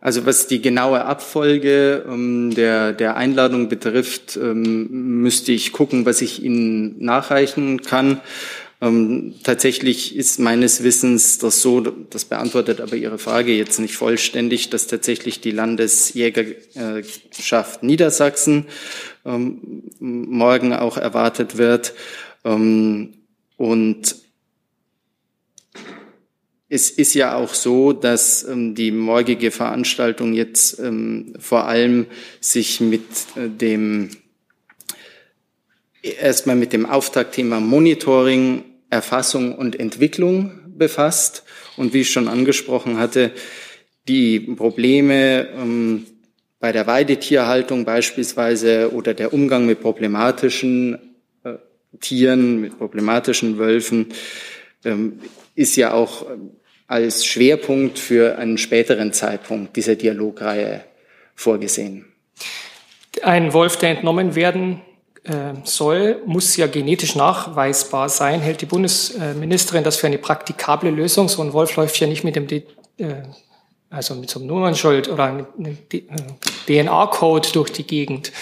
Also 0.00 0.26
was 0.26 0.48
die 0.48 0.60
genaue 0.60 1.04
Abfolge 1.04 2.04
ähm, 2.06 2.52
der, 2.54 2.92
der 2.92 3.16
Einladung 3.16 3.68
betrifft, 3.68 4.36
ähm, 4.36 4.88
müsste 5.22 5.52
ich 5.52 5.72
gucken, 5.72 6.04
was 6.04 6.20
ich 6.20 6.42
Ihnen 6.42 7.02
nachreichen 7.02 7.80
kann. 7.80 8.20
Ähm, 8.80 9.34
tatsächlich 9.42 10.16
ist 10.16 10.40
meines 10.40 10.82
Wissens 10.82 11.38
das 11.38 11.62
so, 11.62 11.80
das 11.80 12.24
beantwortet 12.24 12.80
aber 12.80 12.96
Ihre 12.96 13.18
Frage 13.18 13.52
jetzt 13.52 13.78
nicht 13.78 13.96
vollständig, 13.96 14.70
dass 14.70 14.86
tatsächlich 14.86 15.40
die 15.40 15.52
Landesjägerschaft 15.52 17.82
Niedersachsen 17.82 18.66
ähm, 19.24 19.82
morgen 20.00 20.72
auch 20.72 20.96
erwartet 20.96 21.56
wird. 21.56 21.94
Ähm, 22.44 23.14
und 23.56 24.16
es 26.68 26.90
ist 26.90 27.14
ja 27.14 27.36
auch 27.36 27.54
so, 27.54 27.92
dass 27.92 28.42
ähm, 28.42 28.74
die 28.74 28.90
morgige 28.90 29.50
Veranstaltung 29.50 30.34
jetzt 30.34 30.80
ähm, 30.80 31.34
vor 31.38 31.66
allem 31.66 32.06
sich 32.40 32.80
mit 32.80 33.02
äh, 33.36 33.48
dem 33.48 34.10
erstmal 36.04 36.56
mit 36.56 36.72
dem 36.72 36.86
Auftaktthema 36.86 37.60
Monitoring 37.60 38.64
Erfassung 38.90 39.54
und 39.54 39.78
Entwicklung 39.78 40.52
befasst. 40.76 41.44
Und 41.76 41.92
wie 41.92 42.02
ich 42.02 42.10
schon 42.10 42.28
angesprochen 42.28 42.98
hatte, 42.98 43.32
die 44.06 44.38
Probleme 44.38 45.48
ähm, 45.56 46.06
bei 46.60 46.72
der 46.72 46.86
Weidetierhaltung 46.86 47.84
beispielsweise 47.84 48.92
oder 48.92 49.14
der 49.14 49.32
Umgang 49.32 49.66
mit 49.66 49.80
problematischen 49.80 51.16
äh, 51.42 51.54
Tieren, 52.00 52.60
mit 52.60 52.78
problematischen 52.78 53.58
Wölfen, 53.58 54.08
ähm, 54.84 55.20
ist 55.54 55.76
ja 55.76 55.92
auch 55.92 56.26
als 56.86 57.24
Schwerpunkt 57.24 57.98
für 57.98 58.38
einen 58.38 58.58
späteren 58.58 59.12
Zeitpunkt 59.12 59.76
dieser 59.76 59.96
Dialogreihe 59.96 60.84
vorgesehen. 61.34 62.04
Ein 63.22 63.52
Wolf, 63.52 63.76
der 63.78 63.90
entnommen 63.90 64.34
werden 64.34 64.80
äh, 64.80 64.93
soll, 65.64 66.20
muss 66.26 66.56
ja 66.56 66.66
genetisch 66.66 67.14
nachweisbar 67.14 68.08
sein. 68.10 68.40
Hält 68.40 68.60
die 68.60 68.66
Bundesministerin 68.66 69.82
das 69.82 69.96
für 69.96 70.06
eine 70.06 70.18
praktikable 70.18 70.90
Lösung? 70.90 71.28
So 71.28 71.42
ein 71.42 71.52
Wolf 71.54 71.76
läuft 71.76 71.98
ja 71.98 72.06
nicht 72.06 72.24
mit 72.24 72.36
dem, 72.36 72.46
äh, 72.50 72.62
also 73.88 74.14
mit 74.16 74.28
so 74.28 74.38
einem 74.38 74.48
Nummernschild 74.48 75.08
oder 75.08 75.24
einem 75.24 75.46
DNA-Code 76.66 77.48
durch 77.52 77.72
die 77.72 77.86
Gegend. 77.86 78.32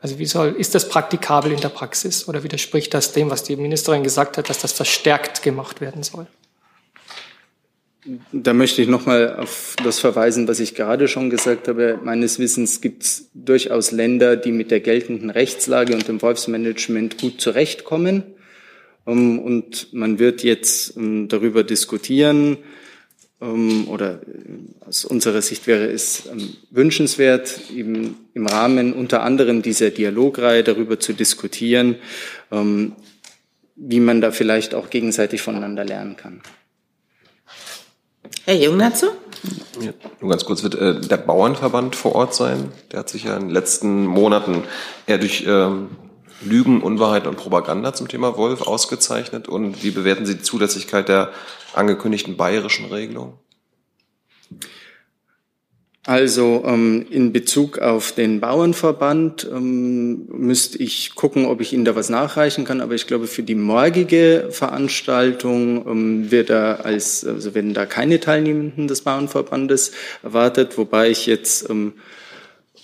Also 0.00 0.18
wie 0.18 0.26
soll, 0.26 0.54
ist 0.58 0.74
das 0.74 0.88
praktikabel 0.88 1.52
in 1.52 1.60
der 1.60 1.68
Praxis 1.68 2.28
oder 2.28 2.42
widerspricht 2.42 2.94
das 2.94 3.12
dem, 3.12 3.30
was 3.30 3.44
die 3.44 3.56
Ministerin 3.56 4.02
gesagt 4.02 4.38
hat, 4.38 4.48
dass 4.48 4.58
das 4.58 4.72
verstärkt 4.72 5.42
gemacht 5.42 5.80
werden 5.80 6.02
soll? 6.02 6.26
Da 8.32 8.54
möchte 8.54 8.80
ich 8.80 8.88
nochmal 8.88 9.36
auf 9.36 9.74
das 9.82 9.98
verweisen, 9.98 10.46
was 10.46 10.60
ich 10.60 10.74
gerade 10.74 11.08
schon 11.08 11.30
gesagt 11.30 11.66
habe. 11.66 11.98
Meines 12.02 12.38
Wissens 12.38 12.80
gibt 12.80 13.02
es 13.02 13.30
durchaus 13.34 13.90
Länder, 13.90 14.36
die 14.36 14.52
mit 14.52 14.70
der 14.70 14.80
geltenden 14.80 15.30
Rechtslage 15.30 15.94
und 15.94 16.06
dem 16.06 16.22
Wolfsmanagement 16.22 17.18
gut 17.18 17.40
zurechtkommen. 17.40 18.22
Ähm, 19.06 19.40
und 19.40 19.92
man 19.92 20.18
wird 20.20 20.44
jetzt 20.44 20.96
ähm, 20.96 21.26
darüber 21.28 21.64
diskutieren, 21.64 22.58
ähm, 23.40 23.88
oder 23.88 24.20
äh, 24.22 24.86
aus 24.86 25.04
unserer 25.04 25.42
Sicht 25.42 25.66
wäre 25.66 25.86
es 25.90 26.28
wünschenswert, 26.70 27.60
eben 27.74 28.16
im 28.32 28.46
Rahmen 28.46 28.92
unter 28.92 29.22
anderem 29.22 29.60
dieser 29.60 29.90
Dialogreihe 29.90 30.62
darüber 30.62 31.00
zu 31.00 31.12
diskutieren, 31.12 31.96
wie 33.76 34.00
man 34.00 34.20
da 34.22 34.30
vielleicht 34.30 34.74
auch 34.74 34.88
gegenseitig 34.88 35.42
voneinander 35.42 35.84
lernen 35.84 36.16
kann. 36.16 36.40
Herr 38.44 38.56
Jung 38.56 38.78
dazu? 38.78 39.06
Ja, 39.80 39.92
nur 40.20 40.30
ganz 40.30 40.44
kurz, 40.44 40.62
wird 40.62 40.74
äh, 40.74 41.00
der 41.00 41.16
Bauernverband 41.18 41.94
vor 41.94 42.14
Ort 42.14 42.34
sein? 42.34 42.72
Der 42.92 43.00
hat 43.00 43.08
sich 43.08 43.24
ja 43.24 43.36
in 43.36 43.44
den 43.44 43.50
letzten 43.50 44.06
Monaten 44.06 44.64
eher 45.06 45.18
durch 45.18 45.44
ähm, 45.46 45.90
Lügen, 46.40 46.82
Unwahrheit 46.82 47.26
und 47.26 47.36
Propaganda 47.36 47.92
zum 47.92 48.08
Thema 48.08 48.36
Wolf 48.36 48.62
ausgezeichnet. 48.62 49.48
Und 49.48 49.82
wie 49.82 49.90
bewerten 49.90 50.26
Sie 50.26 50.36
die 50.36 50.42
Zulässigkeit 50.42 51.08
der 51.08 51.30
angekündigten 51.74 52.36
bayerischen 52.36 52.86
Regelung? 52.86 53.38
Also 56.06 56.62
ähm, 56.64 57.04
in 57.10 57.32
Bezug 57.34 57.80
auf 57.80 58.12
den 58.12 58.40
Bauernverband 58.40 59.46
ähm, 59.52 60.26
müsste 60.28 60.78
ich 60.78 61.14
gucken, 61.14 61.44
ob 61.44 61.60
ich 61.60 61.74
Ihnen 61.74 61.84
da 61.84 61.96
was 61.96 62.08
nachreichen 62.08 62.64
kann. 62.64 62.80
Aber 62.80 62.94
ich 62.94 63.06
glaube, 63.06 63.26
für 63.26 63.42
die 63.42 63.54
morgige 63.54 64.48
Veranstaltung 64.50 65.86
ähm, 65.86 66.30
wird 66.30 66.48
da 66.48 66.76
als, 66.76 67.26
also 67.26 67.54
werden 67.54 67.74
da 67.74 67.84
keine 67.84 68.20
Teilnehmenden 68.20 68.88
des 68.88 69.02
Bauernverbandes 69.02 69.92
erwartet, 70.22 70.78
wobei 70.78 71.10
ich 71.10 71.26
jetzt 71.26 71.68
ähm, 71.68 71.92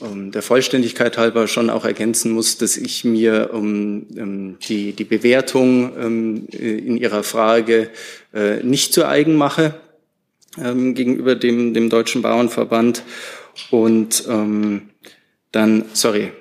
ähm, 0.02 0.32
der 0.32 0.42
Vollständigkeit 0.42 1.16
halber 1.16 1.46
schon 1.46 1.70
auch 1.70 1.84
ergänzen 1.84 2.32
muss, 2.32 2.58
dass 2.58 2.76
ich 2.76 3.04
mir 3.04 3.50
ähm, 3.54 4.06
ähm 4.16 4.58
die, 4.68 4.92
die 4.92 5.04
Bewertung 5.04 5.96
ähm, 5.98 6.46
in 6.50 6.98
Ihrer 6.98 7.22
Frage 7.22 7.88
äh, 8.34 8.62
nicht 8.62 8.92
zu 8.92 9.06
eigen 9.06 9.36
mache 9.36 9.74
ähm, 10.62 10.94
gegenüber 10.94 11.34
dem, 11.34 11.74
dem 11.74 11.90
Deutschen 11.90 12.22
Bauernverband. 12.22 13.02
Und 13.70 14.24
ähm, 14.28 14.90
dann, 15.52 15.84
sorry, 15.92 16.32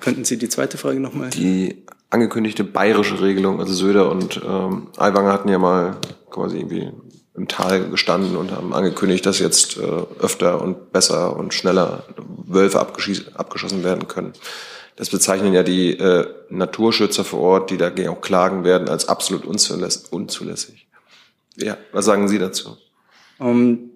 könnten 0.00 0.24
Sie 0.24 0.36
die 0.36 0.48
zweite 0.48 0.78
Frage 0.78 1.00
nochmal? 1.00 1.30
Die 1.30 1.84
angekündigte 2.10 2.64
bayerische 2.64 3.20
Regelung, 3.20 3.60
also 3.60 3.72
Söder 3.72 4.10
und 4.10 4.40
ähm, 4.44 4.88
Aiwanger 4.96 5.32
hatten 5.32 5.48
ja 5.48 5.58
mal 5.58 5.96
quasi 6.30 6.58
irgendwie 6.58 6.90
im 7.34 7.48
Tal 7.48 7.88
gestanden 7.88 8.36
und 8.36 8.50
haben 8.50 8.74
angekündigt, 8.74 9.24
dass 9.24 9.38
jetzt 9.38 9.78
äh, 9.78 9.82
öfter 10.20 10.60
und 10.60 10.92
besser 10.92 11.36
und 11.36 11.54
schneller 11.54 12.04
Wölfe 12.46 12.80
abgeschossen 12.80 13.84
werden 13.84 14.08
können. 14.08 14.32
Das 14.96 15.08
bezeichnen 15.08 15.54
ja 15.54 15.62
die 15.62 15.96
äh, 15.96 16.26
Naturschützer 16.50 17.24
vor 17.24 17.40
Ort, 17.40 17.70
die 17.70 17.78
dagegen 17.78 18.10
auch 18.10 18.20
klagen 18.20 18.64
werden, 18.64 18.88
als 18.88 19.08
absolut 19.08 19.46
unzulässig. 19.46 20.88
Ja, 21.56 21.78
was 21.92 22.04
sagen 22.04 22.28
Sie 22.28 22.38
dazu? 22.38 22.76
Um, 23.40 23.90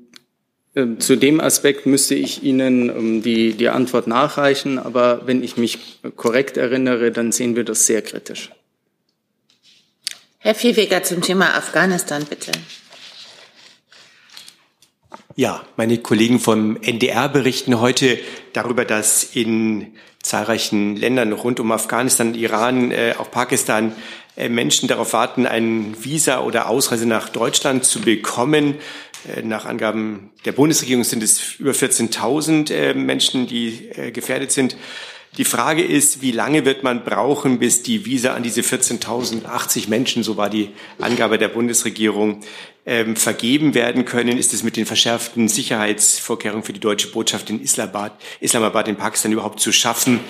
ähm, 0.74 0.99
zu 0.99 1.16
dem 1.16 1.40
Aspekt 1.40 1.86
müsste 1.86 2.14
ich 2.14 2.42
Ihnen 2.42 2.90
um, 2.90 3.22
die, 3.22 3.53
die 3.53 3.68
Antwort 3.68 4.07
nachreichen, 4.07 4.78
aber 4.78 5.26
wenn 5.26 5.45
ich 5.45 5.57
mich 5.57 6.01
korrekt 6.16 6.57
erinnere, 6.57 7.12
dann 7.12 7.30
sehen 7.30 7.55
wir 7.55 7.64
das 7.64 7.86
sehr 7.86 8.03
kritisch. 8.03 8.51
Herr 10.38 10.55
Viehweger 10.55 11.03
zum 11.03 11.20
Thema 11.20 11.55
Afghanistan, 11.55 12.24
bitte. 12.24 12.53
Ja, 15.36 15.64
meine 15.76 15.99
Kollegen 15.99 16.40
vom 16.40 16.76
NDR 16.80 17.28
berichten 17.28 17.80
heute 17.80 18.18
darüber, 18.53 18.84
dass 18.84 19.24
in 19.24 19.95
zahlreichen 20.22 20.97
Ländern 20.97 21.32
rund 21.32 21.61
um 21.61 21.70
Afghanistan, 21.70 22.34
Iran, 22.34 22.90
äh, 22.90 23.14
auch 23.18 23.30
Pakistan 23.30 23.95
äh, 24.36 24.49
Menschen 24.49 24.88
darauf 24.88 25.12
warten, 25.12 25.47
ein 25.47 25.97
Visa 26.03 26.40
oder 26.40 26.68
Ausreise 26.68 27.07
nach 27.07 27.28
Deutschland 27.28 27.84
zu 27.84 28.01
bekommen. 28.01 28.76
Äh, 29.27 29.43
nach 29.43 29.64
Angaben 29.64 30.31
der 30.45 30.53
Bundesregierung 30.53 31.05
sind 31.05 31.22
es 31.22 31.55
über 31.59 31.72
14.000 31.72 32.72
äh, 32.72 32.95
Menschen, 32.95 33.47
die 33.47 33.89
äh, 33.95 34.11
gefährdet 34.11 34.53
sind. 34.53 34.77
Die 35.37 35.45
Frage 35.45 35.83
ist, 35.83 36.22
wie 36.22 36.31
lange 36.31 36.64
wird 36.64 36.85
man 36.85 37.03
brauchen, 37.03 37.59
bis 37.59 37.83
die 37.83 38.07
Visa 38.07 38.35
an 38.35 38.45
diese 38.45 38.61
14.080 38.61 39.89
Menschen, 39.89 40.22
so 40.22 40.37
war 40.37 40.49
die 40.49 40.70
Angabe 41.01 41.39
der 41.39 41.49
Bundesregierung, 41.49 42.43
ähm, 42.87 43.16
vergeben 43.16 43.75
werden 43.75 44.05
können? 44.05 44.39
Ist 44.39 44.55
es 44.55 44.62
mit 44.62 44.77
den 44.77 44.87
verschärften 44.87 45.49
Sicherheitsvorkehrungen 45.49 46.62
für 46.62 46.72
die 46.72 46.79
deutsche 46.79 47.09
Botschaft 47.09 47.51
in 47.51 47.61
Islamabad, 47.61 48.12
Islamabad 48.39 48.87
in 48.87 48.95
Pakistan 48.95 49.33
überhaupt 49.33 49.59
zu 49.59 49.72
schaffen, 49.72 50.20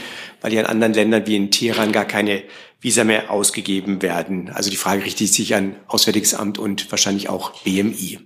weil 0.41 0.55
ja 0.55 0.61
in 0.61 0.67
anderen 0.67 0.95
Ländern 0.95 1.27
wie 1.27 1.37
in 1.37 1.51
Teheran 1.51 1.93
gar 1.93 2.07
keine 2.07 2.43
Visa 2.81 3.05
mehr 3.05 3.31
ausgegeben 3.31 4.01
werden? 4.01 4.49
Also 4.55 4.71
die 4.71 4.77
Frage 4.77 5.05
richtet 5.05 5.29
sich 5.29 5.55
an 5.55 5.77
Auswärtiges 5.87 6.33
Amt 6.33 6.59
und 6.59 6.91
wahrscheinlich 6.91 7.29
auch 7.29 7.63
BMI. 7.63 8.21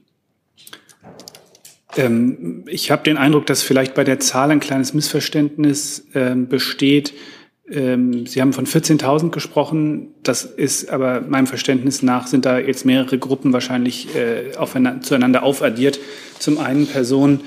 Ähm, 1.98 2.64
ich 2.68 2.90
habe 2.90 3.02
den 3.02 3.16
Eindruck, 3.16 3.46
dass 3.46 3.62
vielleicht 3.62 3.94
bei 3.94 4.04
der 4.04 4.20
Zahl 4.20 4.50
ein 4.50 4.60
kleines 4.60 4.94
Missverständnis 4.94 6.06
ähm, 6.14 6.48
besteht. 6.48 7.12
Ähm, 7.70 8.24
Sie 8.26 8.40
haben 8.40 8.52
von 8.52 8.66
14.000 8.66 9.30
gesprochen. 9.30 10.14
Das 10.22 10.44
ist 10.44 10.88
aber 10.90 11.20
meinem 11.20 11.46
Verständnis 11.46 12.02
nach 12.02 12.28
sind 12.28 12.46
da 12.46 12.58
jetzt 12.58 12.86
mehrere 12.86 13.18
Gruppen 13.18 13.52
wahrscheinlich 13.52 14.14
äh, 14.14 14.56
aufeinander, 14.56 15.02
zueinander 15.02 15.42
aufaddiert. 15.42 15.98
Zum 16.38 16.58
einen 16.58 16.86
Personen, 16.86 17.40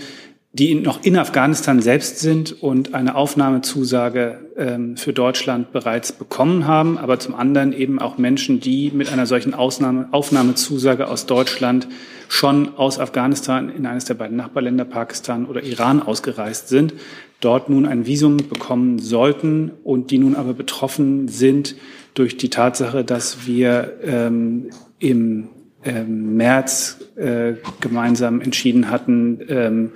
die 0.53 0.75
noch 0.75 1.03
in 1.03 1.17
Afghanistan 1.17 1.81
selbst 1.81 2.19
sind 2.19 2.61
und 2.61 2.93
eine 2.93 3.15
Aufnahmezusage 3.15 4.39
ähm, 4.57 4.97
für 4.97 5.13
Deutschland 5.13 5.71
bereits 5.71 6.11
bekommen 6.11 6.67
haben, 6.67 6.97
aber 6.97 7.19
zum 7.19 7.35
anderen 7.35 7.71
eben 7.71 7.99
auch 7.99 8.17
Menschen, 8.17 8.59
die 8.59 8.91
mit 8.93 9.13
einer 9.13 9.25
solchen 9.25 9.53
Ausnahme, 9.53 10.09
Aufnahmezusage 10.11 11.07
aus 11.07 11.25
Deutschland 11.25 11.87
schon 12.27 12.75
aus 12.75 12.99
Afghanistan 12.99 13.69
in 13.69 13.85
eines 13.85 14.03
der 14.05 14.15
beiden 14.15 14.35
Nachbarländer 14.35 14.83
Pakistan 14.83 15.45
oder 15.45 15.63
Iran 15.63 16.01
ausgereist 16.01 16.67
sind, 16.67 16.93
dort 17.39 17.69
nun 17.69 17.85
ein 17.85 18.05
Visum 18.05 18.35
bekommen 18.35 18.99
sollten 18.99 19.71
und 19.85 20.11
die 20.11 20.17
nun 20.17 20.35
aber 20.35 20.53
betroffen 20.53 21.29
sind 21.29 21.75
durch 22.13 22.35
die 22.35 22.49
Tatsache, 22.49 23.05
dass 23.05 23.47
wir 23.47 23.99
ähm, 24.03 24.69
im 24.99 25.47
ähm, 25.85 26.35
März 26.35 26.99
äh, 27.15 27.53
gemeinsam 27.79 28.41
entschieden 28.41 28.91
hatten, 28.91 29.39
ähm, 29.47 29.91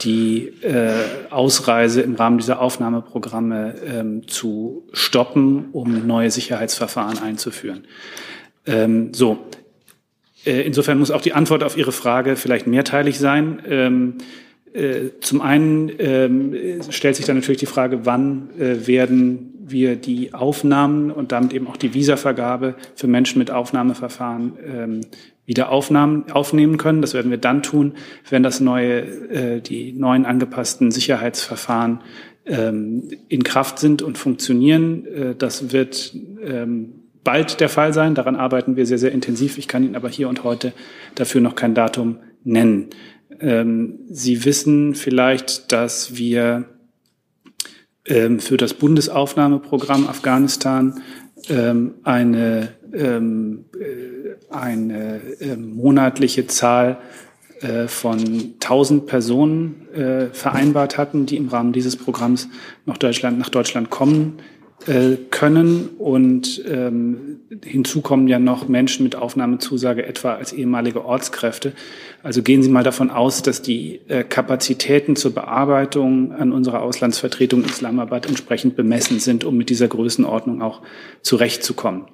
die 0.00 0.52
äh, 0.62 0.92
Ausreise 1.30 2.02
im 2.02 2.14
Rahmen 2.14 2.38
dieser 2.38 2.60
Aufnahmeprogramme 2.60 3.74
ähm, 3.84 4.28
zu 4.28 4.86
stoppen, 4.92 5.70
um 5.72 6.06
neue 6.06 6.30
Sicherheitsverfahren 6.30 7.18
einzuführen. 7.18 7.86
Ähm, 8.66 9.12
so. 9.12 9.38
Äh, 10.46 10.62
insofern 10.62 10.98
muss 10.98 11.10
auch 11.10 11.20
die 11.20 11.32
Antwort 11.32 11.64
auf 11.64 11.76
Ihre 11.76 11.92
Frage 11.92 12.36
vielleicht 12.36 12.68
mehrteilig 12.68 13.18
sein. 13.18 13.60
Ähm, 13.68 14.18
äh, 14.72 15.10
zum 15.20 15.40
einen 15.40 15.90
ähm, 15.98 16.54
stellt 16.90 17.16
sich 17.16 17.26
dann 17.26 17.36
natürlich 17.36 17.58
die 17.58 17.66
Frage, 17.66 18.06
wann 18.06 18.50
äh, 18.58 18.86
werden 18.86 19.54
wir 19.66 19.96
die 19.96 20.32
Aufnahmen 20.32 21.10
und 21.10 21.32
damit 21.32 21.52
eben 21.52 21.66
auch 21.66 21.76
die 21.76 21.92
Visavergabe 21.92 22.76
für 22.94 23.06
Menschen 23.06 23.38
mit 23.38 23.50
Aufnahmeverfahren 23.50 24.52
ähm, 24.64 25.00
wieder 25.48 25.70
aufnahmen, 25.70 26.30
aufnehmen 26.30 26.76
können. 26.76 27.00
Das 27.00 27.14
werden 27.14 27.30
wir 27.30 27.38
dann 27.38 27.62
tun, 27.62 27.94
wenn 28.28 28.42
das 28.42 28.60
neue, 28.60 29.00
äh, 29.30 29.60
die 29.62 29.94
neuen 29.94 30.26
angepassten 30.26 30.90
Sicherheitsverfahren 30.90 32.02
ähm, 32.44 33.08
in 33.28 33.42
Kraft 33.44 33.78
sind 33.78 34.02
und 34.02 34.18
funktionieren. 34.18 35.06
Äh, 35.06 35.34
das 35.36 35.72
wird 35.72 36.14
ähm, 36.44 36.92
bald 37.24 37.60
der 37.60 37.70
Fall 37.70 37.94
sein. 37.94 38.14
Daran 38.14 38.36
arbeiten 38.36 38.76
wir 38.76 38.84
sehr, 38.84 38.98
sehr 38.98 39.10
intensiv. 39.10 39.56
Ich 39.56 39.68
kann 39.68 39.82
Ihnen 39.82 39.96
aber 39.96 40.10
hier 40.10 40.28
und 40.28 40.44
heute 40.44 40.74
dafür 41.14 41.40
noch 41.40 41.54
kein 41.54 41.74
Datum 41.74 42.18
nennen. 42.44 42.90
Ähm, 43.40 44.00
Sie 44.10 44.44
wissen 44.44 44.94
vielleicht, 44.94 45.72
dass 45.72 46.14
wir 46.18 46.66
ähm, 48.04 48.38
für 48.38 48.58
das 48.58 48.74
Bundesaufnahmeprogramm 48.74 50.08
Afghanistan 50.08 51.00
ähm, 51.48 51.94
eine 52.02 52.68
eine 54.50 55.20
äh, 55.40 55.56
monatliche 55.56 56.46
Zahl 56.46 56.98
äh, 57.60 57.88
von 57.88 58.18
1000 58.18 59.06
Personen 59.06 59.88
äh, 59.92 60.26
vereinbart 60.32 60.96
hatten, 60.96 61.26
die 61.26 61.36
im 61.36 61.48
Rahmen 61.48 61.72
dieses 61.72 61.96
Programms 61.96 62.48
nach 62.86 62.98
Deutschland, 62.98 63.38
nach 63.38 63.50
Deutschland 63.50 63.90
kommen 63.90 64.38
können. 65.32 65.88
Und 65.98 66.62
ähm, 66.68 67.40
hinzu 67.64 68.00
kommen 68.00 68.28
ja 68.28 68.38
noch 68.38 68.68
Menschen 68.68 69.02
mit 69.02 69.16
Aufnahmezusage 69.16 70.06
etwa 70.06 70.36
als 70.36 70.52
ehemalige 70.52 71.04
Ortskräfte. 71.04 71.72
Also 72.22 72.42
gehen 72.42 72.62
Sie 72.62 72.70
mal 72.70 72.84
davon 72.84 73.10
aus, 73.10 73.42
dass 73.42 73.60
die 73.60 74.00
äh, 74.06 74.22
Kapazitäten 74.22 75.16
zur 75.16 75.34
Bearbeitung 75.34 76.32
an 76.32 76.52
unserer 76.52 76.82
Auslandsvertretung 76.82 77.64
in 77.64 77.68
Islamabad 77.68 78.26
entsprechend 78.26 78.76
bemessen 78.76 79.18
sind, 79.18 79.42
um 79.42 79.56
mit 79.56 79.68
dieser 79.68 79.88
Größenordnung 79.88 80.62
auch 80.62 80.80
zurechtzukommen. 81.22 82.04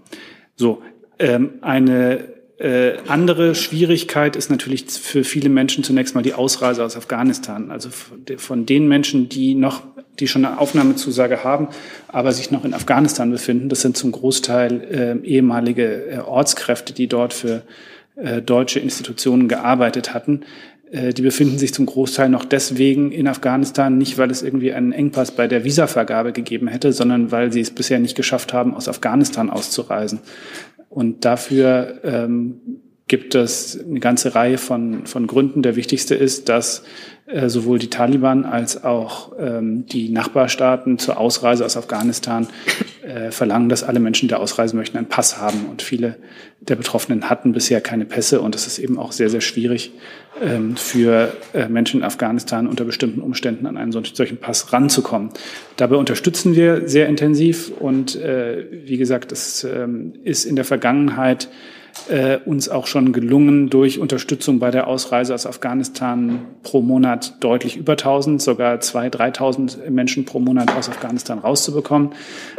So, 0.57 0.83
ähm, 1.19 1.55
eine 1.61 2.35
äh, 2.59 2.99
andere 3.09 3.55
Schwierigkeit 3.55 4.37
ist 4.37 4.51
natürlich 4.51 4.87
für 4.87 5.25
viele 5.25 5.49
Menschen 5.49 5.83
zunächst 5.83 6.15
mal 6.15 6.23
die 6.23 6.35
Ausreise 6.35 6.85
aus 6.85 6.97
Afghanistan. 6.97 7.71
Also 7.71 7.91
von 8.37 8.65
den 8.65 8.87
Menschen, 8.87 9.29
die 9.29 9.55
noch, 9.55 9.83
die 10.21 10.29
schon 10.29 10.45
eine 10.45 10.61
Aufnahmezusage 10.61 11.43
haben, 11.43 11.69
aber 12.09 12.33
sich 12.33 12.51
noch 12.51 12.65
in 12.65 12.73
Afghanistan 12.73 13.31
befinden. 13.31 13.69
Das 13.69 13.81
sind 13.81 13.97
zum 13.97 14.13
Großteil 14.13 15.21
äh, 15.23 15.27
ehemalige 15.27 16.07
äh, 16.07 16.19
Ortskräfte, 16.19 16.93
die 16.93 17.09
dort 17.09 17.35
für 17.35 17.63
äh, 18.17 18.41
deutsche 18.41 18.79
Institutionen 18.79 19.49
gearbeitet 19.49 20.15
hatten. 20.15 20.43
Äh, 20.95 21.13
die 21.13 21.23
befinden 21.23 21.59
sich 21.59 21.75
zum 21.75 21.87
Großteil 21.87 22.29
noch 22.29 22.45
deswegen 22.45 23.11
in 23.11 23.27
Afghanistan, 23.27 23.99
nicht 23.99 24.17
weil 24.17 24.31
es 24.31 24.43
irgendwie 24.43 24.73
einen 24.73 24.93
Engpass 24.93 25.33
bei 25.33 25.49
der 25.49 25.65
Visavergabe 25.65 26.33
gegeben 26.33 26.69
hätte, 26.69 26.93
sondern 26.93 27.33
weil 27.33 27.53
sie 27.53 27.61
es 27.61 27.73
bisher 27.73 27.99
nicht 27.99 28.17
geschafft 28.17 28.53
haben, 28.53 28.75
aus 28.75 28.89
Afghanistan 28.89 29.51
auszureisen. 29.51 30.21
Und 30.89 31.25
dafür 31.25 32.01
ähm, 32.05 32.83
gibt 33.07 33.35
es 33.35 33.79
eine 33.79 34.01
ganze 34.01 34.35
Reihe 34.35 34.57
von, 34.57 35.07
von 35.07 35.27
Gründen. 35.27 35.63
Der 35.63 35.77
wichtigste 35.77 36.15
ist, 36.15 36.49
dass 36.49 36.85
äh, 37.27 37.49
sowohl 37.49 37.79
die 37.79 37.91
Taliban 37.91 38.45
als 38.47 38.83
auch 38.83 39.33
ähm, 39.39 39.85
die 39.87 40.09
Nachbarstaaten 40.09 40.99
zur 40.99 41.19
Ausreise 41.19 41.67
aus 41.67 41.77
Afghanistan 41.77 42.47
äh, 43.03 43.31
verlangen, 43.31 43.69
dass 43.69 43.83
alle 43.83 44.01
Menschen, 44.01 44.29
die 44.29 44.35
ausreisen 44.35 44.79
möchten, 44.79 44.97
einen 44.97 45.09
Pass 45.09 45.39
haben. 45.39 45.67
Und 45.71 45.83
viele 45.83 46.17
der 46.61 46.77
Betroffenen 46.77 47.29
hatten 47.29 47.53
bisher 47.53 47.83
keine 47.83 48.07
Pässe. 48.07 48.41
Und 48.41 48.55
es 48.55 48.67
ist 48.67 48.79
eben 48.79 48.99
auch 48.99 49.13
sehr, 49.13 49.29
sehr 49.29 49.43
schwierig 49.43 49.93
ähm, 50.41 50.77
für 50.77 51.31
äh, 51.53 51.69
Menschen 51.69 52.01
in 52.01 52.07
Afghanistan 52.07 52.67
unter 52.67 52.87
bestimmten 52.87 53.21
Umständen 53.21 53.67
an 53.67 53.77
einen 53.77 53.93
solchen 53.93 54.39
Pass 54.39 54.73
ranzukommen. 54.73 55.29
Dabei 55.77 55.97
unterstützen 55.97 56.55
wir 56.57 56.89
sehr 56.89 57.07
intensiv. 57.07 57.71
Und 57.79 58.17
äh, 58.17 58.65
wie 58.71 58.97
gesagt, 58.97 59.31
es 59.31 59.63
ähm, 59.65 60.15
ist 60.25 60.47
in 60.47 60.57
der 60.57 60.65
Vergangenheit 60.65 61.51
äh, 62.09 62.39
uns 62.45 62.69
auch 62.69 62.87
schon 62.87 63.13
gelungen, 63.13 63.71
durch 63.71 63.99
Unterstützung 63.99 64.59
bei 64.59 64.71
der 64.71 64.87
Ausreise 64.87 65.35
aus 65.35 65.47
Afghanistan 65.47 66.41
pro 66.63 66.83
Monat 66.83 67.37
deutlich 67.41 67.77
über 67.77 67.93
1000, 67.93 68.43
sogar 68.43 68.77
2.000, 68.77 69.37
3.000 69.37 69.91
Menschen 69.91 70.25
pro 70.25 70.39
Monat 70.41 70.77
aus 70.77 70.89
Afghanistan 70.89 71.39
rauszubekommen. 71.39 72.11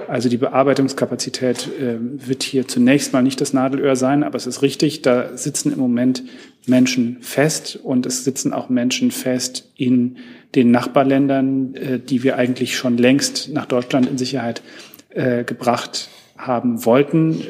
Also 0.07 0.29
die 0.29 0.37
Bearbeitungskapazität 0.37 1.69
äh, 1.79 1.97
wird 1.99 2.43
hier 2.43 2.67
zunächst 2.67 3.13
mal 3.13 3.21
nicht 3.21 3.39
das 3.39 3.53
Nadelöhr 3.53 3.95
sein, 3.95 4.23
aber 4.23 4.35
es 4.35 4.47
ist 4.47 4.61
richtig, 4.61 5.01
da 5.01 5.37
sitzen 5.37 5.71
im 5.71 5.79
Moment 5.79 6.23
Menschen 6.65 7.17
fest 7.21 7.79
und 7.81 8.05
es 8.05 8.23
sitzen 8.23 8.53
auch 8.53 8.69
Menschen 8.69 9.11
fest 9.11 9.69
in 9.75 10.17
den 10.55 10.71
Nachbarländern, 10.71 11.75
äh, 11.75 11.99
die 11.99 12.23
wir 12.23 12.37
eigentlich 12.37 12.77
schon 12.77 12.97
längst 12.97 13.49
nach 13.53 13.65
Deutschland 13.65 14.09
in 14.09 14.17
Sicherheit 14.17 14.61
äh, 15.09 15.43
gebracht 15.43 16.09
haben 16.37 16.85
wollten. 16.85 17.41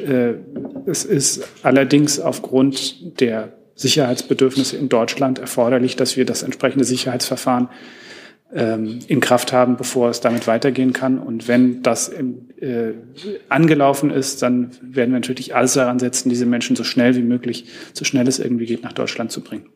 Es 0.86 1.04
ist 1.04 1.46
allerdings 1.62 2.20
aufgrund 2.20 3.20
der 3.20 3.52
Sicherheitsbedürfnisse 3.74 4.76
in 4.76 4.88
Deutschland 4.88 5.38
erforderlich, 5.38 5.96
dass 5.96 6.16
wir 6.16 6.24
das 6.24 6.42
entsprechende 6.42 6.84
Sicherheitsverfahren 6.84 7.68
ähm, 8.54 9.00
in 9.08 9.20
Kraft 9.20 9.52
haben, 9.52 9.76
bevor 9.76 10.08
es 10.08 10.20
damit 10.20 10.46
weitergehen 10.46 10.92
kann. 10.92 11.18
Und 11.18 11.48
wenn 11.48 11.82
das 11.82 12.08
im, 12.08 12.48
äh, 12.60 12.92
angelaufen 13.48 14.10
ist, 14.10 14.42
dann 14.42 14.70
werden 14.80 15.10
wir 15.10 15.20
natürlich 15.20 15.54
alles 15.54 15.74
daran 15.74 15.98
setzen, 15.98 16.28
diese 16.28 16.46
Menschen 16.46 16.76
so 16.76 16.84
schnell 16.84 17.16
wie 17.16 17.22
möglich, 17.22 17.66
so 17.92 18.04
schnell 18.04 18.28
es 18.28 18.38
irgendwie 18.38 18.66
geht, 18.66 18.82
nach 18.82 18.92
Deutschland 18.92 19.32
zu 19.32 19.42
bringen. 19.42 19.66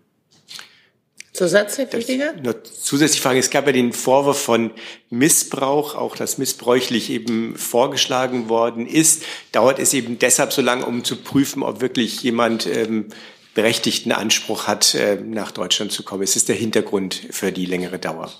Zusatz, 1.41 1.79
Herr 1.79 1.87
Püttinger? 1.87 2.35
Nur 2.43 2.63
zusätzliche 2.65 3.23
Frage. 3.23 3.39
Es 3.39 3.49
gab 3.49 3.65
ja 3.65 3.73
den 3.73 3.95
Vorwurf 3.95 4.39
von 4.43 4.73
Missbrauch, 5.09 5.95
auch 5.95 6.15
dass 6.15 6.37
missbräuchlich 6.37 7.09
eben 7.09 7.57
vorgeschlagen 7.57 8.51
worden 8.51 8.87
ist. 8.87 9.23
Dauert 9.51 9.79
es 9.79 9.95
eben 9.95 10.19
deshalb 10.19 10.53
so 10.53 10.61
lange, 10.61 10.85
um 10.85 11.03
zu 11.03 11.17
prüfen, 11.17 11.63
ob 11.63 11.81
wirklich 11.81 12.23
jemand 12.23 12.67
ähm, 12.67 13.07
berechtigten 13.55 14.13
Anspruch 14.13 14.67
hat, 14.67 14.95
äh, 14.95 15.17
nach 15.17 15.51
Deutschland 15.51 15.93
zu 15.93 16.03
kommen. 16.03 16.23
Ist 16.23 16.37
das 16.37 16.45
der 16.45 16.57
Hintergrund 16.57 17.23
für 17.31 17.53
die 17.53 17.65
längere 17.65 17.99
Dauer? 17.99 18.31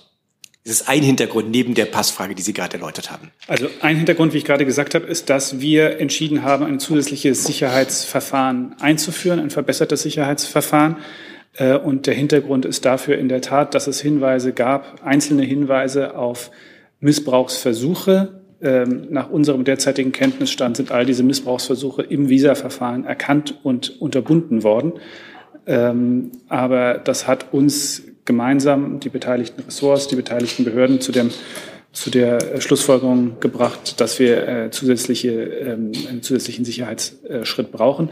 Das 0.63 0.73
ist 0.73 0.87
ein 0.87 1.01
Hintergrund 1.01 1.49
neben 1.49 1.73
der 1.73 1.85
Passfrage, 1.85 2.35
die 2.35 2.43
Sie 2.43 2.53
gerade 2.53 2.77
erläutert 2.77 3.09
haben. 3.09 3.31
Also 3.47 3.67
ein 3.81 3.97
Hintergrund, 3.97 4.33
wie 4.33 4.37
ich 4.37 4.45
gerade 4.45 4.63
gesagt 4.63 4.93
habe, 4.93 5.07
ist, 5.07 5.31
dass 5.31 5.59
wir 5.59 5.99
entschieden 5.99 6.43
haben, 6.43 6.63
ein 6.63 6.79
zusätzliches 6.79 7.45
Sicherheitsverfahren 7.45 8.75
einzuführen, 8.79 9.39
ein 9.39 9.49
verbessertes 9.49 10.03
Sicherheitsverfahren. 10.03 10.97
Äh, 11.53 11.77
und 11.77 12.07
der 12.07 12.13
Hintergrund 12.13 12.65
ist 12.65 12.85
dafür 12.85 13.17
in 13.17 13.29
der 13.29 13.41
Tat, 13.41 13.75
dass 13.75 13.87
es 13.87 14.01
Hinweise 14.01 14.53
gab, 14.53 15.01
einzelne 15.03 15.43
Hinweise 15.43 16.15
auf 16.15 16.51
Missbrauchsversuche. 16.99 18.41
Ähm, 18.61 19.07
nach 19.09 19.29
unserem 19.29 19.63
derzeitigen 19.63 20.11
Kenntnisstand 20.11 20.77
sind 20.77 20.91
all 20.91 21.05
diese 21.05 21.23
Missbrauchsversuche 21.23 22.03
im 22.03 22.29
Visa-Verfahren 22.29 23.05
erkannt 23.05 23.59
und 23.63 24.01
unterbunden 24.01 24.63
worden. 24.63 24.93
Ähm, 25.65 26.31
aber 26.47 26.95
das 26.95 27.27
hat 27.27 27.53
uns 27.53 28.03
gemeinsam, 28.25 28.99
die 28.99 29.09
beteiligten 29.09 29.63
Ressorts, 29.63 30.07
die 30.07 30.15
beteiligten 30.15 30.63
Behörden 30.63 31.01
zu 31.01 31.11
dem 31.11 31.31
zu 31.93 32.09
der 32.09 32.61
Schlussfolgerung 32.61 33.39
gebracht, 33.41 33.99
dass 33.99 34.17
wir 34.17 34.47
äh, 34.47 34.71
zusätzliche, 34.71 35.31
ähm, 35.31 35.91
einen 36.09 36.21
zusätzlichen 36.21 36.63
Sicherheitsschritt 36.63 37.71
brauchen. 37.71 38.09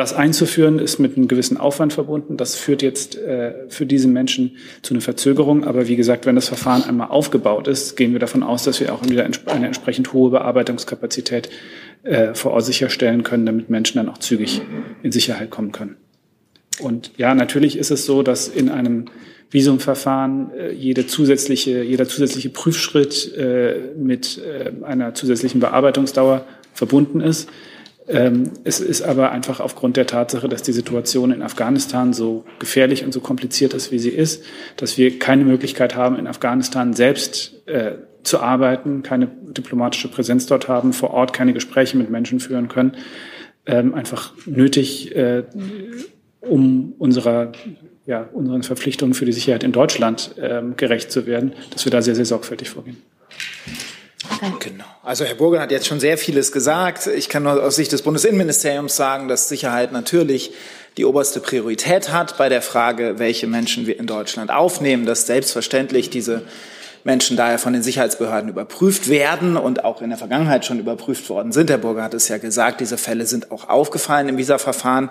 Das 0.00 0.14
einzuführen 0.14 0.78
ist 0.78 0.98
mit 0.98 1.18
einem 1.18 1.28
gewissen 1.28 1.58
Aufwand 1.58 1.92
verbunden. 1.92 2.38
Das 2.38 2.54
führt 2.54 2.80
jetzt 2.80 3.18
äh, 3.18 3.52
für 3.68 3.84
diese 3.84 4.08
Menschen 4.08 4.56
zu 4.80 4.94
einer 4.94 5.02
Verzögerung. 5.02 5.64
Aber 5.64 5.88
wie 5.88 5.96
gesagt, 5.96 6.24
wenn 6.24 6.36
das 6.36 6.48
Verfahren 6.48 6.84
einmal 6.84 7.08
aufgebaut 7.08 7.68
ist, 7.68 7.98
gehen 7.98 8.12
wir 8.12 8.18
davon 8.18 8.42
aus, 8.42 8.64
dass 8.64 8.80
wir 8.80 8.94
auch 8.94 9.04
wieder 9.04 9.28
eine 9.44 9.66
entsprechend 9.66 10.14
hohe 10.14 10.30
Bearbeitungskapazität 10.30 11.50
äh, 12.04 12.32
vor 12.32 12.52
Ort 12.52 12.64
sicherstellen 12.64 13.24
können, 13.24 13.44
damit 13.44 13.68
Menschen 13.68 13.98
dann 13.98 14.08
auch 14.08 14.16
zügig 14.16 14.62
in 15.02 15.12
Sicherheit 15.12 15.50
kommen 15.50 15.70
können. 15.70 15.98
Und 16.78 17.10
ja, 17.18 17.34
natürlich 17.34 17.76
ist 17.76 17.90
es 17.90 18.06
so, 18.06 18.22
dass 18.22 18.48
in 18.48 18.70
einem 18.70 19.04
Visumverfahren 19.50 20.50
äh, 20.58 20.72
jede 20.72 21.06
zusätzliche, 21.08 21.82
jeder 21.82 22.08
zusätzliche 22.08 22.48
Prüfschritt 22.48 23.36
äh, 23.36 23.74
mit 23.98 24.38
äh, 24.38 24.82
einer 24.82 25.12
zusätzlichen 25.12 25.60
Bearbeitungsdauer 25.60 26.46
verbunden 26.72 27.20
ist. 27.20 27.50
Ähm, 28.10 28.50
es 28.64 28.80
ist 28.80 29.02
aber 29.02 29.30
einfach 29.30 29.60
aufgrund 29.60 29.96
der 29.96 30.06
Tatsache, 30.06 30.48
dass 30.48 30.62
die 30.62 30.72
Situation 30.72 31.30
in 31.30 31.42
Afghanistan 31.42 32.12
so 32.12 32.44
gefährlich 32.58 33.04
und 33.04 33.12
so 33.12 33.20
kompliziert 33.20 33.72
ist, 33.72 33.92
wie 33.92 34.00
sie 34.00 34.10
ist, 34.10 34.42
dass 34.76 34.98
wir 34.98 35.20
keine 35.20 35.44
Möglichkeit 35.44 35.94
haben, 35.94 36.18
in 36.18 36.26
Afghanistan 36.26 36.92
selbst 36.92 37.66
äh, 37.68 37.92
zu 38.24 38.40
arbeiten, 38.40 39.04
keine 39.04 39.28
diplomatische 39.28 40.08
Präsenz 40.08 40.46
dort 40.46 40.68
haben, 40.68 40.92
vor 40.92 41.12
Ort 41.12 41.32
keine 41.32 41.52
Gespräche 41.52 41.96
mit 41.96 42.10
Menschen 42.10 42.40
führen 42.40 42.66
können, 42.66 42.96
ähm, 43.64 43.94
einfach 43.94 44.32
nötig, 44.44 45.14
äh, 45.14 45.44
um 46.40 46.94
unserer, 46.98 47.52
ja, 48.06 48.28
unseren 48.32 48.64
Verpflichtungen 48.64 49.14
für 49.14 49.24
die 49.24 49.32
Sicherheit 49.32 49.62
in 49.62 49.70
Deutschland 49.70 50.34
ähm, 50.40 50.76
gerecht 50.76 51.12
zu 51.12 51.26
werden, 51.26 51.52
dass 51.70 51.84
wir 51.84 51.92
da 51.92 52.02
sehr, 52.02 52.16
sehr 52.16 52.24
sorgfältig 52.24 52.70
vorgehen. 52.70 52.96
Genau. 54.60 54.84
Also 55.02 55.24
Herr 55.24 55.34
Burger 55.34 55.60
hat 55.60 55.70
jetzt 55.70 55.86
schon 55.86 56.00
sehr 56.00 56.16
vieles 56.16 56.52
gesagt. 56.52 57.06
Ich 57.06 57.28
kann 57.28 57.42
nur 57.42 57.62
aus 57.62 57.76
Sicht 57.76 57.92
des 57.92 58.02
Bundesinnenministeriums 58.02 58.96
sagen, 58.96 59.28
dass 59.28 59.48
Sicherheit 59.48 59.92
natürlich 59.92 60.52
die 60.96 61.04
oberste 61.04 61.40
Priorität 61.40 62.12
hat 62.12 62.36
bei 62.36 62.48
der 62.48 62.62
Frage, 62.62 63.18
welche 63.18 63.46
Menschen 63.46 63.86
wir 63.86 63.98
in 63.98 64.06
Deutschland 64.06 64.50
aufnehmen, 64.50 65.06
dass 65.06 65.26
selbstverständlich 65.26 66.10
diese 66.10 66.42
Menschen 67.04 67.36
daher 67.36 67.58
von 67.58 67.72
den 67.72 67.82
Sicherheitsbehörden 67.82 68.50
überprüft 68.50 69.08
werden 69.08 69.56
und 69.56 69.84
auch 69.84 70.02
in 70.02 70.10
der 70.10 70.18
Vergangenheit 70.18 70.64
schon 70.64 70.78
überprüft 70.78 71.30
worden 71.30 71.52
sind. 71.52 71.70
Herr 71.70 71.78
Burger 71.78 72.02
hat 72.02 72.14
es 72.14 72.28
ja 72.28 72.38
gesagt, 72.38 72.80
diese 72.80 72.98
Fälle 72.98 73.26
sind 73.26 73.50
auch 73.50 73.68
aufgefallen 73.68 74.28
im 74.28 74.36
Visa-Verfahren. 74.36 75.10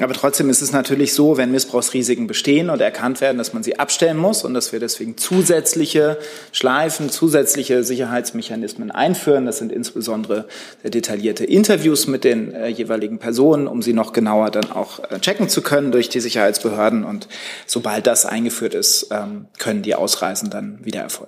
Aber 0.00 0.14
trotzdem 0.14 0.50
ist 0.50 0.62
es 0.62 0.72
natürlich 0.72 1.14
so, 1.14 1.36
wenn 1.36 1.52
Missbrauchsrisiken 1.52 2.26
bestehen 2.26 2.70
und 2.70 2.80
erkannt 2.80 3.20
werden, 3.20 3.38
dass 3.38 3.52
man 3.52 3.62
sie 3.62 3.78
abstellen 3.78 4.16
muss 4.16 4.44
und 4.44 4.54
dass 4.54 4.72
wir 4.72 4.80
deswegen 4.80 5.16
zusätzliche 5.16 6.18
Schleifen, 6.52 7.10
zusätzliche 7.10 7.84
Sicherheitsmechanismen 7.84 8.90
einführen. 8.90 9.46
Das 9.46 9.58
sind 9.58 9.72
insbesondere 9.72 10.46
sehr 10.82 10.90
detaillierte 10.90 11.44
Interviews 11.44 12.06
mit 12.06 12.24
den 12.24 12.52
äh, 12.52 12.68
jeweiligen 12.68 13.18
Personen, 13.18 13.66
um 13.66 13.82
sie 13.82 13.92
noch 13.92 14.12
genauer 14.12 14.50
dann 14.50 14.72
auch 14.72 15.00
äh, 15.10 15.20
checken 15.20 15.48
zu 15.48 15.62
können 15.62 15.92
durch 15.92 16.08
die 16.08 16.20
Sicherheitsbehörden. 16.20 17.04
Und 17.04 17.28
sobald 17.66 18.06
das 18.06 18.26
eingeführt 18.26 18.74
ist, 18.74 19.08
ähm, 19.10 19.46
können 19.58 19.82
die 19.82 19.94
Ausreisen 19.94 20.50
dann 20.50 20.84
wieder 20.84 21.00
erfolgen. 21.00 21.27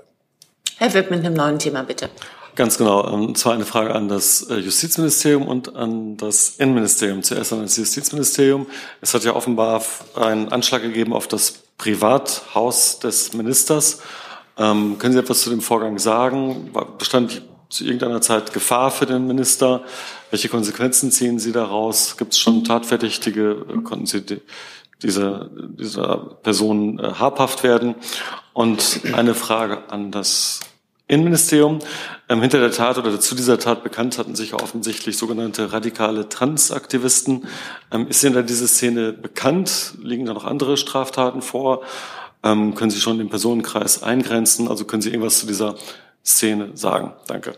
Herr 0.81 0.95
Witt 0.95 1.11
mit 1.11 1.21
einem 1.21 1.35
neuen 1.35 1.59
Thema, 1.59 1.83
bitte. 1.83 2.09
Ganz 2.55 2.79
genau. 2.79 3.07
Und 3.07 3.37
zwar 3.37 3.53
eine 3.53 3.67
Frage 3.67 3.95
an 3.95 4.09
das 4.09 4.49
äh, 4.49 4.55
Justizministerium 4.55 5.47
und 5.47 5.77
an 5.77 6.17
das 6.17 6.55
Innenministerium. 6.57 7.23
Zuerst 7.23 7.53
an 7.53 7.61
das 7.61 7.77
Justizministerium. 7.77 8.67
Es 9.03 9.13
hat 9.13 9.23
ja 9.25 9.37
offenbar 9.37 9.85
einen 10.17 10.49
Anschlag 10.49 10.81
gegeben 10.81 11.13
auf 11.13 11.29
das 11.29 11.53
Privathaus 11.77 12.99
des 12.99 13.35
Ministers. 13.35 14.01
Ähm, 14.57 14.97
können 14.99 15.13
Sie 15.13 15.19
etwas 15.19 15.43
zu 15.43 15.51
dem 15.51 15.61
Vorgang 15.61 15.99
sagen? 15.99 16.73
Bestand 16.97 17.43
zu 17.69 17.85
irgendeiner 17.85 18.23
Zeit 18.23 18.55
Gefahr 18.55 18.91
für 18.91 19.05
den 19.05 19.27
Minister? 19.27 19.83
Welche 20.31 20.49
Konsequenzen 20.49 21.11
ziehen 21.11 21.39
Sie 21.39 21.53
daraus? 21.53 22.17
Gibt 22.17 22.33
es 22.33 22.39
schon 22.39 22.65
Tatverdächtige? 22.65 23.67
Konnten 23.85 24.07
Sie 24.07 24.23
die, 24.23 24.41
dieser, 25.03 25.51
dieser 25.53 26.17
Person 26.43 26.99
äh, 26.99 27.13
habhaft 27.19 27.65
werden? 27.65 27.97
Und 28.55 29.03
eine 29.13 29.35
Frage 29.35 29.91
an 29.91 30.11
das 30.11 30.61
Innenministerium. 31.11 31.81
Ähm, 32.29 32.41
hinter 32.41 32.61
der 32.61 32.71
Tat 32.71 32.97
oder 32.97 33.19
zu 33.19 33.35
dieser 33.35 33.59
Tat 33.59 33.83
bekannt 33.83 34.17
hatten 34.17 34.37
sich 34.37 34.55
offensichtlich 34.55 35.19
sogenannte 35.19 35.73
radikale 35.73 36.29
Transaktivisten. 36.29 37.49
Ähm, 37.91 38.07
ist 38.09 38.23
Ihnen 38.23 38.35
da 38.35 38.43
diese 38.43 38.69
Szene 38.69 39.13
bekannt? 39.13 39.95
Liegen 40.01 40.27
da 40.27 40.33
noch 40.33 40.45
andere 40.45 40.77
Straftaten 40.77 41.43
vor? 41.43 41.83
Ähm, 42.45 42.75
können 42.77 42.91
Sie 42.91 43.01
schon 43.01 43.19
den 43.19 43.29
Personenkreis 43.29 44.03
eingrenzen? 44.03 44.69
Also 44.69 44.85
können 44.85 45.03
Sie 45.03 45.11
irgendwas 45.11 45.41
zu 45.41 45.47
dieser 45.47 45.75
Szene 46.25 46.71
sagen? 46.75 47.13
Danke. 47.27 47.55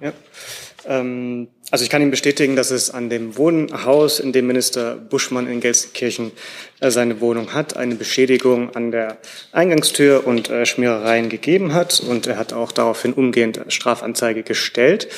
Ja. 0.00 0.12
Ähm, 0.86 1.48
also 1.70 1.84
ich 1.84 1.90
kann 1.90 2.02
Ihnen 2.02 2.10
bestätigen, 2.10 2.56
dass 2.56 2.70
es 2.72 2.90
an 2.90 3.10
dem 3.10 3.36
Wohnhaus, 3.36 4.18
in 4.18 4.32
dem 4.32 4.48
Minister 4.48 4.96
Buschmann 4.96 5.46
in 5.46 5.60
Gelsenkirchen 5.60 6.32
äh, 6.80 6.90
seine 6.90 7.20
Wohnung 7.20 7.54
hat, 7.54 7.76
eine 7.76 7.94
Beschädigung 7.94 8.74
an 8.74 8.90
der 8.90 9.18
Eingangstür 9.52 10.26
und 10.26 10.50
äh, 10.50 10.66
Schmierereien 10.66 11.28
gegeben 11.28 11.72
hat. 11.72 12.00
Und 12.00 12.26
er 12.26 12.38
hat 12.38 12.52
auch 12.52 12.72
daraufhin 12.72 13.12
umgehend 13.12 13.60
Strafanzeige 13.68 14.42
gestellt. 14.42 15.08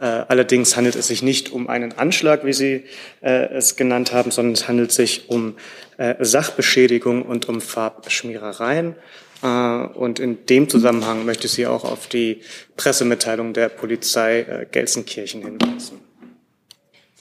Äh, 0.00 0.04
allerdings 0.04 0.76
handelt 0.76 0.96
es 0.96 1.06
sich 1.06 1.22
nicht 1.22 1.52
um 1.52 1.68
einen 1.68 1.96
Anschlag, 1.96 2.44
wie 2.44 2.52
Sie 2.52 2.84
es 3.20 3.76
genannt 3.76 4.12
haben, 4.12 4.30
sondern 4.30 4.54
es 4.54 4.66
handelt 4.66 4.92
sich 4.92 5.28
um 5.28 5.56
Sachbeschädigung 5.98 7.22
und 7.22 7.48
um 7.50 7.60
Farbschmierereien. 7.60 8.96
Und 9.42 10.18
in 10.18 10.44
dem 10.46 10.68
Zusammenhang 10.68 11.24
möchte 11.24 11.46
ich 11.46 11.52
Sie 11.52 11.66
auch 11.66 11.84
auf 11.84 12.08
die 12.08 12.42
Pressemitteilung 12.76 13.54
der 13.54 13.70
Polizei 13.70 14.66
Gelsenkirchen 14.70 15.42
hinweisen. 15.42 16.00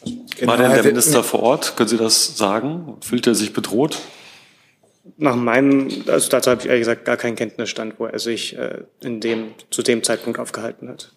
Genau, 0.03 0.51
War 0.51 0.57
denn 0.57 0.72
der 0.72 0.84
Minister 0.84 1.24
vor 1.24 1.41
Ort? 1.43 1.76
Können 1.76 1.89
Sie 1.89 1.97
das 1.97 2.38
sagen? 2.38 2.97
Fühlt 3.01 3.28
er 3.28 3.36
sich 3.36 3.53
bedroht? 3.53 3.99
Nach 5.17 5.36
meinem, 5.36 5.89
also 6.07 6.30
dazu 6.30 6.51
habe 6.51 6.61
ich 6.61 6.67
ehrlich 6.67 6.82
gesagt 6.82 7.03
gar 7.03 7.17
keinen 7.17 7.36
Kenntnisstand, 7.36 7.95
wo 7.97 8.05
er 8.05 8.20
sich 8.20 8.57
äh, 8.57 8.84
in 9.01 9.20
dem, 9.20 9.53
zu 9.70 9.82
dem 9.82 10.03
Zeitpunkt 10.03 10.39
aufgehalten 10.39 10.88
hat. 10.88 11.11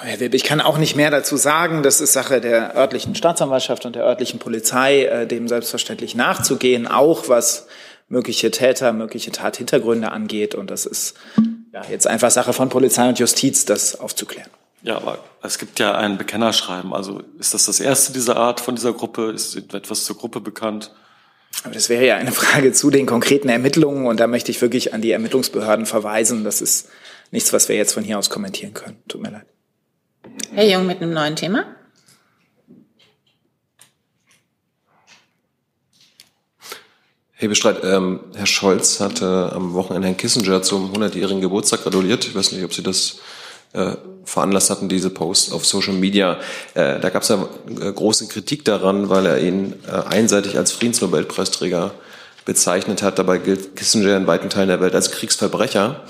Herr 0.00 0.20
Wilb, 0.20 0.34
ich 0.34 0.44
kann 0.44 0.60
auch 0.60 0.78
nicht 0.78 0.94
mehr 0.94 1.10
dazu 1.10 1.36
sagen. 1.36 1.82
Das 1.82 2.00
ist 2.00 2.12
Sache 2.12 2.40
der 2.40 2.76
örtlichen 2.76 3.14
Staatsanwaltschaft 3.14 3.86
und 3.86 3.96
der 3.96 4.04
örtlichen 4.04 4.38
Polizei, 4.38 5.04
äh, 5.04 5.26
dem 5.26 5.48
selbstverständlich 5.48 6.14
nachzugehen, 6.14 6.86
auch 6.86 7.28
was 7.28 7.66
mögliche 8.08 8.50
Täter, 8.50 8.92
mögliche 8.92 9.32
Tathintergründe 9.32 10.12
angeht. 10.12 10.54
Und 10.54 10.70
das 10.70 10.86
ist 10.86 11.14
ja, 11.72 11.82
jetzt 11.90 12.06
einfach 12.06 12.30
Sache 12.30 12.52
von 12.52 12.68
Polizei 12.68 13.08
und 13.08 13.18
Justiz, 13.18 13.64
das 13.64 13.98
aufzuklären. 13.98 14.50
Ja, 14.82 14.96
aber 14.96 15.18
es 15.42 15.58
gibt 15.58 15.80
ja 15.80 15.96
ein 15.96 16.18
Bekennerschreiben. 16.18 16.92
Also 16.92 17.22
ist 17.38 17.54
das 17.54 17.66
das 17.66 17.80
erste 17.80 18.12
dieser 18.12 18.36
Art 18.36 18.60
von 18.60 18.76
dieser 18.76 18.92
Gruppe? 18.92 19.32
Ist 19.32 19.56
etwas 19.74 20.04
zur 20.04 20.16
Gruppe 20.16 20.40
bekannt? 20.40 20.92
Aber 21.64 21.74
das 21.74 21.88
wäre 21.88 22.06
ja 22.06 22.16
eine 22.16 22.32
Frage 22.32 22.72
zu 22.72 22.90
den 22.90 23.06
konkreten 23.06 23.48
Ermittlungen 23.48 24.06
und 24.06 24.20
da 24.20 24.26
möchte 24.26 24.50
ich 24.50 24.60
wirklich 24.60 24.94
an 24.94 25.02
die 25.02 25.10
Ermittlungsbehörden 25.10 25.86
verweisen. 25.86 26.44
Das 26.44 26.60
ist 26.60 26.88
nichts, 27.30 27.52
was 27.52 27.68
wir 27.68 27.76
jetzt 27.76 27.94
von 27.94 28.04
hier 28.04 28.18
aus 28.18 28.30
kommentieren 28.30 28.74
können. 28.74 29.02
Tut 29.08 29.22
mir 29.22 29.30
leid. 29.30 29.46
Herr 30.52 30.66
Jung 30.66 30.86
mit 30.86 31.02
einem 31.02 31.12
neuen 31.12 31.36
Thema. 31.36 31.64
Herr 37.40 37.48
Bestreit, 37.48 37.84
ähm, 37.84 38.18
Herr 38.34 38.46
Scholz 38.46 38.98
hatte 38.98 39.52
am 39.54 39.72
Wochenende 39.72 40.08
Herrn 40.08 40.16
Kissinger 40.16 40.60
zum 40.60 40.92
100-jährigen 40.92 41.40
Geburtstag 41.40 41.84
gratuliert. 41.84 42.26
Ich 42.26 42.34
weiß 42.34 42.50
nicht, 42.50 42.64
ob 42.64 42.74
Sie 42.74 42.82
das 42.82 43.20
äh, 43.74 43.92
veranlasst 44.24 44.70
hatten, 44.70 44.88
diese 44.88 45.08
Posts 45.08 45.52
auf 45.52 45.64
Social 45.64 45.92
Media. 45.92 46.38
Äh, 46.74 46.98
da 46.98 47.10
gab 47.10 47.22
es 47.22 47.28
ja 47.28 47.48
äh, 47.80 47.92
große 47.92 48.26
Kritik 48.26 48.64
daran, 48.64 49.08
weil 49.08 49.24
er 49.24 49.38
ihn 49.38 49.74
äh, 49.86 49.92
einseitig 49.92 50.58
als 50.58 50.72
Friedensnobelpreisträger 50.72 51.92
bezeichnet 52.44 53.02
hat. 53.02 53.20
Dabei 53.20 53.38
gilt 53.38 53.76
Kissinger 53.76 54.16
in 54.16 54.26
weiten 54.26 54.50
Teilen 54.50 54.70
der 54.70 54.80
Welt 54.80 54.96
als 54.96 55.12
Kriegsverbrecher. 55.12 56.00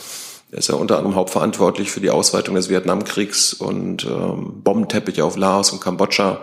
Er 0.51 0.59
ist 0.59 0.71
ja 0.71 0.77
unter 0.77 0.97
anderem 0.97 1.15
hauptverantwortlich 1.15 1.91
für 1.91 2.01
die 2.01 2.09
Ausweitung 2.09 2.55
des 2.55 2.71
Vietnamkriegs 2.71 3.53
und 3.53 4.07
ähm, 4.07 4.63
Bombenteppiche 4.65 5.23
auf 5.27 5.37
Laos 5.37 5.73
und 5.73 5.83
Kambodscha. 5.83 6.41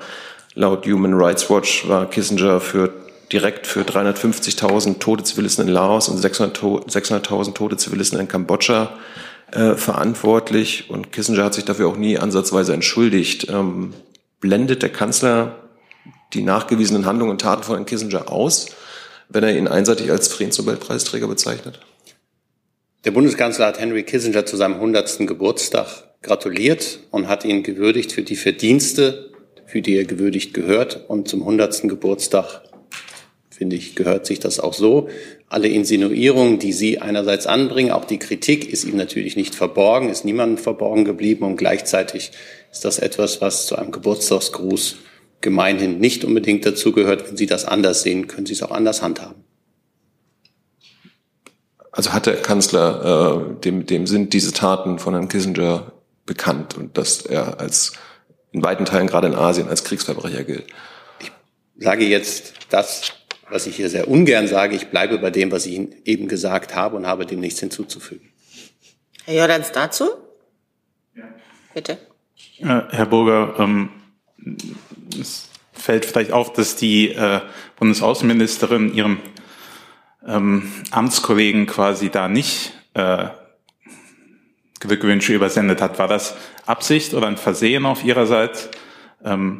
Laut 0.54 0.86
Human 0.86 1.16
Rights 1.16 1.50
Watch 1.50 1.88
war 1.88 2.08
Kissinger 2.08 2.60
für 2.60 2.94
direkt 3.36 3.68
für 3.68 3.82
350.000 3.82 5.00
tote 5.00 5.26
Zivilisten 5.26 5.68
in 5.68 5.74
Laos 5.74 6.08
und 6.08 6.24
600.000 6.24 6.90
600 6.90 7.54
tote 7.54 7.76
Zivilisten 7.76 8.18
in 8.18 8.30
Kambodscha 8.30 8.98
äh, 9.52 9.76
verantwortlich 9.76 10.90
und 10.90 11.12
Kissinger 11.12 11.44
hat 11.44 11.54
sich 11.54 11.66
dafür 11.66 11.90
auch 11.90 11.98
nie 11.98 12.18
ansatzweise 12.18 12.74
entschuldigt. 12.74 13.50
Ähm, 13.50 13.94
blendet 14.40 14.84
der 14.84 14.90
Kanzler 14.90 15.60
die 16.34 16.44
nachgewiesenen 16.44 17.06
Handlungen 17.06 17.32
und 17.32 17.42
Taten 17.42 17.64
von 17.64 17.76
Herrn 17.76 17.86
Kissinger 17.86 18.32
aus, 18.32 18.68
wenn 19.28 19.44
er 19.44 19.58
ihn 19.58 19.68
einseitig 19.68 20.10
als 20.12 20.30
Friedensnobelpreisträger 20.30 21.28
bezeichnet? 21.28 21.82
Der 23.04 23.12
Bundeskanzler 23.12 23.68
hat 23.68 23.82
Henry 23.82 24.04
Kissinger 24.04 24.46
zu 24.46 24.56
seinem 24.56 24.76
100. 24.76 25.28
Geburtstag 25.28 25.88
gratuliert 26.22 27.00
und 27.12 27.28
hat 27.28 27.44
ihn 27.44 27.64
gewürdigt 27.64 28.14
für 28.14 28.24
die 28.24 28.38
Verdienste, 28.38 29.30
für 29.66 29.82
die 29.82 29.98
er 29.98 30.06
gewürdigt 30.06 30.54
gehört. 30.54 31.10
Und 31.10 31.28
zum 31.28 31.42
100. 31.42 31.84
Geburtstag, 31.84 32.62
finde 33.56 33.78
ich, 33.78 33.96
gehört 33.96 34.26
sich 34.26 34.40
das 34.40 34.60
auch 34.60 34.74
so 34.74 35.08
alle 35.48 35.68
Insinuierungen, 35.70 36.60
die 36.60 36.74
Sie 36.74 37.00
einerseits 37.00 37.48
anbringen, 37.48 37.92
auch 37.92 38.06
die 38.06 38.20
Kritik 38.20 38.68
ist 38.68 38.84
ihm 38.84 38.98
natürlich 38.98 39.36
nicht 39.38 39.56
verborgen, 39.56 40.10
ist 40.10 40.26
niemandem 40.26 40.58
verborgen 40.58 41.06
geblieben 41.06 41.46
und 41.46 41.56
gleichzeitig 41.56 42.32
ist 42.72 42.84
das 42.84 43.00
etwas, 43.00 43.40
was 43.40 43.68
zu 43.68 43.78
einem 43.78 43.92
Geburtstagsgruß 43.92 44.98
gemeinhin 45.40 46.00
nicht 46.00 46.26
unbedingt 46.26 46.66
dazugehört. 46.66 47.30
Wenn 47.30 47.38
Sie 47.38 47.46
das 47.46 47.64
anders 47.64 48.02
sehen, 48.02 48.28
können 48.28 48.46
Sie 48.46 48.54
es 48.54 48.64
auch 48.64 48.72
anders 48.72 49.02
handhaben. 49.02 49.46
Also 51.92 52.12
hat 52.12 52.26
der 52.26 52.42
Kanzler, 52.42 53.48
äh, 53.56 53.62
dem, 53.62 53.86
dem 53.86 54.08
sind 54.08 54.34
diese 54.34 54.52
Taten 54.52 55.00
von 55.00 55.14
Herrn 55.14 55.30
Kissinger 55.30 55.94
bekannt 56.26 56.76
und 56.76 56.98
dass 56.98 57.22
er 57.22 57.62
als 57.62 57.94
in 58.52 58.64
weiten 58.64 58.84
Teilen 58.84 59.08
gerade 59.08 59.28
in 59.28 59.36
Asien 59.36 59.70
als 59.70 59.86
Kriegsverbrecher 59.86 60.44
gilt. 60.44 60.66
Ich 61.20 61.32
sage 61.78 62.06
jetzt 62.06 62.54
das, 62.70 63.14
was 63.50 63.68
ich 63.68 63.76
hier 63.76 63.90
sehr 63.90 64.08
ungern 64.08 64.48
sage. 64.48 64.76
Ich 64.76 64.88
bleibe 64.88 65.18
bei 65.20 65.30
dem, 65.30 65.52
was 65.52 65.66
ich 65.66 65.74
Ihnen 65.74 65.96
eben 66.06 66.28
gesagt 66.28 66.76
habe 66.76 66.96
und 66.96 67.06
habe 67.06 67.26
dem 67.26 67.40
nichts 67.40 67.60
hinzuzufügen. 67.60 68.30
Herr 69.26 69.36
Jordans 69.36 69.72
dazu? 69.72 70.10
Ja. 71.16 71.24
Bitte. 71.74 71.98
Äh, 72.60 72.82
Herr 72.90 73.06
Burger, 73.06 73.56
ähm, 73.60 73.90
es 75.20 75.50
fällt 75.74 76.06
vielleicht 76.06 76.32
auf, 76.32 76.54
dass 76.54 76.76
die 76.76 77.10
äh, 77.10 77.42
Bundesaußenministerin 77.78 78.94
ihrem 78.94 79.20
ähm, 80.26 80.72
Amtskollegen 80.92 81.66
quasi 81.66 82.10
da 82.10 82.28
nicht 82.28 82.74
äh, 82.94 83.28
Glückwünsche 84.80 85.34
übersendet 85.34 85.82
hat. 85.82 86.00
War 86.00 86.08
das 86.08 86.36
Absicht 86.66 87.14
oder 87.14 87.28
ein 87.28 87.38
Versehen 87.38 87.86
auf 87.86 88.04
ihrerseits? 88.04 88.70
Ähm, 89.24 89.60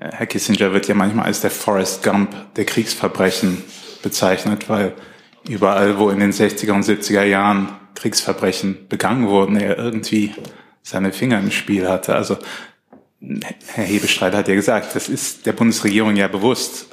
Herr 0.00 0.26
Kissinger 0.26 0.72
wird 0.72 0.88
ja 0.88 0.94
manchmal 0.94 1.26
als 1.26 1.42
der 1.42 1.50
Forrest 1.50 2.02
Gump 2.02 2.34
der 2.54 2.64
Kriegsverbrechen 2.64 3.62
bezeichnet, 4.02 4.68
weil 4.68 4.94
überall, 5.46 5.98
wo 5.98 6.08
in 6.08 6.20
den 6.20 6.32
60er 6.32 6.72
und 6.72 6.84
70er 6.84 7.22
Jahren 7.24 7.68
Kriegsverbrechen 7.94 8.88
begangen 8.88 9.28
wurden, 9.28 9.56
er 9.56 9.76
irgendwie 9.76 10.34
seine 10.82 11.12
Finger 11.12 11.38
im 11.38 11.50
Spiel 11.50 11.86
hatte. 11.88 12.14
Also 12.14 12.38
Herr 13.66 13.84
Hebestreit 13.84 14.34
hat 14.34 14.48
ja 14.48 14.54
gesagt, 14.54 14.96
das 14.96 15.10
ist 15.10 15.44
der 15.44 15.52
Bundesregierung 15.52 16.16
ja 16.16 16.28
bewusst. 16.28 16.86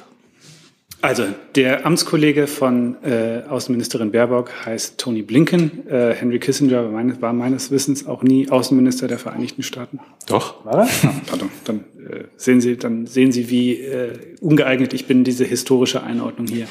Also 1.00 1.26
der 1.54 1.86
Amtskollege 1.86 2.48
von 2.48 2.96
äh, 3.04 3.42
Außenministerin 3.48 4.10
Baerbock 4.10 4.50
heißt 4.66 4.98
Tony 4.98 5.22
Blinken. 5.22 5.86
Äh, 5.88 6.12
Henry 6.14 6.40
Kissinger 6.40 6.84
war 6.84 6.90
meines, 6.90 7.22
war 7.22 7.32
meines, 7.32 7.70
Wissens 7.70 8.06
auch 8.06 8.24
nie 8.24 8.48
Außenminister 8.48 9.06
der 9.06 9.18
Vereinigten 9.20 9.62
Staaten. 9.62 10.00
Doch. 10.26 10.64
War 10.64 10.80
er? 10.80 10.88
Ah, 11.04 11.14
pardon. 11.26 11.50
Dann 11.64 11.84
äh, 11.98 12.24
sehen 12.36 12.60
Sie, 12.60 12.76
dann 12.76 13.06
sehen 13.06 13.30
Sie, 13.30 13.48
wie 13.48 13.76
äh, 13.76 14.18
ungeeignet 14.40 14.92
ich 14.92 15.06
bin, 15.06 15.22
diese 15.22 15.44
historische 15.44 16.02
Einordnung 16.02 16.48
hier 16.48 16.66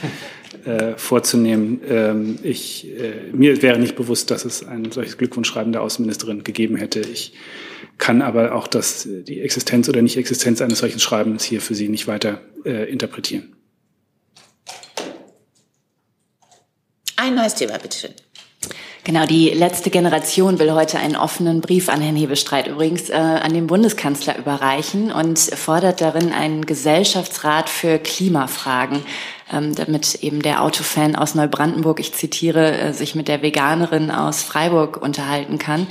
äh, 0.66 0.98
vorzunehmen. 0.98 1.80
Ähm, 1.88 2.38
ich, 2.44 2.86
äh, 3.00 3.32
mir 3.32 3.62
wäre 3.62 3.80
nicht 3.80 3.96
bewusst, 3.96 4.30
dass 4.30 4.44
es 4.44 4.68
ein 4.68 4.92
solches 4.92 5.18
Glückwunschschreiben 5.18 5.72
der 5.72 5.82
Außenministerin 5.84 6.44
gegeben 6.44 6.76
hätte. 6.76 7.00
Ich 7.00 7.32
kann 7.98 8.22
aber 8.22 8.54
auch 8.56 8.68
das, 8.68 9.08
die 9.10 9.40
Existenz 9.40 9.88
oder 9.88 10.02
Nicht-Existenz 10.02 10.62
eines 10.62 10.80
solchen 10.80 11.00
Schreibens 11.00 11.46
hier 11.46 11.62
für 11.62 11.76
Sie 11.76 11.88
nicht 11.88 12.08
weiter 12.08 12.42
äh, 12.66 12.92
interpretieren. 12.92 13.57
Ein 17.28 17.36
neues 17.36 17.56
Thema, 17.56 17.78
bitteschön. 17.78 18.14
Genau, 19.04 19.26
die 19.26 19.50
letzte 19.50 19.90
Generation 19.90 20.60
will 20.60 20.72
heute 20.72 20.98
einen 20.98 21.18
offenen 21.18 21.60
Brief 21.60 21.90
an 21.90 22.00
Herrn 22.00 22.16
Hebestreit 22.16 22.68
übrigens 22.68 23.10
äh, 23.10 23.16
an 23.16 23.54
den 23.54 23.68
Bundeskanzler 23.68 24.38
überreichen 24.38 25.12
und 25.12 25.38
fordert 25.38 26.00
darin 26.00 26.32
einen 26.32 26.66
Gesellschaftsrat 26.66 27.70
für 27.70 28.00
Klimafragen, 28.00 29.04
ähm, 29.52 29.76
damit 29.76 30.24
eben 30.24 30.42
der 30.42 30.64
Autofan 30.64 31.18
aus 31.18 31.36
Neubrandenburg, 31.36 32.00
ich 32.00 32.14
zitiere, 32.14 32.78
äh, 32.78 32.94
sich 32.94 33.14
mit 33.14 33.28
der 33.28 33.42
Veganerin 33.42 34.10
aus 34.10 34.44
Freiburg 34.44 34.96
unterhalten 34.96 35.58
kann. 35.58 35.88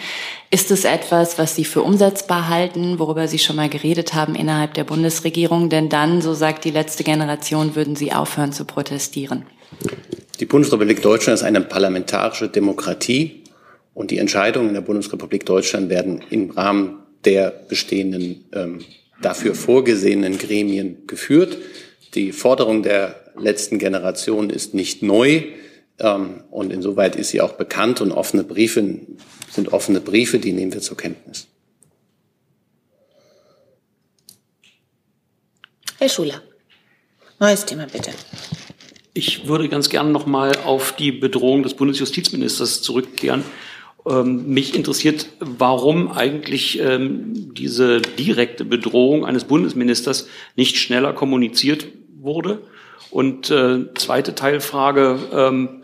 Ist 0.50 0.70
es 0.70 0.84
etwas, 0.84 1.36
was 1.36 1.54
Sie 1.54 1.66
für 1.66 1.82
umsetzbar 1.82 2.48
halten, 2.48 2.98
worüber 2.98 3.28
Sie 3.28 3.38
schon 3.38 3.56
mal 3.56 3.68
geredet 3.68 4.14
haben 4.14 4.34
innerhalb 4.34 4.72
der 4.72 4.84
Bundesregierung? 4.84 5.68
Denn 5.68 5.90
dann, 5.90 6.22
so 6.22 6.32
sagt 6.32 6.64
die 6.64 6.70
letzte 6.70 7.04
Generation, 7.04 7.74
würden 7.74 7.94
Sie 7.94 8.14
aufhören 8.14 8.54
zu 8.54 8.64
protestieren. 8.64 9.44
Die 10.40 10.46
Bundesrepublik 10.46 11.00
Deutschland 11.02 11.38
ist 11.38 11.44
eine 11.44 11.62
parlamentarische 11.62 12.48
Demokratie 12.48 13.44
und 13.94 14.10
die 14.10 14.18
Entscheidungen 14.18 14.68
in 14.68 14.74
der 14.74 14.82
Bundesrepublik 14.82 15.46
Deutschland 15.46 15.88
werden 15.88 16.22
im 16.30 16.50
Rahmen 16.50 16.98
der 17.24 17.50
bestehenden 17.50 18.44
ähm, 18.52 18.84
dafür 19.22 19.54
vorgesehenen 19.54 20.36
Gremien 20.36 21.06
geführt. 21.06 21.56
Die 22.14 22.32
Forderung 22.32 22.82
der 22.82 23.32
letzten 23.38 23.78
Generation 23.78 24.50
ist 24.50 24.74
nicht 24.74 25.02
neu. 25.02 25.42
Ähm, 25.98 26.44
und 26.50 26.72
insoweit 26.72 27.16
ist 27.16 27.30
sie 27.30 27.40
auch 27.40 27.52
bekannt 27.52 28.02
und 28.02 28.12
offene 28.12 28.44
Briefe 28.44 29.00
sind 29.50 29.72
offene 29.72 30.00
Briefe, 30.00 30.38
die 30.38 30.52
nehmen 30.52 30.74
wir 30.74 30.82
zur 30.82 30.98
Kenntnis. 30.98 31.46
Herr 35.98 36.10
Schuler, 36.10 36.42
neues 37.40 37.64
Thema 37.64 37.86
bitte. 37.86 38.10
Ich 39.16 39.48
würde 39.48 39.70
ganz 39.70 39.88
gern 39.88 40.12
noch 40.12 40.26
mal 40.26 40.52
auf 40.66 40.92
die 40.94 41.10
Bedrohung 41.10 41.62
des 41.62 41.72
Bundesjustizministers 41.72 42.82
zurückkehren. 42.82 43.44
Ähm, 44.06 44.48
mich 44.48 44.74
interessiert, 44.74 45.28
warum 45.40 46.12
eigentlich 46.12 46.78
ähm, 46.80 47.54
diese 47.54 48.02
direkte 48.02 48.66
Bedrohung 48.66 49.24
eines 49.24 49.44
Bundesministers 49.44 50.28
nicht 50.54 50.76
schneller 50.76 51.14
kommuniziert 51.14 51.86
wurde. 52.20 52.60
Und 53.10 53.50
äh, 53.50 53.86
zweite 53.94 54.34
Teilfrage, 54.34 55.18
ähm, 55.32 55.82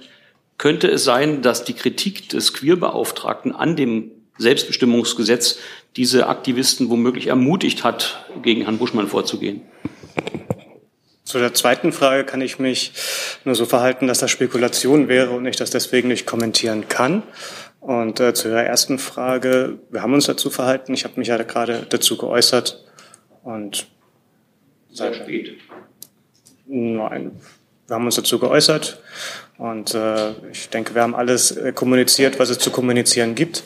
könnte 0.58 0.88
es 0.88 1.02
sein, 1.02 1.40
dass 1.40 1.64
die 1.64 1.72
Kritik 1.72 2.28
des 2.28 2.52
Queerbeauftragten 2.52 3.54
an 3.54 3.76
dem 3.76 4.10
Selbstbestimmungsgesetz 4.36 5.58
diese 5.96 6.26
Aktivisten 6.26 6.90
womöglich 6.90 7.28
ermutigt 7.28 7.82
hat, 7.82 8.26
gegen 8.42 8.62
Herrn 8.62 8.76
Buschmann 8.76 9.08
vorzugehen? 9.08 9.62
Zu 11.32 11.38
der 11.38 11.54
zweiten 11.54 11.92
Frage 11.92 12.24
kann 12.24 12.42
ich 12.42 12.58
mich 12.58 12.92
nur 13.46 13.54
so 13.54 13.64
verhalten, 13.64 14.06
dass 14.06 14.18
das 14.18 14.30
Spekulation 14.30 15.08
wäre 15.08 15.30
und 15.30 15.46
ich 15.46 15.56
das 15.56 15.70
deswegen 15.70 16.08
nicht 16.08 16.26
kommentieren 16.26 16.90
kann. 16.90 17.22
Und 17.80 18.20
äh, 18.20 18.34
zu 18.34 18.50
der 18.50 18.66
ersten 18.66 18.98
Frage, 18.98 19.78
wir 19.88 20.02
haben 20.02 20.12
uns 20.12 20.26
dazu 20.26 20.50
verhalten. 20.50 20.92
Ich 20.92 21.04
habe 21.04 21.18
mich 21.18 21.28
ja 21.28 21.38
gerade 21.38 21.86
dazu 21.88 22.18
geäußert. 22.18 22.84
Und 23.42 23.86
sehr 24.90 25.14
spät. 25.14 25.56
Nein, 26.66 27.40
wir 27.86 27.96
haben 27.96 28.04
uns 28.04 28.16
dazu 28.16 28.38
geäußert. 28.38 29.00
Und 29.56 29.94
äh, 29.94 30.32
ich 30.50 30.68
denke, 30.68 30.94
wir 30.94 31.00
haben 31.00 31.14
alles 31.14 31.50
äh, 31.52 31.72
kommuniziert, 31.72 32.40
was 32.40 32.50
es 32.50 32.58
zu 32.58 32.70
kommunizieren 32.70 33.34
gibt. 33.34 33.62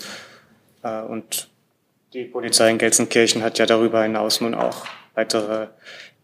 Äh, 0.85 1.01
und 1.01 1.49
die 2.13 2.27
Polizei 2.27 2.71
in 2.71 2.79
Gelsenkirchen 2.79 3.43
hat 3.43 3.59
ja 3.59 3.67
darüber 3.67 4.05
hinaus 4.05 4.41
nun 4.41 4.55
auch 4.55 4.87
weitere 5.17 5.67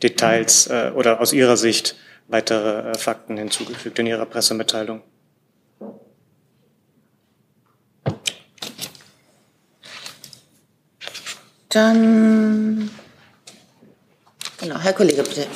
Details 0.03 0.67
äh, 0.67 0.93
oder 0.95 1.21
aus 1.21 1.33
Ihrer 1.33 1.57
Sicht 1.57 1.97
weitere 2.29 2.91
äh, 2.91 2.99
Fakten 2.99 3.37
hinzugefügt 3.37 3.99
in 3.99 4.07
Ihrer 4.07 4.27
Pressemitteilung? 4.27 5.03
Dann, 11.69 12.91
genau, 14.61 14.79
Herr 14.79 14.93
Kollege, 14.93 15.23
bitte. 15.23 15.47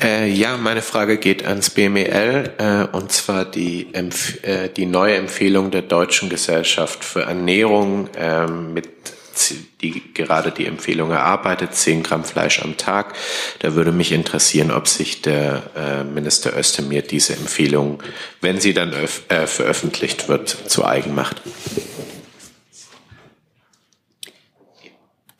Äh, 0.00 0.28
ja, 0.28 0.56
meine 0.56 0.82
Frage 0.82 1.18
geht 1.18 1.46
ans 1.46 1.70
BMEL 1.70 2.52
äh, 2.58 2.96
und 2.96 3.12
zwar 3.12 3.44
die, 3.44 3.88
Empf 3.92 4.42
äh, 4.44 4.68
die 4.68 4.86
neue 4.86 5.16
Empfehlung 5.16 5.70
der 5.70 5.82
Deutschen 5.82 6.28
Gesellschaft 6.28 7.04
für 7.04 7.22
Ernährung 7.22 8.08
ähm, 8.16 8.74
mit 8.74 8.88
die 9.80 10.02
gerade 10.14 10.50
die 10.50 10.66
Empfehlung 10.66 11.10
erarbeitet, 11.10 11.74
10 11.74 12.02
Gramm 12.02 12.24
Fleisch 12.24 12.60
am 12.62 12.76
Tag. 12.76 13.14
Da 13.60 13.74
würde 13.74 13.92
mich 13.92 14.12
interessieren, 14.12 14.70
ob 14.70 14.88
sich 14.88 15.22
der 15.22 15.70
äh, 15.76 16.04
Minister 16.04 16.56
Özdemir 16.56 17.02
diese 17.02 17.34
Empfehlung, 17.34 18.02
wenn 18.40 18.60
sie 18.60 18.74
dann 18.74 18.92
äh, 18.92 19.46
veröffentlicht 19.46 20.28
wird, 20.28 20.48
zu 20.48 20.84
eigen 20.84 21.14
macht. 21.14 21.42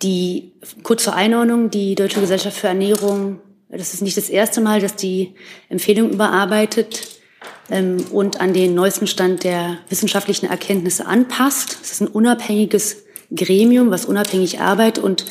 Die 0.03 0.53
kurze 0.83 1.15
Einordnung, 1.15 1.71
die 1.71 1.95
Deutsche 1.95 2.21
Gesellschaft 2.21 2.59
für 2.59 2.69
Ernährung, 2.69 3.41
das 3.69 3.95
ist 3.95 4.03
nicht 4.03 4.17
das 4.17 4.29
erste 4.29 4.61
Mal, 4.61 4.81
dass 4.81 4.95
die 4.95 5.35
Empfehlung 5.69 6.11
überarbeitet 6.11 7.09
ähm, 7.71 8.05
und 8.11 8.41
an 8.41 8.53
den 8.53 8.75
neuesten 8.75 9.07
Stand 9.07 9.45
der 9.45 9.79
wissenschaftlichen 9.89 10.47
Erkenntnisse 10.47 11.07
anpasst. 11.07 11.79
Es 11.83 11.93
ist 11.93 12.01
ein 12.03 12.09
unabhängiges 12.09 13.06
Gremium, 13.35 13.91
was 13.91 14.05
unabhängig 14.05 14.61
arbeitet 14.61 15.03
und 15.03 15.25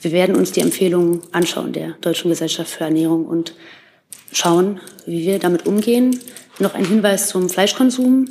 wir 0.00 0.12
werden 0.12 0.36
uns 0.36 0.52
die 0.52 0.60
Empfehlungen 0.60 1.22
anschauen 1.32 1.72
der 1.72 1.92
Deutschen 2.00 2.30
Gesellschaft 2.30 2.70
für 2.70 2.84
Ernährung 2.84 3.26
und 3.26 3.54
schauen, 4.32 4.80
wie 5.06 5.26
wir 5.26 5.38
damit 5.38 5.66
umgehen. 5.66 6.20
Noch 6.58 6.74
ein 6.74 6.84
Hinweis 6.84 7.28
zum 7.28 7.48
Fleischkonsum. 7.48 8.26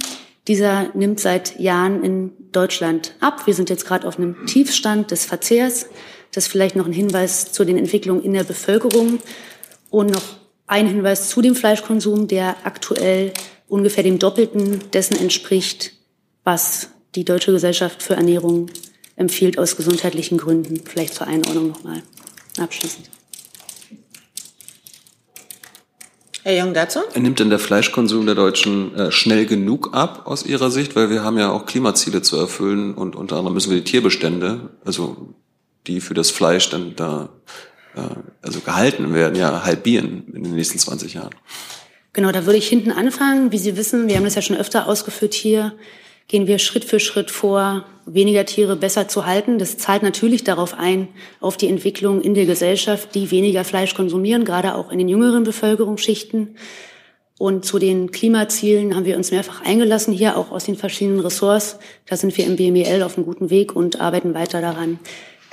Dieser 0.47 0.89
nimmt 0.93 1.19
seit 1.19 1.59
Jahren 1.59 2.03
in 2.03 2.31
Deutschland 2.51 3.15
ab. 3.19 3.45
Wir 3.47 3.53
sind 3.53 3.69
jetzt 3.69 3.85
gerade 3.85 4.07
auf 4.07 4.17
einem 4.17 4.45
Tiefstand 4.45 5.11
des 5.11 5.25
Verzehrs. 5.25 5.87
Das 6.31 6.45
ist 6.45 6.51
vielleicht 6.51 6.75
noch 6.75 6.85
ein 6.85 6.93
Hinweis 6.93 7.51
zu 7.51 7.65
den 7.65 7.77
Entwicklungen 7.77 8.23
in 8.23 8.33
der 8.33 8.43
Bevölkerung 8.43 9.19
und 9.89 10.11
noch 10.11 10.23
ein 10.67 10.87
Hinweis 10.87 11.29
zu 11.29 11.41
dem 11.41 11.55
Fleischkonsum, 11.55 12.27
der 12.27 12.55
aktuell 12.63 13.33
ungefähr 13.67 14.03
dem 14.03 14.19
Doppelten 14.19 14.81
dessen 14.91 15.17
entspricht, 15.17 15.93
was 16.43 16.89
die 17.15 17.25
Deutsche 17.25 17.51
Gesellschaft 17.51 18.03
für 18.03 18.15
Ernährung 18.15 18.69
empfiehlt 19.17 19.59
aus 19.59 19.75
gesundheitlichen 19.75 20.37
Gründen. 20.37 20.81
Vielleicht 20.85 21.13
zur 21.13 21.27
Einordnung 21.27 21.67
nochmal 21.67 22.01
abschließend. 22.57 23.09
Herr 26.43 26.63
Jung 26.63 26.73
dazu? 26.73 26.99
Nimmt 27.13 27.39
denn 27.39 27.49
der 27.49 27.59
Fleischkonsum 27.59 28.25
der 28.25 28.35
Deutschen 28.35 28.95
äh, 28.95 29.11
schnell 29.11 29.45
genug 29.45 29.93
ab 29.93 30.21
aus 30.25 30.45
Ihrer 30.45 30.71
Sicht? 30.71 30.95
Weil 30.95 31.09
wir 31.09 31.21
haben 31.21 31.37
ja 31.37 31.51
auch 31.51 31.65
Klimaziele 31.65 32.21
zu 32.21 32.37
erfüllen 32.37 32.93
und 32.93 33.17
unter 33.17 33.35
anderem 33.35 33.55
müssen 33.55 33.69
wir 33.71 33.79
die 33.79 33.83
Tierbestände, 33.83 34.69
also 34.85 35.33
die 35.87 35.99
für 35.99 36.13
das 36.13 36.31
Fleisch 36.31 36.69
dann 36.69 36.95
da 36.95 37.27
äh, 37.95 38.01
also 38.41 38.61
gehalten 38.61 39.13
werden, 39.13 39.35
ja 39.35 39.65
halbieren 39.65 40.23
in 40.33 40.43
den 40.43 40.55
nächsten 40.55 40.79
20 40.79 41.15
Jahren. 41.15 41.35
Genau, 42.13 42.31
da 42.31 42.45
würde 42.45 42.57
ich 42.57 42.69
hinten 42.69 42.91
anfangen. 42.91 43.51
Wie 43.51 43.57
Sie 43.57 43.75
wissen, 43.75 44.07
wir 44.07 44.15
haben 44.15 44.23
das 44.23 44.35
ja 44.35 44.41
schon 44.41 44.55
öfter 44.55 44.87
ausgeführt 44.87 45.33
hier 45.33 45.73
gehen 46.27 46.47
wir 46.47 46.59
Schritt 46.59 46.83
für 46.83 46.99
Schritt 46.99 47.31
vor, 47.31 47.85
weniger 48.05 48.45
Tiere 48.45 48.75
besser 48.75 49.07
zu 49.07 49.25
halten. 49.25 49.59
Das 49.59 49.77
zahlt 49.77 50.03
natürlich 50.03 50.43
darauf 50.43 50.73
ein, 50.73 51.07
auf 51.39 51.57
die 51.57 51.67
Entwicklung 51.67 52.21
in 52.21 52.33
der 52.33 52.45
Gesellschaft, 52.45 53.15
die 53.15 53.31
weniger 53.31 53.63
Fleisch 53.63 53.95
konsumieren, 53.95 54.45
gerade 54.45 54.75
auch 54.75 54.91
in 54.91 54.97
den 54.97 55.09
jüngeren 55.09 55.43
Bevölkerungsschichten. 55.43 56.55
Und 57.39 57.65
zu 57.65 57.77
den 57.77 58.11
Klimazielen 58.11 58.95
haben 58.95 59.05
wir 59.05 59.15
uns 59.15 59.31
mehrfach 59.31 59.61
eingelassen, 59.63 60.11
hier 60.13 60.37
auch 60.37 60.51
aus 60.51 60.65
den 60.65 60.75
verschiedenen 60.75 61.19
Ressorts. 61.19 61.77
Da 62.07 62.17
sind 62.17 62.35
wir 62.35 62.45
im 62.45 62.55
BMEL 62.55 63.03
auf 63.03 63.15
einem 63.15 63.25
guten 63.25 63.49
Weg 63.49 63.75
und 63.75 64.01
arbeiten 64.01 64.33
weiter 64.33 64.59
daran, 64.59 64.99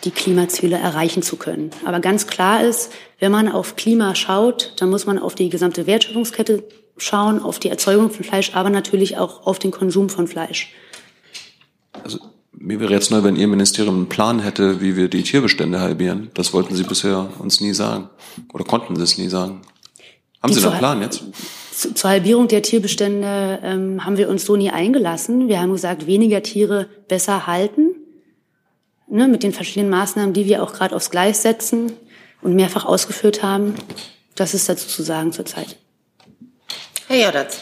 die 0.04 0.10
Klimaziele 0.10 0.76
erreichen 0.76 1.22
zu 1.22 1.36
können. 1.36 1.70
Aber 1.84 2.00
ganz 2.00 2.26
klar 2.26 2.64
ist, 2.64 2.90
wenn 3.18 3.32
man 3.32 3.48
auf 3.48 3.76
Klima 3.76 4.14
schaut, 4.14 4.72
dann 4.78 4.90
muss 4.90 5.06
man 5.06 5.18
auf 5.18 5.34
die 5.34 5.50
gesamte 5.50 5.86
Wertschöpfungskette 5.86 6.64
schauen 6.96 7.42
auf 7.42 7.58
die 7.58 7.68
Erzeugung 7.68 8.10
von 8.10 8.24
Fleisch, 8.24 8.52
aber 8.54 8.70
natürlich 8.70 9.18
auch 9.18 9.46
auf 9.46 9.58
den 9.58 9.70
Konsum 9.70 10.08
von 10.08 10.26
Fleisch. 10.26 10.72
Also 12.02 12.18
mir 12.52 12.80
wäre 12.80 12.92
jetzt 12.92 13.10
neu, 13.10 13.22
wenn 13.22 13.36
Ihr 13.36 13.48
Ministerium 13.48 13.96
einen 13.96 14.08
Plan 14.08 14.40
hätte, 14.40 14.80
wie 14.80 14.96
wir 14.96 15.08
die 15.08 15.22
Tierbestände 15.22 15.80
halbieren. 15.80 16.30
Das 16.34 16.52
wollten 16.52 16.74
Sie 16.74 16.84
bisher 16.84 17.28
uns 17.38 17.60
nie 17.60 17.74
sagen 17.74 18.08
oder 18.52 18.64
konnten 18.64 18.96
Sie 18.96 19.02
es 19.02 19.18
nie 19.18 19.28
sagen. 19.28 19.62
Haben 20.42 20.52
die 20.52 20.60
Sie 20.60 20.68
einen 20.68 20.78
Plan 20.78 21.02
jetzt? 21.02 21.24
Zu, 21.72 21.94
zur 21.94 22.10
Halbierung 22.10 22.48
der 22.48 22.62
Tierbestände 22.62 23.60
ähm, 23.62 24.04
haben 24.04 24.16
wir 24.16 24.28
uns 24.28 24.44
so 24.44 24.56
nie 24.56 24.70
eingelassen. 24.70 25.48
Wir 25.48 25.60
haben 25.60 25.72
gesagt, 25.72 26.06
weniger 26.06 26.42
Tiere 26.42 26.88
besser 27.08 27.46
halten, 27.46 27.96
ne, 29.08 29.26
mit 29.26 29.42
den 29.42 29.52
verschiedenen 29.52 29.90
Maßnahmen, 29.90 30.32
die 30.32 30.46
wir 30.46 30.62
auch 30.62 30.72
gerade 30.72 30.94
aufs 30.94 31.10
Gleis 31.10 31.42
setzen 31.42 31.92
und 32.42 32.54
mehrfach 32.54 32.84
ausgeführt 32.84 33.42
haben. 33.42 33.74
Das 34.36 34.54
ist 34.54 34.68
dazu 34.68 34.88
zu 34.88 35.02
sagen 35.02 35.32
zurzeit. 35.32 35.76
Herr 37.08 37.26
Jodatz. 37.26 37.60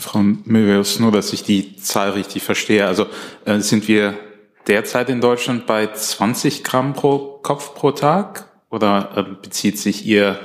Frau 0.00 0.20
Möbius, 0.20 0.98
nur, 1.00 1.12
dass 1.12 1.32
ich 1.32 1.42
die 1.42 1.76
Zahl 1.76 2.10
richtig 2.10 2.42
verstehe. 2.42 2.86
Also 2.86 3.06
äh, 3.44 3.58
sind 3.60 3.88
wir 3.88 4.14
derzeit 4.66 5.08
in 5.08 5.20
Deutschland 5.20 5.66
bei 5.66 5.92
20 5.92 6.62
Gramm 6.64 6.92
pro 6.92 7.38
Kopf 7.42 7.74
pro 7.74 7.90
Tag 7.90 8.48
oder 8.70 9.10
äh, 9.16 9.22
bezieht 9.42 9.78
sich 9.78 10.06
Ihr 10.06 10.38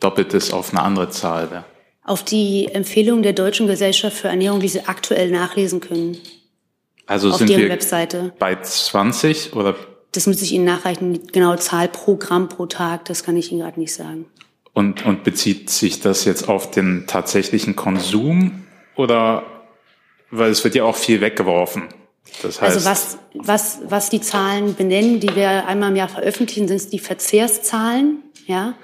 Doppeltes 0.00 0.52
auf 0.52 0.72
eine 0.72 0.82
andere 0.82 1.10
Zahl? 1.10 1.48
Da? 1.50 1.64
Auf 2.04 2.22
die 2.22 2.68
Empfehlung 2.72 3.22
der 3.22 3.32
Deutschen 3.32 3.66
Gesellschaft 3.66 4.16
für 4.16 4.28
Ernährung, 4.28 4.60
die 4.60 4.68
Sie 4.68 4.86
aktuell 4.86 5.30
nachlesen 5.30 5.80
können. 5.80 6.18
Also 7.06 7.30
auf 7.30 7.36
sind 7.36 7.50
deren 7.50 7.62
wir 7.62 7.68
Webseite. 7.70 8.32
bei 8.38 8.60
20 8.60 9.54
oder? 9.54 9.74
Das 10.12 10.26
müsste 10.26 10.44
ich 10.44 10.52
Ihnen 10.52 10.64
nachreichen. 10.64 11.14
Die 11.14 11.32
genaue 11.32 11.58
Zahl 11.58 11.88
pro 11.88 12.16
Gramm 12.16 12.48
pro 12.48 12.66
Tag, 12.66 13.04
das 13.06 13.22
kann 13.22 13.36
ich 13.36 13.50
Ihnen 13.50 13.60
gerade 13.60 13.78
nicht 13.78 13.92
sagen. 13.92 14.26
Und, 14.76 15.06
und 15.06 15.24
bezieht 15.24 15.70
sich 15.70 16.00
das 16.00 16.26
jetzt 16.26 16.50
auf 16.50 16.70
den 16.70 17.06
tatsächlichen 17.06 17.76
Konsum 17.76 18.66
oder, 18.94 19.42
weil 20.30 20.50
es 20.50 20.64
wird 20.64 20.74
ja 20.74 20.84
auch 20.84 20.96
viel 20.96 21.22
weggeworfen. 21.22 21.84
Das 22.42 22.60
heißt, 22.60 22.76
also 22.76 22.90
was, 22.90 23.18
was, 23.32 23.78
was 23.88 24.10
die 24.10 24.20
Zahlen 24.20 24.74
benennen, 24.74 25.18
die 25.18 25.34
wir 25.34 25.66
einmal 25.66 25.88
im 25.92 25.96
Jahr 25.96 26.10
veröffentlichen, 26.10 26.68
sind 26.68 26.92
die 26.92 26.98
Verzehrszahlen, 26.98 28.18
ja. 28.46 28.74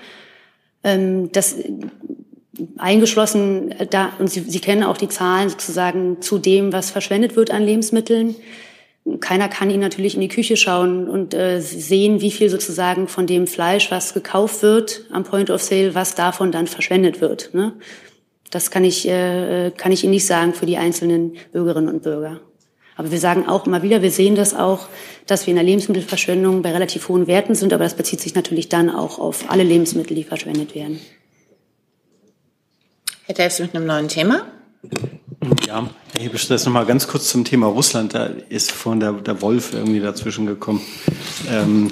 Ähm, 0.83 1.31
das 1.31 1.57
eingeschlossen 2.79 3.75
da, 3.91 4.15
und 4.19 4.31
Sie, 4.31 4.41
Sie 4.41 4.61
kennen 4.61 4.85
auch 4.85 4.97
die 4.97 5.11
Zahlen 5.11 5.51
sozusagen 5.51 6.23
zu 6.23 6.39
dem, 6.39 6.73
was 6.73 6.91
verschwendet 6.91 7.37
wird 7.37 7.51
an 7.51 7.65
Lebensmitteln 7.65 8.35
keiner 9.21 9.49
kann 9.49 9.71
Ihnen 9.71 9.81
natürlich 9.81 10.15
in 10.15 10.21
die 10.21 10.29
Küche 10.29 10.57
schauen 10.57 11.09
und 11.09 11.35
äh, 11.35 11.61
sehen, 11.61 12.21
wie 12.21 12.31
viel 12.31 12.49
sozusagen 12.49 13.09
von 13.09 13.27
dem 13.27 13.47
Fleisch, 13.47 13.91
was 13.91 14.15
gekauft 14.15 14.63
wird 14.63 15.07
am 15.11 15.25
Point 15.25 15.51
of 15.51 15.63
Sale, 15.63 15.95
was 15.95 16.15
davon 16.15 16.53
dann 16.53 16.67
verschwendet 16.67 17.21
wird. 17.21 17.53
Ne? 17.53 17.73
Das 18.51 18.71
kann 18.71 18.85
ich, 18.85 19.09
äh, 19.09 19.73
kann 19.77 19.93
ich 19.93 20.05
Ihnen 20.05 20.13
nicht 20.13 20.27
sagen 20.27 20.55
für 20.55 20.67
die 20.67 20.77
einzelnen 20.77 21.37
Bürgerinnen 21.53 21.89
und 21.89 22.03
Bürger. 22.03 22.41
Aber 22.95 23.11
wir 23.11 23.19
sagen 23.19 23.49
auch 23.49 23.67
immer 23.67 23.83
wieder, 23.83 24.03
wir 24.03 24.11
sehen 24.11 24.37
das 24.37 24.55
auch, 24.55 24.89
dass 25.27 25.47
wir 25.47 25.53
in 25.53 25.57
der 25.57 25.65
Lebensmittelverschwendung 25.65 26.63
bei 26.63 26.73
relativ 26.73 27.09
hohen 27.09 27.27
Werten 27.27 27.55
sind, 27.55 27.73
aber 27.73 27.85
das 27.85 27.95
bezieht 27.95 28.21
sich 28.21 28.35
natürlich 28.35 28.69
dann 28.69 28.91
auch 28.91 29.19
auf 29.19 29.51
alle 29.51 29.63
Lebensmittel, 29.63 30.15
die 30.15 30.25
verschwendet 30.25 30.75
werden. 30.75 31.01
Herr 33.25 33.35
Delfs 33.35 33.61
mit 33.61 33.75
einem 33.75 33.87
neuen 33.87 34.09
Thema. 34.09 34.47
Ja, 35.67 35.89
Herr 36.15 36.25
Hebisch, 36.25 36.47
das 36.47 36.67
noch 36.67 36.75
mal 36.75 36.85
ganz 36.85 37.09
kurz 37.09 37.29
zum 37.29 37.43
Thema 37.43 37.69
Russland. 37.69 38.13
Da 38.13 38.27
ist 38.27 38.71
von 38.71 39.01
der, 39.01 39.13
der 39.13 39.41
Wolf 39.41 39.73
irgendwie 39.73 40.01
dazwischen 40.01 40.45
gekommen. 40.45 40.83
Ähm, 41.51 41.91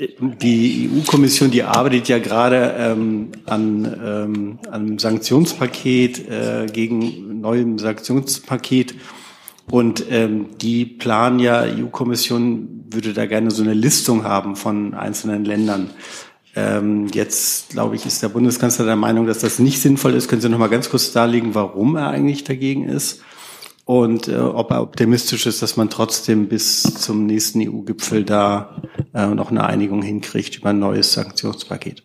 die 0.00 0.90
EU-Kommission, 0.92 1.52
die 1.52 1.62
arbeitet 1.62 2.08
ja 2.08 2.18
gerade 2.18 2.74
ähm, 2.76 3.30
an 3.46 4.00
ähm, 4.04 4.58
einem 4.68 4.98
Sanktionspaket 4.98 6.28
äh, 6.28 6.66
gegen 6.72 7.40
neuem 7.40 7.78
Sanktionspaket 7.78 8.96
und 9.70 10.04
ähm, 10.10 10.46
die 10.60 10.84
planen 10.84 11.38
ja, 11.38 11.62
EU-Kommission 11.62 12.86
würde 12.90 13.12
da 13.12 13.26
gerne 13.26 13.52
so 13.52 13.62
eine 13.62 13.74
Listung 13.74 14.24
haben 14.24 14.56
von 14.56 14.94
einzelnen 14.94 15.44
Ländern. 15.44 15.90
Ähm, 16.60 17.06
jetzt, 17.12 17.70
glaube 17.70 17.94
ich, 17.94 18.04
ist 18.04 18.20
der 18.20 18.30
Bundeskanzler 18.30 18.84
der 18.84 18.96
Meinung, 18.96 19.28
dass 19.28 19.38
das 19.38 19.60
nicht 19.60 19.80
sinnvoll 19.80 20.14
ist. 20.14 20.26
Können 20.26 20.42
Sie 20.42 20.48
noch 20.48 20.58
mal 20.58 20.66
ganz 20.66 20.90
kurz 20.90 21.12
darlegen, 21.12 21.54
warum 21.54 21.94
er 21.94 22.08
eigentlich 22.08 22.42
dagegen 22.42 22.88
ist? 22.88 23.22
Und 23.84 24.26
äh, 24.26 24.38
ob 24.38 24.72
er 24.72 24.82
optimistisch 24.82 25.46
ist, 25.46 25.62
dass 25.62 25.76
man 25.76 25.88
trotzdem 25.88 26.48
bis 26.48 26.82
zum 26.82 27.26
nächsten 27.26 27.60
EU-Gipfel 27.60 28.24
da 28.24 28.82
äh, 29.14 29.28
noch 29.28 29.52
eine 29.52 29.66
Einigung 29.66 30.02
hinkriegt 30.02 30.56
über 30.56 30.70
ein 30.70 30.80
neues 30.80 31.12
Sanktionspaket. 31.12 32.02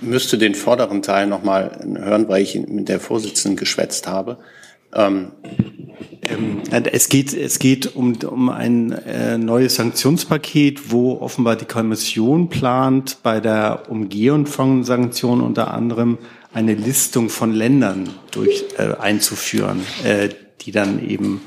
müsste 0.00 0.38
den 0.38 0.54
vorderen 0.54 1.02
Teil 1.02 1.26
noch 1.26 1.42
mal 1.42 1.80
hören, 1.84 2.28
weil 2.28 2.42
ich 2.42 2.54
mit 2.54 2.88
der 2.88 3.00
Vorsitzenden 3.00 3.56
geschwätzt 3.56 4.06
habe. 4.06 4.38
Ähm, 4.94 5.32
ähm, 6.22 6.62
es 6.70 7.08
geht, 7.08 7.32
es 7.32 7.58
geht 7.58 7.94
um, 7.94 8.16
um 8.22 8.48
ein 8.48 8.92
äh, 8.92 9.38
neues 9.38 9.76
Sanktionspaket, 9.76 10.90
wo 10.90 11.18
offenbar 11.20 11.56
die 11.56 11.64
Kommission 11.64 12.48
plant, 12.48 13.18
bei 13.22 13.40
der 13.40 13.84
Umgehung 13.88 14.46
von 14.46 14.84
Sanktionen 14.84 15.42
unter 15.42 15.72
anderem 15.72 16.18
eine 16.52 16.74
Listung 16.74 17.28
von 17.28 17.52
Ländern 17.52 18.10
durch, 18.30 18.64
äh, 18.78 18.94
einzuführen, 18.98 19.80
äh, 20.04 20.30
die 20.60 20.72
dann 20.72 21.06
eben 21.06 21.40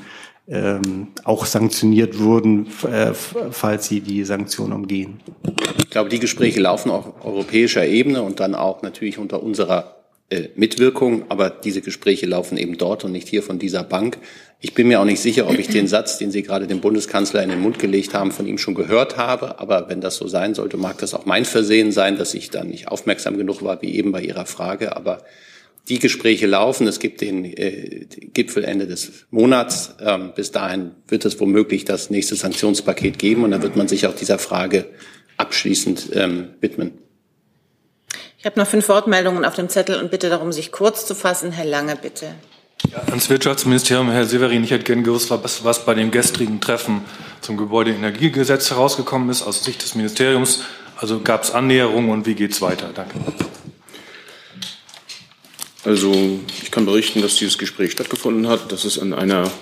ähm, 0.48 1.08
auch 1.24 1.46
sanktioniert 1.46 2.18
wurden, 2.18 2.66
äh, 2.90 3.12
falls 3.14 3.86
sie 3.86 4.00
die 4.00 4.24
Sanktionen 4.24 4.72
umgehen. 4.72 5.20
Ich 5.78 5.90
glaube, 5.90 6.08
die 6.08 6.18
Gespräche 6.18 6.60
laufen 6.60 6.90
auf 6.90 7.24
europäischer 7.24 7.86
Ebene 7.86 8.22
und 8.22 8.40
dann 8.40 8.54
auch 8.54 8.82
natürlich 8.82 9.18
unter 9.18 9.42
unserer 9.42 10.01
Mitwirkung, 10.54 11.26
aber 11.28 11.50
diese 11.50 11.82
Gespräche 11.82 12.26
laufen 12.26 12.56
eben 12.56 12.78
dort 12.78 13.04
und 13.04 13.12
nicht 13.12 13.28
hier 13.28 13.42
von 13.42 13.58
dieser 13.58 13.84
Bank. 13.84 14.18
Ich 14.60 14.74
bin 14.74 14.88
mir 14.88 15.00
auch 15.00 15.04
nicht 15.04 15.20
sicher, 15.20 15.48
ob 15.48 15.58
ich 15.58 15.68
den 15.68 15.88
Satz, 15.88 16.18
den 16.18 16.30
Sie 16.30 16.42
gerade 16.42 16.66
dem 16.66 16.80
Bundeskanzler 16.80 17.42
in 17.42 17.50
den 17.50 17.60
Mund 17.60 17.78
gelegt 17.78 18.14
haben, 18.14 18.30
von 18.30 18.46
ihm 18.46 18.58
schon 18.58 18.74
gehört 18.74 19.16
habe. 19.16 19.58
Aber 19.58 19.88
wenn 19.88 20.00
das 20.00 20.16
so 20.16 20.28
sein 20.28 20.54
sollte, 20.54 20.76
mag 20.76 20.98
das 20.98 21.14
auch 21.14 21.26
mein 21.26 21.44
Versehen 21.44 21.92
sein, 21.92 22.16
dass 22.16 22.32
ich 22.32 22.50
da 22.50 22.64
nicht 22.64 22.88
aufmerksam 22.88 23.36
genug 23.36 23.62
war, 23.62 23.82
wie 23.82 23.94
eben 23.94 24.12
bei 24.12 24.22
Ihrer 24.22 24.46
Frage. 24.46 24.96
Aber 24.96 25.24
die 25.88 25.98
Gespräche 25.98 26.46
laufen. 26.46 26.86
Es 26.86 27.00
gibt 27.00 27.20
den 27.20 27.44
äh, 27.44 28.06
Gipfel 28.32 28.64
Ende 28.64 28.86
des 28.86 29.26
Monats. 29.30 29.96
Ähm, 30.00 30.32
bis 30.34 30.52
dahin 30.52 30.92
wird 31.08 31.24
es 31.24 31.40
womöglich 31.40 31.84
das 31.84 32.10
nächste 32.10 32.36
Sanktionspaket 32.36 33.18
geben 33.18 33.44
und 33.44 33.50
dann 33.50 33.62
wird 33.62 33.76
man 33.76 33.88
sich 33.88 34.06
auch 34.06 34.14
dieser 34.14 34.38
Frage 34.38 34.86
abschließend 35.36 36.10
ähm, 36.14 36.50
widmen. 36.60 36.92
Ich 38.42 38.46
habe 38.46 38.58
noch 38.58 38.66
fünf 38.66 38.88
Wortmeldungen 38.88 39.44
auf 39.44 39.54
dem 39.54 39.68
Zettel 39.68 40.00
und 40.00 40.10
bitte 40.10 40.28
darum, 40.28 40.50
sich 40.50 40.72
kurz 40.72 41.06
zu 41.06 41.14
fassen. 41.14 41.52
Herr 41.52 41.64
Lange, 41.64 41.94
bitte. 41.94 42.34
Ja, 42.90 42.98
ans 43.02 43.30
Wirtschaftsministerium, 43.30 44.10
Herr 44.10 44.24
Severin, 44.24 44.64
ich 44.64 44.72
hätte 44.72 44.82
gerne 44.82 45.04
gewusst, 45.04 45.30
was, 45.30 45.62
was 45.62 45.84
bei 45.84 45.94
dem 45.94 46.10
gestrigen 46.10 46.60
Treffen 46.60 47.02
zum 47.40 47.56
Gebäudeenergiegesetz 47.56 48.70
herausgekommen 48.70 49.30
ist 49.30 49.42
aus 49.42 49.62
Sicht 49.62 49.80
des 49.84 49.94
Ministeriums. 49.94 50.64
Also 50.96 51.20
gab 51.20 51.44
es 51.44 51.52
Annäherungen 51.52 52.10
und 52.10 52.26
wie 52.26 52.34
geht 52.34 52.50
es 52.50 52.60
weiter? 52.60 52.90
Danke. 52.92 53.14
Also 55.84 56.12
ich 56.64 56.72
kann 56.72 56.84
berichten, 56.84 57.22
dass 57.22 57.36
dieses 57.36 57.58
Gespräch 57.58 57.92
stattgefunden 57.92 58.48
hat, 58.48 58.72
dass 58.72 58.84
es 58.84 58.96
in 58.96 59.14
einer 59.14 59.52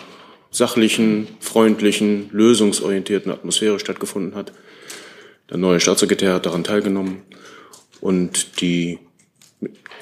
sachlichen, 0.51 1.29
freundlichen, 1.41 2.31
lösungsorientierten 2.33 3.31
Atmosphäre 3.31 3.79
stattgefunden 3.79 4.35
hat. 4.35 4.55
Der 5.51 5.59
neue 5.59 5.81
Staatssekretär 5.81 6.33
hat 6.33 6.47
daran 6.47 6.65
teilgenommen 6.65 7.25
und 8.01 8.61
die 8.61 8.99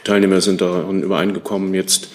Teilnehmer 0.05 0.40
sind 0.40 0.61
daran 0.61 1.03
übereingekommen, 1.03 1.74
jetzt 1.74 2.09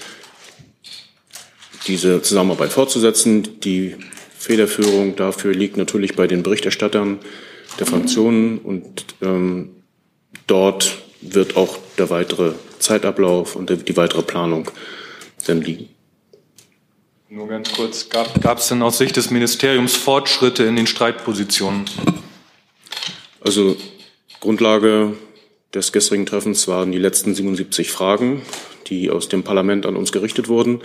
diese 1.87 2.21
Zusammenarbeit 2.21 2.71
fortzusetzen. 2.71 3.59
Die 3.61 3.95
Federführung 4.37 5.15
dafür 5.15 5.53
liegt 5.53 5.77
natürlich 5.77 6.15
bei 6.15 6.27
den 6.27 6.43
Berichterstattern 6.43 7.19
der 7.79 7.87
Fraktionen 7.87 8.59
und 8.59 9.05
ähm, 9.21 9.71
dort 10.47 11.03
wird 11.21 11.57
auch 11.57 11.77
der 11.97 12.09
weitere 12.09 12.53
Zeitablauf 12.79 13.55
und 13.55 13.69
die 13.69 13.97
weitere 13.97 14.21
Planung 14.21 14.69
dann 15.45 15.61
liegen. 15.61 15.89
Nur 17.29 17.47
ganz 17.47 17.73
kurz, 17.73 18.09
gab 18.09 18.57
es 18.59 18.67
denn 18.67 18.81
aus 18.83 18.99
Sicht 18.99 19.15
des 19.15 19.31
Ministeriums 19.31 19.95
Fortschritte 19.95 20.63
in 20.63 20.75
den 20.75 20.85
Streitpositionen? 20.85 21.85
Also 23.41 23.75
Grundlage 24.39 25.13
des 25.73 25.91
gestrigen 25.91 26.25
Treffens 26.25 26.67
waren 26.67 26.91
die 26.91 26.99
letzten 26.99 27.33
77 27.33 27.91
Fragen, 27.91 28.41
die 28.87 29.09
aus 29.09 29.27
dem 29.27 29.43
Parlament 29.43 29.85
an 29.85 29.95
uns 29.95 30.11
gerichtet 30.11 30.47
wurden. 30.47 30.81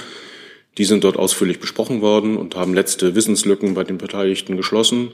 Die 0.79 0.85
sind 0.85 1.05
dort 1.05 1.17
ausführlich 1.17 1.61
besprochen 1.61 2.01
worden 2.01 2.37
und 2.37 2.57
haben 2.57 2.73
letzte 2.73 3.15
Wissenslücken 3.15 3.75
bei 3.75 3.85
den 3.85 3.99
Beteiligten 3.99 4.57
geschlossen. 4.57 5.13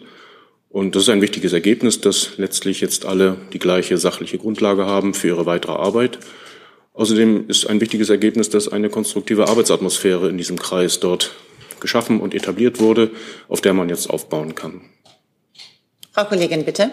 Und 0.69 0.95
das 0.95 1.05
ist 1.05 1.09
ein 1.09 1.23
wichtiges 1.23 1.53
Ergebnis, 1.53 2.01
dass 2.01 2.37
letztlich 2.37 2.81
jetzt 2.81 3.05
alle 3.07 3.37
die 3.53 3.59
gleiche 3.59 3.97
sachliche 3.97 4.39
Grundlage 4.39 4.87
haben 4.87 5.15
für 5.15 5.29
ihre 5.29 5.47
weitere 5.47 5.73
Arbeit. 5.73 6.19
Außerdem 6.93 7.49
ist 7.49 7.67
ein 7.67 7.81
wichtiges 7.81 8.11
Ergebnis, 8.11 8.51
dass 8.51 8.69
eine 8.69 8.91
konstruktive 8.91 9.49
Arbeitsatmosphäre 9.49 10.29
in 10.29 10.39
diesem 10.39 10.59
Kreis 10.59 11.01
dort 11.01 11.35
geschaffen 11.81 12.21
und 12.21 12.35
etabliert 12.35 12.79
wurde, 12.79 13.11
auf 13.49 13.61
der 13.61 13.75
man 13.75 13.89
jetzt 13.89 14.09
aufbauen 14.09 14.55
kann. 14.55 14.83
Frau 16.13 16.25
Kollegin, 16.25 16.65
bitte. 16.65 16.93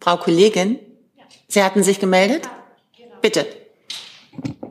Frau 0.00 0.16
Kollegin, 0.16 0.78
Sie 1.50 1.62
hatten 1.62 1.82
sich 1.82 1.98
gemeldet? 1.98 2.48
Bitte. 3.20 3.44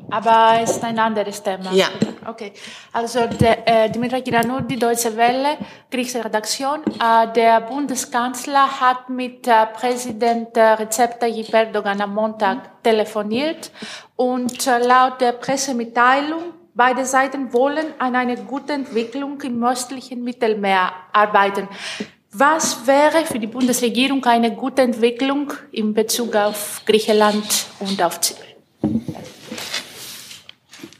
Aber 0.09 0.59
es 0.63 0.71
ist 0.71 0.83
ein 0.83 0.97
anderes 0.97 1.43
Thema. 1.43 1.71
Ja. 1.73 1.87
Okay. 2.25 2.53
Also 2.93 3.27
der, 3.27 3.67
äh, 3.67 3.89
Dimitra 3.91 4.21
Kiranurdi, 4.21 4.77
Deutsche 4.77 5.15
Welle, 5.15 5.57
griechische 5.91 6.23
Redaktion. 6.23 6.79
Äh, 6.85 7.31
der 7.33 7.61
Bundeskanzler 7.61 8.79
hat 8.79 9.09
mit 9.09 9.45
äh, 9.45 9.65
Präsident 9.67 10.55
äh, 10.55 10.61
Recep 10.61 11.19
Tayyip 11.19 11.53
Erdogan 11.53 12.01
am 12.01 12.15
Montag 12.15 12.81
telefoniert 12.81 13.71
und 14.15 14.65
äh, 14.65 14.79
laut 14.79 15.19
der 15.21 15.33
Pressemitteilung 15.33 16.53
Beide 16.79 17.05
Seiten 17.05 17.51
wollen 17.51 17.87
an 17.99 18.15
einer 18.15 18.37
guten 18.37 18.71
Entwicklung 18.71 19.41
im 19.41 19.61
östlichen 19.65 20.23
Mittelmeer 20.23 20.93
arbeiten. 21.11 21.67
Was 22.31 22.85
wäre 22.85 23.25
für 23.25 23.39
die 23.39 23.47
Bundesregierung 23.47 24.23
eine 24.25 24.53
gute 24.55 24.83
Entwicklung 24.83 25.51
in 25.71 25.95
Bezug 25.95 26.35
auf 26.35 26.83
Griechenland 26.85 27.43
und 27.79 28.01
auf 28.03 28.21
Zypern? 28.21 28.45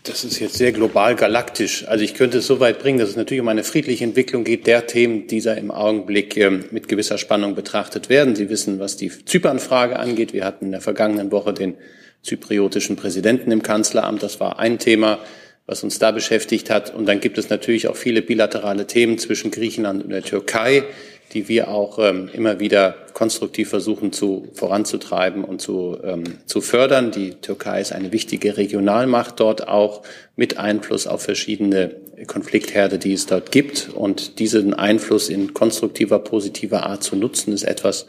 Das 0.04 0.24
ist 0.24 0.40
jetzt 0.40 0.56
sehr 0.56 0.72
global 0.72 1.16
galaktisch. 1.16 1.88
Also 1.88 2.04
ich 2.04 2.16
könnte 2.16 2.40
es 2.40 2.48
so 2.48 2.60
weit 2.60 2.80
bringen, 2.80 2.98
dass 2.98 3.10
es 3.10 3.16
natürlich 3.16 3.42
um 3.42 3.48
eine 3.48 3.64
friedliche 3.64 4.04
Entwicklung 4.06 4.44
geht, 4.44 4.66
der 4.66 4.88
Themen, 4.88 5.28
die 5.28 5.40
da 5.40 5.54
im 5.54 5.70
Augenblick 5.70 6.36
ähm, 6.36 6.66
mit 6.72 6.88
gewisser 6.88 7.20
Spannung 7.20 7.54
betrachtet 7.54 8.10
werden. 8.10 8.36
Sie 8.36 8.50
wissen, 8.50 8.80
was 8.80 8.98
die 8.98 9.10
Zypernfrage 9.10 10.00
angeht. 10.00 10.34
Wir 10.34 10.46
hatten 10.46 10.66
in 10.66 10.72
der 10.72 10.82
vergangenen 10.82 11.32
Woche 11.32 11.54
den 11.54 11.76
zypriotischen 12.24 12.96
Präsidenten 12.96 13.52
im 13.52 13.62
Kanzleramt. 13.62 14.24
Das 14.24 14.40
war 14.40 14.58
ein 14.58 14.80
Thema, 14.80 15.20
was 15.68 15.84
uns 15.84 16.00
da 16.00 16.10
beschäftigt 16.10 16.72
hat. 16.72 16.92
Und 16.92 17.06
dann 17.06 17.20
gibt 17.20 17.38
es 17.38 17.52
natürlich 17.52 17.88
auch 17.88 17.96
viele 17.96 18.24
bilaterale 18.24 18.88
Themen 18.88 19.20
zwischen 19.20 19.52
Griechenland 19.52 20.04
und 20.04 20.10
der 20.10 20.24
Türkei, 20.24 20.86
die 21.34 21.48
wir 21.48 21.68
auch 21.68 22.00
ähm, 22.00 22.30
immer 22.34 22.60
wieder 22.60 22.96
konstruktiv 23.14 23.70
versuchen 23.70 24.12
zu 24.12 24.48
voranzutreiben 24.54 25.44
und 25.44 25.62
zu, 25.62 25.98
ähm, 26.04 26.24
zu 26.46 26.62
fördern. 26.62 27.12
Die 27.12 27.36
Türkei 27.36 27.82
ist 27.82 27.92
eine 27.92 28.12
wichtige 28.12 28.58
Regionalmacht 28.58 29.40
dort 29.40 29.68
auch 29.68 30.02
mit 30.36 30.58
Einfluss 30.58 31.06
auf 31.06 31.22
verschiedene 31.22 31.96
Konfliktherde, 32.26 32.98
die 32.98 33.14
es 33.14 33.28
dort 33.28 33.52
gibt. 33.52 33.90
Und 33.94 34.40
diesen 34.40 34.74
Einfluss 34.74 35.30
in 35.30 35.54
konstruktiver, 35.54 36.20
positiver 36.20 36.86
Art 36.86 37.04
zu 37.04 37.16
nutzen, 37.16 37.54
ist 37.54 37.64
etwas, 37.64 38.08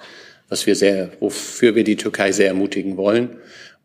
was 0.49 0.67
wir 0.67 0.75
sehr, 0.75 1.11
wofür 1.21 1.75
wir 1.75 1.85
die 1.85 1.97
Türkei 1.97 2.33
sehr 2.33 2.49
ermutigen 2.49 2.97
wollen. 2.97 3.37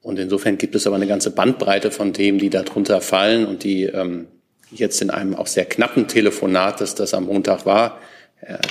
Und 0.02 0.20
insofern 0.20 0.58
gibt 0.58 0.76
es 0.76 0.88
aber 0.88 0.96
eine 0.96 1.08
ganze 1.08 1.32
Bandbreite 1.32 1.92
von 1.92 2.14
Themen, 2.14 2.38
die 2.38 2.50
darunter 2.50 3.02
fallen 3.02 3.46
und 3.46 3.64
die 3.64 3.84
ähm, 3.84 4.28
jetzt 4.72 5.02
in 5.02 5.10
einem 5.10 5.36
auch 5.36 5.48
sehr 5.48 5.66
knappen 5.66 6.08
Telefonat, 6.08 6.80
das 6.80 6.96
das 6.96 7.14
am 7.14 7.26
Montag 7.26 7.66
war, 7.66 8.00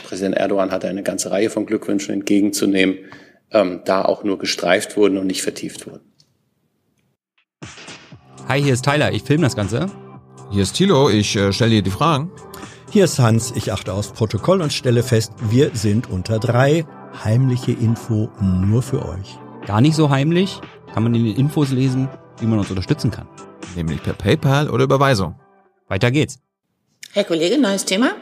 Präsident 0.06 0.36
Erdogan 0.36 0.70
hatte 0.70 0.88
eine 0.88 1.02
ganze 1.02 1.30
Reihe 1.30 1.50
von 1.50 1.66
Glückwünschen 1.66 2.14
entgegenzunehmen, 2.14 2.98
ähm, 3.50 3.80
da 3.84 4.04
auch 4.04 4.24
nur 4.24 4.38
gestreift 4.38 4.96
wurden 4.96 5.18
und 5.18 5.26
nicht 5.26 5.42
vertieft 5.42 5.86
wurden. 5.86 6.12
Hi, 8.48 8.62
hier 8.62 8.74
ist 8.74 8.84
Tyler, 8.84 9.12
ich 9.12 9.22
filme 9.22 9.44
das 9.44 9.56
Ganze. 9.56 9.90
Hier 10.50 10.62
ist 10.62 10.74
Thilo, 10.74 11.10
ich 11.10 11.34
äh, 11.34 11.52
stelle 11.52 11.70
dir 11.70 11.82
die 11.82 11.90
Fragen. 11.90 12.30
Hier 12.90 13.04
ist 13.04 13.18
Hans, 13.18 13.52
ich 13.56 13.72
achte 13.72 13.92
aufs 13.92 14.12
Protokoll 14.12 14.60
und 14.60 14.72
stelle 14.72 15.02
fest, 15.02 15.32
wir 15.50 15.70
sind 15.74 16.08
unter 16.08 16.38
drei. 16.38 16.84
Heimliche 17.24 17.72
Info 17.72 18.28
nur 18.40 18.82
für 18.82 19.04
euch. 19.04 19.38
Gar 19.66 19.80
nicht 19.80 19.96
so 19.96 20.10
heimlich, 20.10 20.60
kann 20.92 21.04
man 21.04 21.14
in 21.14 21.24
den 21.24 21.36
Infos 21.36 21.70
lesen, 21.70 22.08
wie 22.38 22.46
man 22.46 22.58
uns 22.58 22.70
unterstützen 22.70 23.10
kann. 23.10 23.28
Nämlich 23.76 24.02
per 24.02 24.12
PayPal 24.12 24.68
oder 24.68 24.84
Überweisung. 24.84 25.36
Weiter 25.88 26.10
geht's. 26.10 26.38
Herr 27.12 27.24
Kollege, 27.24 27.58
neues 27.58 27.84
Thema? 27.84 28.12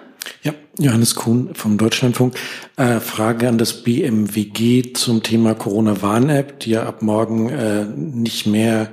Johannes 0.79 1.15
Kuhn 1.15 1.51
vom 1.55 1.77
Deutschlandfunk. 1.77 2.35
Äh, 2.77 3.01
Frage 3.01 3.49
an 3.49 3.59
das 3.59 3.83
BMWG 3.83 4.95
zum 4.95 5.23
Thema 5.23 5.55
Corona-Warn-App, 5.55 6.61
die 6.61 6.71
ja 6.71 6.85
ab 6.85 7.03
morgen 7.03 7.51
äh, 7.51 7.85
nicht 7.85 8.47
mehr 8.47 8.93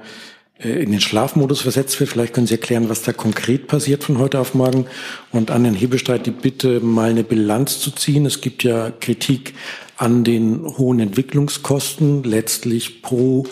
äh, 0.59 0.83
in 0.83 0.91
den 0.91 0.99
Schlafmodus 0.99 1.61
versetzt 1.61 1.99
wird. 1.99 2.09
Vielleicht 2.09 2.33
können 2.33 2.47
Sie 2.47 2.55
erklären, 2.55 2.89
was 2.89 3.03
da 3.03 3.13
konkret 3.13 3.67
passiert 3.67 4.03
von 4.03 4.17
heute 4.17 4.39
auf 4.39 4.53
morgen. 4.55 4.87
Und 5.31 5.51
an 5.51 5.63
den 5.63 5.73
Hebestreit 5.73 6.25
die 6.25 6.31
Bitte, 6.31 6.81
mal 6.81 7.11
eine 7.11 7.23
Bilanz 7.23 7.79
zu 7.79 7.91
ziehen. 7.91 8.25
Es 8.25 8.41
gibt 8.41 8.63
ja 8.63 8.91
Kritik 8.99 9.53
an 9.95 10.23
den 10.23 10.65
hohen 10.65 10.99
Entwicklungskosten, 10.99 12.23
letztlich 12.23 13.01
pro 13.01 13.45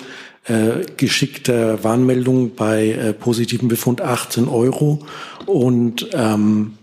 äh, 0.46 0.86
geschickter 0.98 1.84
Warnmeldung 1.84 2.56
bei 2.56 2.90
äh, 2.92 3.14
positiven 3.14 3.68
Befund 3.68 4.02
18 4.02 4.48
Euro 4.48 5.00
und 5.46 6.08
ähm, 6.14 6.77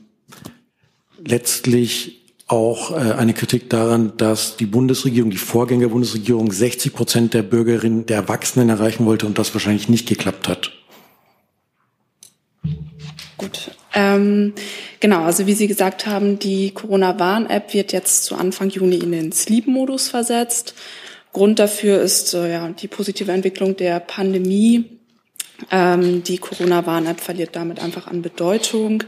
letztlich 1.26 2.20
auch 2.46 2.90
äh, 2.90 3.12
eine 3.12 3.32
Kritik 3.34 3.70
daran, 3.70 4.12
dass 4.16 4.56
die 4.56 4.66
Bundesregierung, 4.66 5.30
die 5.30 5.38
Vorgängerbundesregierung 5.38 6.52
60 6.52 6.92
Prozent 6.92 7.34
der 7.34 7.42
Bürgerinnen, 7.42 8.06
der 8.06 8.16
Erwachsenen 8.16 8.68
erreichen 8.68 9.06
wollte 9.06 9.26
und 9.26 9.38
das 9.38 9.55
wahrscheinlich 9.55 9.88
nicht 9.88 10.06
geklappt 10.06 10.48
hat. 10.48 10.72
Gut. 13.38 13.70
Ähm, 13.94 14.52
genau, 15.01 15.22
also 15.22 15.46
wie 15.46 15.55
Sie 15.55 15.68
gesagt 15.68 16.06
haben, 16.06 16.38
die 16.38 16.72
Corona-Warn-App 16.72 17.72
wird 17.72 17.92
jetzt 17.92 18.24
zu 18.24 18.34
Anfang 18.34 18.70
Juni 18.70 18.96
in 18.96 19.12
den 19.12 19.32
Sleep-Modus 19.32 20.09
versetzt. 20.09 20.74
Grund 21.32 21.59
dafür 21.59 22.01
ist 22.01 22.34
äh, 22.34 22.52
ja, 22.52 22.68
die 22.68 22.88
positive 22.88 23.32
Entwicklung 23.32 23.76
der 23.76 24.01
Pandemie. 24.01 24.84
Ähm, 25.70 26.22
die 26.24 26.38
Corona-Warn-App 26.38 27.20
verliert 27.20 27.56
damit 27.56 27.80
einfach 27.80 28.06
an 28.06 28.22
Bedeutung. 28.22 29.05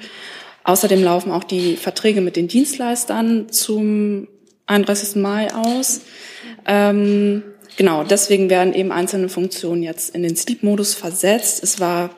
Außerdem 0.67 1.03
laufen 1.03 1.31
auch 1.31 1.45
die 1.45 1.77
Verträge 1.77 2.21
mit 2.21 2.35
den 2.35 2.49
Dienstleistern 2.49 3.51
zum 3.51 4.27
31. 4.67 5.15
Mai 5.15 5.55
aus. 5.55 6.01
Ähm, 6.67 7.45
genau, 7.77 8.03
deswegen 8.03 8.51
werden 8.51 8.75
eben 8.75 8.91
einzelne 8.91 9.29
Funktionen 9.29 9.85
jetzt 9.85 10.13
in 10.13 10.25
den 10.25 10.35
Sleep-Modus 10.35 10.95
versetzt. 10.95 11.63
Es 11.63 11.79
war 11.79 12.11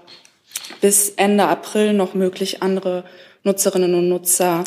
bis 0.81 1.11
Ende 1.11 1.45
April 1.45 1.93
noch 1.93 2.15
möglich, 2.15 2.63
andere 2.63 3.05
Nutzerinnen 3.43 3.95
und 3.95 4.09
Nutzer 4.09 4.65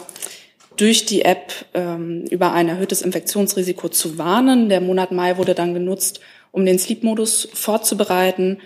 durch 0.77 1.05
die 1.05 1.23
App 1.23 1.51
ähm, 1.73 2.25
über 2.29 2.53
ein 2.53 2.69
erhöhtes 2.69 3.01
Infektionsrisiko 3.01 3.89
zu 3.89 4.19
warnen. 4.19 4.69
Der 4.69 4.79
Monat 4.79 5.11
Mai 5.11 5.37
wurde 5.37 5.55
dann 5.55 5.73
genutzt, 5.73 6.21
um 6.51 6.67
den 6.67 6.77
Sleep-Modus 6.77 7.49
vorzubereiten. 7.51 8.59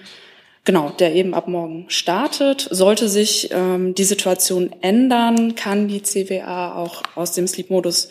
Genau, 0.65 0.89
der 0.89 1.13
eben 1.13 1.35
ab 1.35 1.47
morgen 1.47 1.85
startet. 1.89 2.67
Sollte 2.71 3.07
sich 3.07 3.49
ähm, 3.51 3.93
die 3.93 4.03
Situation 4.03 4.71
ändern, 4.81 5.53
kann 5.53 5.87
die 5.87 6.01
CWA 6.01 6.75
auch 6.75 7.03
aus 7.13 7.33
dem 7.33 7.47
Sleep-Modus 7.47 8.09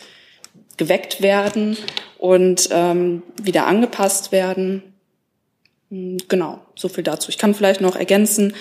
geweckt 0.77 1.21
werden 1.21 1.77
und 2.17 2.69
ähm, 2.71 3.23
wieder 3.41 3.67
angepasst 3.67 4.31
werden. 4.31 4.83
Hm, 5.91 6.17
genau, 6.29 6.59
so 6.75 6.87
viel 6.87 7.03
dazu. 7.03 7.29
Ich 7.29 7.37
kann 7.37 7.53
vielleicht 7.53 7.81
noch 7.81 7.97
ergänzen, 7.97 8.53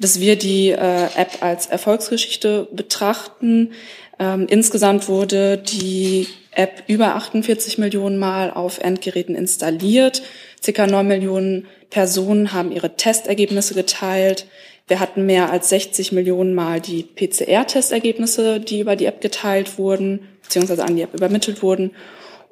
dass 0.00 0.18
wir 0.18 0.36
die 0.36 0.70
äh, 0.70 1.04
App 1.14 1.42
als 1.42 1.66
Erfolgsgeschichte 1.66 2.68
betrachten. 2.72 3.72
Ähm, 4.18 4.46
insgesamt 4.48 5.08
wurde 5.08 5.58
die 5.58 6.26
App 6.52 6.84
über 6.86 7.16
48 7.16 7.76
Millionen 7.76 8.18
Mal 8.18 8.50
auf 8.50 8.78
Endgeräten 8.78 9.34
installiert. 9.34 10.22
Circa 10.62 10.86
9 10.86 11.06
Millionen 11.06 11.66
Personen 11.90 12.52
haben 12.52 12.72
ihre 12.72 12.96
Testergebnisse 12.96 13.74
geteilt. 13.74 14.46
Wir 14.86 15.00
hatten 15.00 15.26
mehr 15.26 15.50
als 15.50 15.68
60 15.70 16.12
Millionen 16.12 16.54
Mal 16.54 16.80
die 16.80 17.02
PCR-Testergebnisse, 17.02 18.60
die 18.60 18.80
über 18.80 18.96
die 18.96 19.06
App 19.06 19.20
geteilt 19.20 19.78
wurden, 19.78 20.28
beziehungsweise 20.42 20.84
an 20.84 20.96
die 20.96 21.02
App 21.02 21.14
übermittelt 21.14 21.62
wurden. 21.62 21.92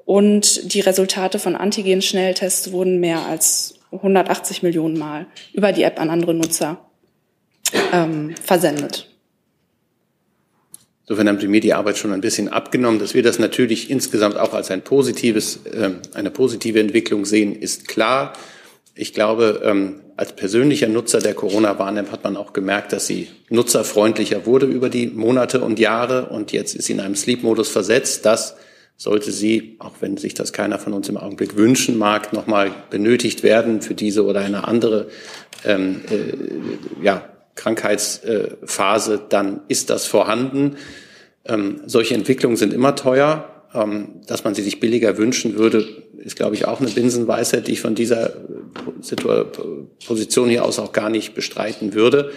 Und 0.05 0.75
die 0.75 0.81
Resultate 0.81 1.39
von 1.39 1.55
Antigen-Schnelltests 1.55 2.73
wurden 2.73 2.99
mehr 2.99 3.27
als 3.27 3.75
180 3.93 4.63
Millionen 4.63 4.99
Mal 4.99 5.27
über 5.53 5.73
die 5.73 5.83
App 5.83 6.01
an 6.01 6.11
andere 6.11 6.35
Nutzer 6.35 6.79
ähm, 7.93 8.35
versendet. 8.43 9.10
Insofern 11.11 11.27
haben 11.27 11.41
Sie 11.41 11.49
mir 11.49 11.61
die 11.61 11.75
Arbeit 11.75 11.99
schon 11.99 12.13
ein 12.13 12.21
bisschen 12.21 12.49
abgenommen. 12.49 13.01
Dass 13.01 13.15
wir 13.15 13.25
das 13.25 13.41
natürlich 13.41 13.91
insgesamt 13.91 14.37
auch 14.37 14.55
als 14.55 14.71
ein 14.71 14.83
positives, 14.83 15.59
äh, 15.67 15.91
eine 16.15 16.31
positive 16.31 16.79
Entwicklung 16.79 17.25
sehen, 17.25 17.53
ist 17.53 17.89
klar. 17.89 18.33
Ich 18.95 19.13
glaube, 19.13 19.61
ähm, 19.65 20.03
als 20.17 20.37
persönlicher 20.37 20.87
Nutzer 20.87 21.19
der 21.19 21.35
Corona-Warn-App 21.35 22.13
hat 22.13 22.23
man 22.23 22.37
auch 22.37 22.53
gemerkt, 22.53 22.93
dass 22.93 23.09
sie 23.09 23.27
nutzerfreundlicher 23.49 24.47
wurde 24.47 24.67
über 24.67 24.89
die 24.89 25.09
Monate 25.09 25.63
und 25.63 25.81
Jahre 25.81 26.27
und 26.27 26.53
jetzt 26.53 26.77
ist 26.77 26.85
sie 26.85 26.93
in 26.93 27.01
einem 27.01 27.17
Sleep-Modus 27.17 27.71
versetzt. 27.71 28.25
Das 28.25 28.55
sollte 28.97 29.33
sie, 29.33 29.79
auch 29.81 29.95
wenn 29.99 30.17
sich 30.17 30.35
das 30.35 30.53
keiner 30.53 30.79
von 30.79 30.93
uns 30.93 31.09
im 31.09 31.17
Augenblick 31.17 31.57
wünschen 31.57 31.99
mag, 31.99 32.33
nochmal 32.33 32.71
benötigt 32.91 33.43
werden 33.43 33.83
für 33.83 33.95
diese 33.95 34.25
oder 34.25 34.43
eine 34.43 34.69
andere 34.69 35.09
ähm, 35.65 36.03
äh, 36.09 37.05
ja, 37.05 37.25
Krankheitsphase, 37.61 39.21
dann 39.29 39.61
ist 39.69 39.91
das 39.91 40.07
vorhanden. 40.07 40.77
Ähm, 41.45 41.83
solche 41.87 42.15
Entwicklungen 42.15 42.57
sind 42.57 42.73
immer 42.73 42.97
teuer. 42.97 43.47
Ähm, 43.73 44.23
dass 44.27 44.43
man 44.43 44.57
sie 44.57 44.63
sich 44.63 44.81
billiger 44.81 45.17
wünschen 45.17 45.57
würde, 45.57 45.87
ist, 46.19 46.35
glaube 46.35 46.57
ich, 46.57 46.67
auch 46.67 46.81
eine 46.81 46.91
Binsenweisheit, 46.91 47.69
die 47.69 47.73
ich 47.73 47.81
von 47.81 47.95
dieser 47.95 48.33
Position 50.05 50.49
hier 50.49 50.65
aus 50.65 50.81
auch 50.81 50.93
gar 50.93 51.09
nicht 51.09 51.35
bestreiten 51.35 51.95
würde. 51.95 52.33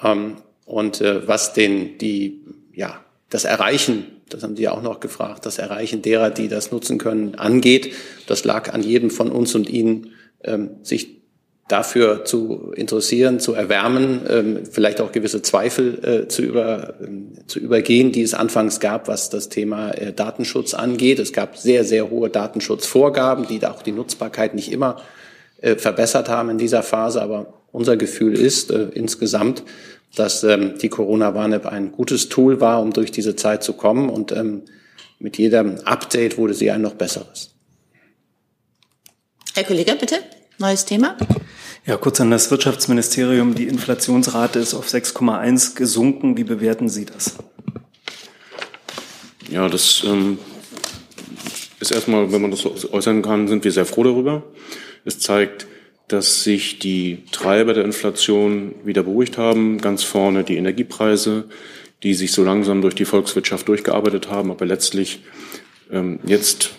Ähm, 0.00 0.36
und 0.66 1.00
äh, 1.00 1.26
was 1.26 1.52
den, 1.52 1.98
die, 1.98 2.44
ja, 2.72 3.04
das 3.28 3.44
Erreichen, 3.44 4.04
das 4.28 4.44
haben 4.44 4.54
Sie 4.54 4.62
ja 4.62 4.72
auch 4.72 4.82
noch 4.82 5.00
gefragt, 5.00 5.46
das 5.46 5.58
Erreichen 5.58 6.00
derer, 6.00 6.30
die 6.30 6.46
das 6.46 6.70
nutzen 6.70 6.98
können, 6.98 7.34
angeht, 7.34 7.92
das 8.28 8.44
lag 8.44 8.72
an 8.72 8.84
jedem 8.84 9.10
von 9.10 9.32
uns 9.32 9.56
und 9.56 9.68
Ihnen, 9.68 10.12
ähm, 10.44 10.76
sich 10.84 11.17
dafür 11.68 12.24
zu 12.24 12.72
interessieren, 12.74 13.40
zu 13.40 13.52
erwärmen, 13.52 14.22
ähm, 14.28 14.60
vielleicht 14.68 15.02
auch 15.02 15.12
gewisse 15.12 15.42
Zweifel 15.42 16.24
äh, 16.24 16.28
zu, 16.28 16.42
über, 16.42 16.94
ähm, 17.00 17.32
zu 17.46 17.60
übergehen, 17.60 18.10
die 18.10 18.22
es 18.22 18.32
anfangs 18.32 18.80
gab, 18.80 19.06
was 19.06 19.28
das 19.28 19.50
Thema 19.50 19.90
äh, 19.90 20.14
Datenschutz 20.14 20.72
angeht. 20.72 21.18
Es 21.18 21.34
gab 21.34 21.58
sehr, 21.58 21.84
sehr 21.84 22.08
hohe 22.08 22.30
Datenschutzvorgaben, 22.30 23.46
die 23.46 23.64
auch 23.66 23.82
die 23.82 23.92
Nutzbarkeit 23.92 24.54
nicht 24.54 24.72
immer 24.72 25.02
äh, 25.60 25.76
verbessert 25.76 26.30
haben 26.30 26.48
in 26.48 26.58
dieser 26.58 26.82
Phase. 26.82 27.20
Aber 27.20 27.52
unser 27.70 27.98
Gefühl 27.98 28.34
ist 28.34 28.70
insgesamt, 28.70 29.62
dass 30.16 30.42
ähm, 30.42 30.78
die 30.80 30.88
Corona-Warn-App 30.88 31.66
ein 31.66 31.92
gutes 31.92 32.30
Tool 32.30 32.62
war, 32.62 32.80
um 32.80 32.94
durch 32.94 33.12
diese 33.12 33.36
Zeit 33.36 33.62
zu 33.62 33.74
kommen. 33.74 34.08
Und 34.08 34.34
mit 35.18 35.36
jedem 35.36 35.80
Update 35.84 36.38
wurde 36.38 36.54
sie 36.54 36.70
ein 36.70 36.80
noch 36.80 36.94
besseres. 36.94 37.50
Herr 39.54 39.64
Kollege, 39.64 39.96
bitte. 40.00 40.16
Neues 40.58 40.86
Thema? 40.86 41.16
Ja, 41.86 41.96
kurz 41.96 42.20
an 42.20 42.30
das 42.30 42.50
Wirtschaftsministerium. 42.50 43.54
Die 43.54 43.66
Inflationsrate 43.66 44.58
ist 44.58 44.74
auf 44.74 44.88
6,1 44.88 45.74
gesunken. 45.74 46.36
Wie 46.36 46.44
bewerten 46.44 46.88
Sie 46.88 47.06
das? 47.06 47.36
Ja, 49.50 49.68
das 49.68 50.02
ähm, 50.04 50.38
ist 51.80 51.92
erstmal, 51.92 52.30
wenn 52.32 52.42
man 52.42 52.50
das 52.50 52.60
so 52.60 52.74
äußern 52.92 53.22
kann, 53.22 53.48
sind 53.48 53.64
wir 53.64 53.72
sehr 53.72 53.86
froh 53.86 54.04
darüber. 54.04 54.42
Es 55.04 55.18
zeigt, 55.18 55.66
dass 56.08 56.42
sich 56.42 56.78
die 56.78 57.24
Treiber 57.32 57.74
der 57.74 57.84
Inflation 57.84 58.74
wieder 58.84 59.02
beruhigt 59.02 59.38
haben. 59.38 59.78
Ganz 59.78 60.02
vorne 60.02 60.44
die 60.44 60.56
Energiepreise, 60.56 61.44
die 62.02 62.14
sich 62.14 62.32
so 62.32 62.44
langsam 62.44 62.82
durch 62.82 62.94
die 62.94 63.04
Volkswirtschaft 63.04 63.68
durchgearbeitet 63.68 64.30
haben, 64.30 64.50
aber 64.50 64.66
letztlich 64.66 65.22
ähm, 65.90 66.20
jetzt 66.24 66.70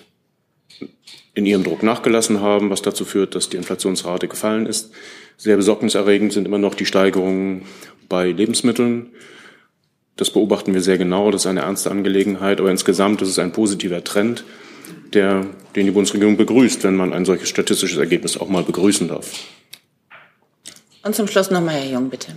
in 1.33 1.45
ihrem 1.45 1.63
Druck 1.63 1.83
nachgelassen 1.83 2.41
haben, 2.41 2.69
was 2.69 2.81
dazu 2.81 3.05
führt, 3.05 3.35
dass 3.35 3.49
die 3.49 3.57
Inflationsrate 3.57 4.27
gefallen 4.27 4.65
ist. 4.65 4.91
Sehr 5.37 5.55
besorgniserregend 5.55 6.33
sind 6.33 6.45
immer 6.45 6.57
noch 6.57 6.75
die 6.75 6.85
Steigerungen 6.85 7.63
bei 8.09 8.31
Lebensmitteln. 8.31 9.07
Das 10.17 10.31
beobachten 10.31 10.73
wir 10.73 10.81
sehr 10.81 10.97
genau. 10.97 11.31
Das 11.31 11.43
ist 11.43 11.47
eine 11.47 11.61
ernste 11.61 11.91
Angelegenheit. 11.91 12.59
Aber 12.59 12.69
insgesamt 12.69 13.21
ist 13.21 13.29
es 13.29 13.39
ein 13.39 13.53
positiver 13.53 14.03
Trend, 14.03 14.43
der, 15.13 15.45
den 15.75 15.85
die 15.85 15.91
Bundesregierung 15.91 16.35
begrüßt, 16.35 16.83
wenn 16.83 16.95
man 16.95 17.13
ein 17.13 17.23
solches 17.23 17.47
statistisches 17.47 17.97
Ergebnis 17.97 18.37
auch 18.37 18.49
mal 18.49 18.63
begrüßen 18.63 19.07
darf. 19.07 19.31
Und 21.03 21.15
zum 21.15 21.27
Schluss 21.27 21.51
nochmal 21.51 21.75
Herr 21.75 21.93
Jung, 21.93 22.09
bitte. 22.09 22.33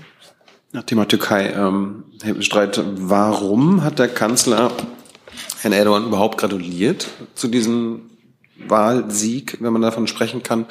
Nach 0.70 0.84
Thema 0.84 1.08
Türkei, 1.08 1.52
ähm, 1.56 2.04
Herr 2.22 2.40
Streit, 2.40 2.80
warum 2.86 3.82
hat 3.82 3.98
der 3.98 4.08
Kanzler 4.08 4.70
Herrn 5.60 5.72
Erdogan 5.72 6.06
überhaupt 6.06 6.38
gratuliert 6.38 7.08
zu 7.34 7.48
diesem 7.48 8.11
Wahlsieg, 8.68 9.58
wenn 9.60 9.72
man 9.72 9.82
davon 9.82 10.06
sprechen 10.06 10.42
kann. 10.42 10.66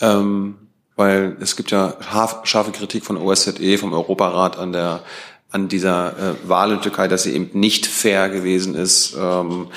Ähm, 0.00 0.56
weil 0.96 1.36
es 1.40 1.54
gibt 1.54 1.70
ja 1.70 1.94
scharfe 2.42 2.72
Kritik 2.72 3.04
von 3.04 3.16
OSZE, 3.16 3.78
vom 3.78 3.92
Europarat 3.92 4.58
an 4.58 4.72
der 4.72 5.02
an 5.50 5.68
dieser 5.68 6.10
äh, 6.10 6.48
Wahl 6.48 6.72
in 6.72 6.82
Türkei, 6.82 7.08
dass 7.08 7.22
sie 7.22 7.34
eben 7.34 7.58
nicht 7.58 7.86
fair 7.86 8.28
gewesen 8.28 8.74
ist. 8.74 9.16
Ähm, 9.18 9.68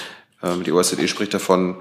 äh, 0.41 0.57
die 0.65 0.71
OSZE 0.71 1.07
spricht 1.07 1.33
davon, 1.33 1.77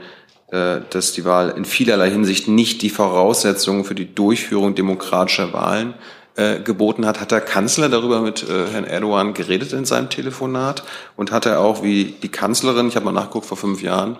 äh, 0.53 0.81
dass 0.91 1.13
die 1.13 1.25
Wahl 1.25 1.51
in 1.57 1.65
vielerlei 1.65 2.11
Hinsicht 2.11 2.47
nicht 2.49 2.83
die 2.83 2.91
Voraussetzungen 2.91 3.85
für 3.85 3.95
die 3.95 4.15
Durchführung 4.15 4.75
demokratischer 4.75 5.53
Wahlen 5.53 5.95
äh, 6.41 6.61
geboten 6.61 7.05
hat. 7.07 7.21
Hat 7.21 7.31
der 7.31 7.43
Kanzler 7.43 7.89
darüber 7.89 8.21
mit 8.21 8.49
äh, 8.49 8.67
Herrn 8.73 8.85
Erdogan 8.85 9.35
geredet 9.35 9.73
in 9.75 9.85
seinem 9.85 10.09
Telefonat? 10.09 10.83
Und 11.17 11.33
hat 11.33 11.45
er 11.45 11.61
auch, 11.61 11.83
wie 11.83 12.17
die 12.23 12.31
Kanzlerin, 12.31 12.89
ich 12.89 12.97
habe 12.97 13.05
mal 13.05 13.13
nachgeguckt 13.13 13.45
vor 13.45 13.59
fünf 13.59 13.83
Jahren, 13.83 14.17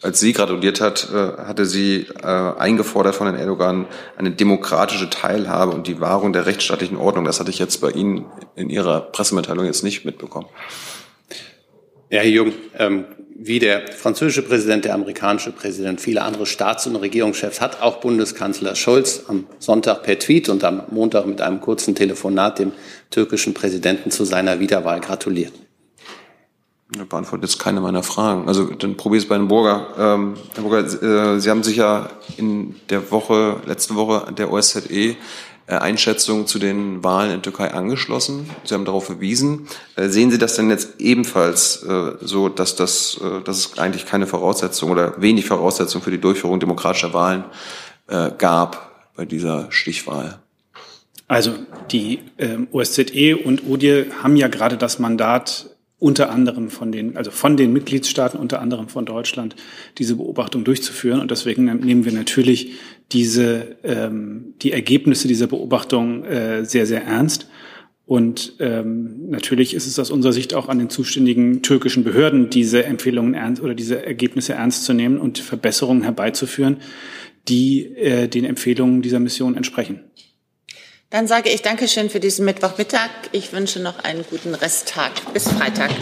als 0.00 0.20
sie 0.20 0.32
gratuliert 0.32 0.80
hat, 0.80 1.08
äh, 1.12 1.42
hatte 1.42 1.66
sie 1.66 2.06
äh, 2.22 2.26
eingefordert 2.26 3.16
von 3.16 3.26
Herrn 3.26 3.38
Erdogan 3.38 3.86
eine 4.16 4.30
demokratische 4.30 5.10
Teilhabe 5.10 5.72
und 5.72 5.88
die 5.88 6.00
Wahrung 6.00 6.32
der 6.32 6.46
rechtsstaatlichen 6.46 6.96
Ordnung. 6.96 7.24
Das 7.24 7.40
hatte 7.40 7.50
ich 7.50 7.58
jetzt 7.58 7.80
bei 7.80 7.90
Ihnen 7.90 8.26
in 8.54 8.70
Ihrer 8.70 9.00
Pressemitteilung 9.00 9.64
jetzt 9.64 9.82
nicht 9.82 10.04
mitbekommen. 10.04 10.46
Ja, 12.10 12.20
Herr 12.20 12.28
Jung, 12.28 12.52
ähm, 12.78 13.06
wie 13.36 13.58
der 13.58 13.88
französische 13.92 14.42
Präsident, 14.42 14.84
der 14.84 14.94
amerikanische 14.94 15.50
Präsident, 15.50 16.00
viele 16.00 16.22
andere 16.22 16.46
Staats- 16.46 16.86
und 16.86 16.96
Regierungschefs 16.96 17.60
hat 17.60 17.82
auch 17.82 18.00
Bundeskanzler 18.00 18.74
Scholz 18.74 19.24
am 19.26 19.46
Sonntag 19.58 20.02
per 20.02 20.18
Tweet 20.18 20.48
und 20.48 20.64
am 20.64 20.82
Montag 20.90 21.26
mit 21.26 21.40
einem 21.40 21.60
kurzen 21.60 21.94
Telefonat 21.94 22.58
dem 22.58 22.72
türkischen 23.10 23.54
Präsidenten 23.54 24.10
zu 24.10 24.24
seiner 24.24 24.60
Wiederwahl 24.60 25.00
gratuliert. 25.00 25.52
Er 26.96 27.06
beantwortet 27.06 27.50
jetzt 27.50 27.58
keine 27.58 27.80
meiner 27.80 28.02
Fragen. 28.02 28.46
Also 28.46 28.66
dann 28.66 28.96
probiere 28.96 29.18
ich 29.18 29.24
es 29.24 29.28
bei 29.28 29.34
Herrn 29.36 29.48
Burger. 29.48 29.88
Ähm, 29.98 30.34
Herr 30.54 30.62
Burger, 30.62 31.34
äh, 31.34 31.40
Sie 31.40 31.50
haben 31.50 31.64
sich 31.64 31.76
ja 31.76 32.10
in 32.36 32.76
der 32.90 33.10
Woche, 33.10 33.60
letzte 33.66 33.96
Woche 33.96 34.32
der 34.32 34.52
OSZE 34.52 35.16
Einschätzung 35.66 36.46
zu 36.46 36.58
den 36.58 37.02
Wahlen 37.02 37.32
in 37.32 37.42
Türkei 37.42 37.72
angeschlossen. 37.72 38.50
Sie 38.64 38.74
haben 38.74 38.84
darauf 38.84 39.06
verwiesen. 39.06 39.66
Äh, 39.96 40.08
sehen 40.08 40.30
Sie 40.30 40.38
das 40.38 40.56
denn 40.56 40.70
jetzt 40.70 41.00
ebenfalls 41.00 41.82
äh, 41.82 42.12
so, 42.20 42.48
dass, 42.48 42.76
das, 42.76 43.20
dass 43.44 43.58
es 43.58 43.78
eigentlich 43.78 44.06
keine 44.06 44.26
Voraussetzung 44.26 44.90
oder 44.90 45.20
wenig 45.20 45.46
Voraussetzung 45.46 46.02
für 46.02 46.10
die 46.10 46.20
Durchführung 46.20 46.60
demokratischer 46.60 47.12
Wahlen 47.12 47.44
gab 48.36 49.10
bei 49.16 49.24
dieser 49.24 49.72
Stichwahl? 49.72 50.38
Also 51.26 51.54
die 51.90 52.20
ähm, 52.38 52.68
OSZE 52.70 53.36
und 53.36 53.66
ODIE 53.66 54.06
haben 54.22 54.36
ja 54.36 54.48
gerade 54.48 54.76
das 54.76 54.98
Mandat, 54.98 55.70
unter 55.98 56.30
anderem 56.30 56.70
von 56.70 56.92
den, 56.92 57.16
also 57.16 57.30
von 57.30 57.56
den 57.56 57.72
Mitgliedstaaten, 57.72 58.38
unter 58.38 58.60
anderem 58.60 58.88
von 58.88 59.06
Deutschland, 59.06 59.56
diese 59.98 60.16
Beobachtung 60.16 60.64
durchzuführen. 60.64 61.20
Und 61.20 61.30
deswegen 61.30 61.64
nehmen 61.64 62.04
wir 62.04 62.12
natürlich 62.12 62.72
diese, 63.12 63.76
ähm, 63.84 64.54
die 64.62 64.72
Ergebnisse 64.72 65.28
dieser 65.28 65.46
Beobachtung 65.46 66.24
äh, 66.24 66.64
sehr, 66.64 66.86
sehr 66.86 67.04
ernst. 67.04 67.48
Und 68.06 68.56
ähm, 68.58 69.30
natürlich 69.30 69.72
ist 69.72 69.86
es 69.86 69.98
aus 69.98 70.10
unserer 70.10 70.34
Sicht 70.34 70.52
auch 70.52 70.68
an 70.68 70.78
den 70.78 70.90
zuständigen 70.90 71.62
türkischen 71.62 72.04
Behörden, 72.04 72.50
diese 72.50 72.84
Empfehlungen 72.84 73.32
ernst 73.32 73.62
oder 73.62 73.74
diese 73.74 74.04
Ergebnisse 74.04 74.52
ernst 74.52 74.84
zu 74.84 74.92
nehmen 74.92 75.18
und 75.18 75.38
Verbesserungen 75.38 76.02
herbeizuführen, 76.02 76.78
die 77.48 77.86
äh, 77.96 78.28
den 78.28 78.44
Empfehlungen 78.44 79.00
dieser 79.00 79.20
Mission 79.20 79.56
entsprechen. 79.56 80.00
Dann 81.14 81.28
sage 81.28 81.48
ich 81.48 81.62
Dankeschön 81.62 82.10
für 82.10 82.18
diesen 82.18 82.44
Mittwochmittag. 82.44 83.08
Ich 83.30 83.52
wünsche 83.52 83.78
noch 83.78 84.00
einen 84.00 84.24
guten 84.28 84.52
Resttag. 84.52 85.12
Bis 85.32 85.46
Freitag. 85.46 85.92